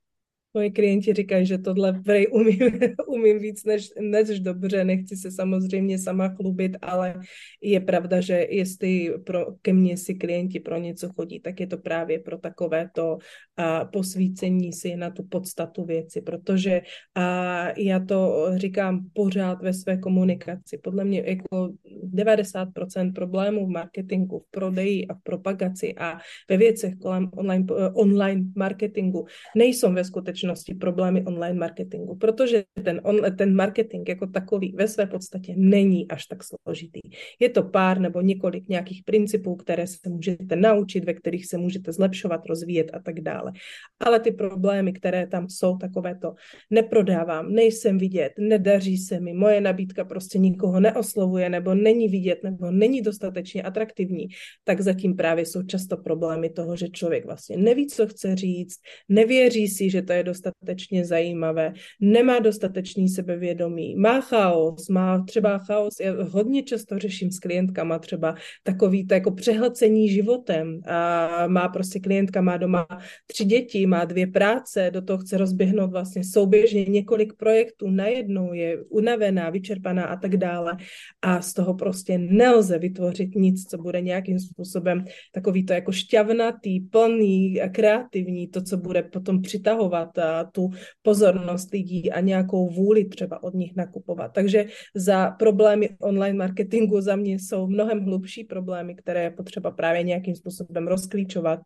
moji 0.58 0.72
klienti 0.72 1.14
říkají, 1.14 1.46
že 1.46 1.58
tohle 1.58 1.92
vrej 1.92 2.28
umím, 2.32 2.60
umím 3.08 3.40
víc 3.40 3.64
než, 3.64 3.90
než 4.02 4.40
dobře, 4.40 4.84
nechci 4.84 5.16
se 5.16 5.32
samozřejmě 5.32 6.00
sama 6.00 6.30
chlubit, 6.30 6.78
ale 6.82 7.22
je 7.62 7.80
pravda, 7.80 8.22
že 8.22 8.48
jestli 8.50 9.14
pro, 9.26 9.46
ke 9.62 9.74
mně 9.74 9.98
si 9.98 10.16
klienti 10.16 10.60
pro 10.60 10.78
něco 10.78 11.10
chodí, 11.14 11.40
tak 11.40 11.60
je 11.60 11.68
to 11.68 11.78
právě 11.78 12.20
pro 12.20 12.38
takové 12.38 12.90
to 12.90 13.18
a, 13.58 13.86
posvícení 13.86 14.74
si 14.74 14.96
na 14.96 15.10
tu 15.10 15.24
podstatu 15.24 15.86
věci, 15.86 16.22
protože 16.22 16.82
a, 17.16 17.68
já 17.78 18.00
to 18.00 18.50
říkám 18.56 19.10
pořád 19.14 19.62
ve 19.62 19.74
své 19.74 19.98
komunikaci. 19.98 20.78
Podle 20.78 21.06
mě 21.06 21.24
jako 21.26 21.74
90% 22.14 23.14
problémů 23.14 23.66
v 23.66 23.70
marketingu, 23.70 24.40
v 24.40 24.52
prodeji 24.52 25.08
a 25.08 25.14
v 25.14 25.22
propagaci 25.24 25.94
a 25.98 26.18
ve 26.50 26.58
věcech 26.58 26.96
kolem 26.96 27.30
online, 27.38 27.66
online 27.94 28.44
marketingu 28.56 29.26
nejsou 29.56 29.94
ve 29.94 30.04
skutečnosti 30.04 30.47
skutečnosti 30.56 30.74
problémy 30.74 31.24
online 31.26 31.60
marketingu, 31.60 32.16
protože 32.16 32.64
ten, 32.84 33.02
on, 33.04 33.20
ten 33.38 33.56
marketing 33.56 34.10
jako 34.10 34.28
takový 34.28 34.76
ve 34.78 34.88
své 34.88 35.06
podstatě 35.06 35.54
není 35.58 36.08
až 36.08 36.26
tak 36.26 36.44
složitý. 36.44 37.00
Je 37.40 37.50
to 37.50 37.64
pár 37.64 38.00
nebo 38.00 38.22
několik 38.22 38.68
nějakých 38.68 39.04
principů, 39.04 39.56
které 39.56 39.88
se 39.88 40.10
můžete 40.10 40.56
naučit, 40.56 41.06
ve 41.06 41.14
kterých 41.14 41.46
se 41.46 41.58
můžete 41.58 41.92
zlepšovat, 41.92 42.46
rozvíjet 42.46 42.92
a 42.94 43.00
tak 43.00 43.22
dále. 43.22 43.52
Ale 44.00 44.20
ty 44.20 44.32
problémy, 44.32 44.94
které 44.94 45.28
tam 45.28 45.50
jsou, 45.50 45.78
takové 45.78 46.16
to 46.16 46.34
neprodávám, 46.70 47.54
nejsem 47.54 47.98
vidět, 47.98 48.32
nedaří 48.40 48.98
se 48.98 49.20
mi, 49.20 49.34
moje 49.34 49.62
nabídka 49.62 50.06
prostě 50.06 50.40
nikoho 50.40 50.80
neoslovuje, 50.80 51.50
nebo 51.50 51.76
není 51.76 52.08
vidět, 52.08 52.44
nebo 52.44 52.72
není 52.72 53.02
dostatečně 53.02 53.64
atraktivní, 53.64 54.28
tak 54.64 54.82
zatím 54.82 55.16
právě 55.16 55.46
jsou 55.46 55.64
často 55.64 55.98
problémy 55.98 56.50
toho, 56.50 56.76
že 56.76 56.90
člověk 56.90 57.26
vlastně 57.26 57.58
neví, 57.58 57.88
co 57.88 58.08
chce 58.08 58.36
říct, 58.36 58.80
nevěří 59.10 59.68
si, 59.68 59.90
že 59.90 60.02
to 60.02 60.14
je 60.14 60.24
dostatečně 60.28 61.06
zajímavé, 61.06 61.74
nemá 62.02 62.40
dostatečný 62.40 63.10
sebevědomí, 63.10 63.96
má 63.96 64.22
chaos, 64.22 64.90
má 64.90 65.24
třeba 65.24 65.58
chaos, 65.58 66.00
já 66.00 66.12
hodně 66.24 66.64
často 66.64 67.00
řeším 67.00 67.32
s 67.32 67.40
klientkama 67.40 68.00
třeba 68.00 68.36
takový 68.64 69.08
to 69.08 69.14
jako 69.14 69.32
přehlcení 69.32 70.10
životem. 70.10 70.80
A 70.88 71.48
má 71.48 71.70
prostě 71.70 72.00
klientka, 72.00 72.42
má 72.42 72.58
doma 72.58 72.88
tři 73.28 73.46
děti, 73.46 73.86
má 73.86 74.06
dvě 74.06 74.28
práce, 74.28 74.92
do 74.94 75.02
toho 75.02 75.20
chce 75.20 75.38
rozběhnout 75.38 75.92
vlastně 75.92 76.24
souběžně 76.24 76.86
několik 76.86 77.34
projektů 77.38 77.90
najednou, 77.90 78.54
je 78.54 78.84
unavená, 78.90 79.50
vyčerpaná 79.50 80.06
a 80.06 80.16
tak 80.16 80.38
dále. 80.38 80.78
A 81.22 81.42
z 81.42 81.54
toho 81.54 81.74
prostě 81.74 82.18
nelze 82.18 82.80
vytvořit 82.80 83.36
nic, 83.36 83.70
co 83.70 83.78
bude 83.78 84.02
nějakým 84.02 84.40
způsobem 84.40 85.06
takový 85.32 85.66
to 85.66 85.74
jako 85.74 85.92
šťavnatý, 85.92 86.80
plný, 86.80 87.60
kreativní, 87.72 88.48
to, 88.48 88.62
co 88.62 88.78
bude 88.78 89.04
potom 89.04 89.42
přitahovat 89.42 90.17
tu 90.52 90.70
pozornost 91.02 91.72
lidí 91.72 92.12
a 92.12 92.20
nějakou 92.20 92.70
vůli 92.70 93.06
třeba 93.06 93.44
od 93.44 93.54
nich 93.54 93.76
nakupovat. 93.76 94.32
Takže 94.34 94.66
za 94.96 95.32
problémy 95.32 95.90
online 96.02 96.38
marketingu 96.38 97.02
za 97.02 97.16
mě 97.16 97.34
jsou 97.34 97.68
mnohem 97.68 98.04
hlubší 98.04 98.44
problémy, 98.44 98.96
které 98.96 99.24
je 99.24 99.32
potřeba 99.32 99.72
právě 99.72 100.04
nějakým 100.04 100.36
způsobem 100.36 100.88
rozklíčovat 100.88 101.60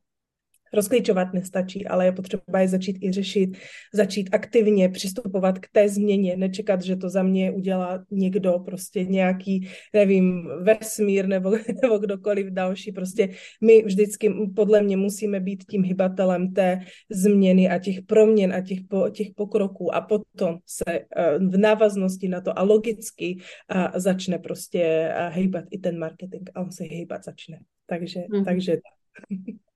rozklíčovat 0.73 1.33
nestačí, 1.33 1.87
ale 1.87 2.05
je 2.05 2.11
potřeba 2.11 2.59
je 2.59 2.67
začít 2.67 2.97
i 3.01 3.11
řešit, 3.11 3.57
začít 3.93 4.29
aktivně 4.31 4.89
přistupovat 4.89 5.59
k 5.59 5.67
té 5.71 5.89
změně, 5.89 6.37
nečekat, 6.37 6.81
že 6.81 6.95
to 6.95 7.09
za 7.09 7.23
mě 7.23 7.51
udělá 7.51 8.03
někdo, 8.11 8.59
prostě 8.59 9.05
nějaký, 9.05 9.67
nevím, 9.93 10.49
vesmír 10.63 11.27
nebo, 11.27 11.51
nebo 11.81 11.97
kdokoliv 11.97 12.47
další. 12.47 12.91
Prostě 12.91 13.29
my 13.61 13.83
vždycky 13.83 14.33
podle 14.55 14.81
mě 14.81 14.97
musíme 14.97 15.39
být 15.39 15.63
tím 15.69 15.83
hybatelem 15.83 16.53
té 16.53 16.79
změny 17.09 17.69
a 17.69 17.79
těch 17.79 18.01
proměn 18.01 18.53
a 18.53 18.61
těch, 18.61 18.79
po, 18.89 19.09
těch 19.09 19.27
pokroků 19.35 19.95
a 19.95 20.01
potom 20.01 20.57
se 20.65 20.83
eh, 20.87 21.37
v 21.39 21.57
návaznosti 21.57 22.27
na 22.27 22.41
to 22.41 22.59
a 22.59 22.63
logicky 22.63 23.37
a 23.69 23.99
začne 23.99 24.39
prostě 24.39 25.13
hýbat 25.29 25.65
i 25.71 25.77
ten 25.77 25.99
marketing 25.99 26.49
a 26.55 26.61
on 26.61 26.71
se 26.71 26.83
hýbat 26.83 27.23
začne. 27.23 27.59
Takže, 27.85 28.19
mm-hmm. 28.19 28.45
takže 28.45 28.71
tak 28.71 28.83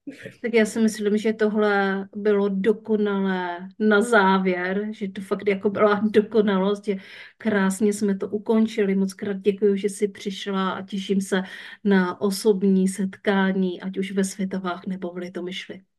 já 0.53 0.65
si 0.65 0.79
myslím, 0.79 1.17
že 1.17 1.33
tohle 1.33 2.07
bylo 2.15 2.49
dokonalé 2.49 3.69
na 3.79 4.01
závěr, 4.01 4.87
že 4.91 5.09
to 5.09 5.21
fakt 5.21 5.47
jako 5.47 5.69
byla 5.69 6.01
dokonalost, 6.11 6.85
že 6.85 6.95
krásně 7.37 7.93
jsme 7.93 8.17
to 8.17 8.29
ukončili. 8.29 8.95
Moc 8.95 9.13
krát 9.13 9.37
děkuji, 9.37 9.75
že 9.77 9.89
jsi 9.89 10.07
přišla 10.07 10.69
a 10.71 10.81
těším 10.85 11.21
se 11.21 11.43
na 11.83 12.21
osobní 12.21 12.87
setkání, 12.87 13.81
ať 13.81 13.97
už 13.97 14.11
ve 14.11 14.23
Světovách 14.23 14.85
nebo 14.87 15.11
v 15.13 15.17
Litomyšli. 15.17 15.94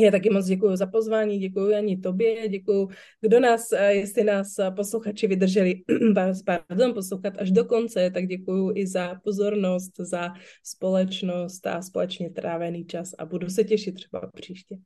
Já 0.00 0.10
taky 0.10 0.30
moc 0.30 0.46
děkuji 0.46 0.76
za 0.76 0.86
pozvání, 0.86 1.38
děkuji 1.38 1.74
ani 1.74 1.96
tobě, 1.96 2.48
děkuji, 2.48 2.88
kdo 3.20 3.40
nás, 3.40 3.72
eh, 3.72 3.94
jestli 3.94 4.24
nás 4.24 4.58
eh, 4.58 4.70
posluchači 4.70 5.26
vydrželi, 5.26 5.82
pardon, 6.44 6.94
poslouchat 6.94 7.34
až 7.38 7.50
do 7.50 7.64
konce, 7.64 8.10
tak 8.10 8.26
děkuji 8.26 8.72
i 8.74 8.86
za 8.86 9.14
pozornost, 9.24 9.92
za 9.98 10.32
společnost 10.62 11.66
a 11.66 11.82
společně 11.82 12.30
trávený 12.30 12.86
čas 12.86 13.10
a 13.18 13.24
budu 13.26 13.48
se 13.48 13.64
těšit 13.64 13.94
třeba 13.94 14.30
příště. 14.34 14.76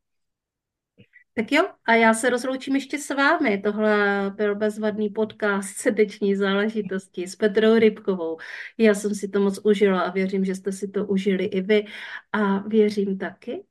Tak 1.34 1.52
jo, 1.52 1.64
a 1.84 1.94
já 1.94 2.14
se 2.14 2.30
rozloučím 2.30 2.74
ještě 2.74 2.98
s 2.98 3.14
vámi. 3.14 3.58
Tohle 3.58 4.30
byl 4.36 4.54
bezvadný 4.54 5.08
podcast 5.08 5.76
srdeční 5.76 6.36
záležitosti 6.36 7.26
s 7.26 7.36
Petrou 7.36 7.74
Rybkovou. 7.74 8.36
Já 8.78 8.94
jsem 8.94 9.14
si 9.14 9.28
to 9.28 9.40
moc 9.40 9.60
užila 9.64 10.00
a 10.00 10.10
věřím, 10.10 10.44
že 10.44 10.54
jste 10.54 10.72
si 10.72 10.88
to 10.88 11.06
užili 11.06 11.44
i 11.44 11.60
vy. 11.60 11.84
A 12.32 12.58
věřím 12.58 13.18
taky, 13.18 13.64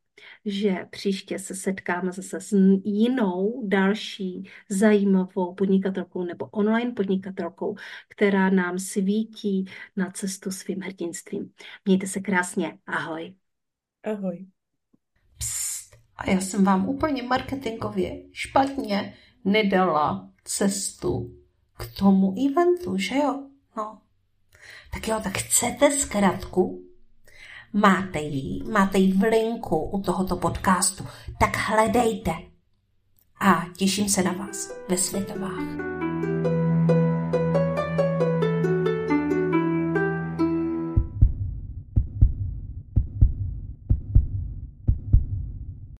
že 0.45 0.75
příště 0.89 1.39
se 1.39 1.55
setkáme 1.55 2.11
zase 2.11 2.41
s 2.41 2.55
jinou 2.83 3.67
další 3.67 4.49
zajímavou 4.69 5.53
podnikatelkou 5.53 6.23
nebo 6.23 6.45
online 6.45 6.91
podnikatelkou, 6.91 7.75
která 8.07 8.49
nám 8.49 8.79
svítí 8.79 9.65
na 9.95 10.11
cestu 10.11 10.51
svým 10.51 10.79
hrdinstvím. 10.79 11.51
Mějte 11.85 12.07
se 12.07 12.19
krásně. 12.19 12.77
Ahoj. 12.85 13.35
Ahoj. 14.03 14.47
Psst, 15.37 15.95
a 16.15 16.29
já 16.29 16.41
jsem 16.41 16.63
vám 16.63 16.89
úplně 16.89 17.23
marketingově 17.23 18.23
špatně 18.31 19.13
nedala 19.45 20.29
cestu 20.43 21.35
k 21.77 21.97
tomu 21.99 22.35
eventu, 22.49 22.97
že 22.97 23.15
jo? 23.15 23.49
No. 23.77 24.01
Tak 24.93 25.07
jo, 25.07 25.19
tak 25.23 25.37
chcete 25.37 25.91
zkratku? 25.91 26.88
Máte 27.73 28.19
ji, 28.19 28.63
máte 28.63 28.97
ji 28.97 29.13
v 29.13 29.23
linku 29.23 29.77
u 29.77 30.01
tohoto 30.01 30.35
podcastu, 30.35 31.05
tak 31.39 31.57
hledejte. 31.57 32.31
A 33.39 33.65
těším 33.77 34.09
se 34.09 34.23
na 34.23 34.31
vás 34.31 34.69
ve 34.89 34.97
Světovách. 34.97 35.89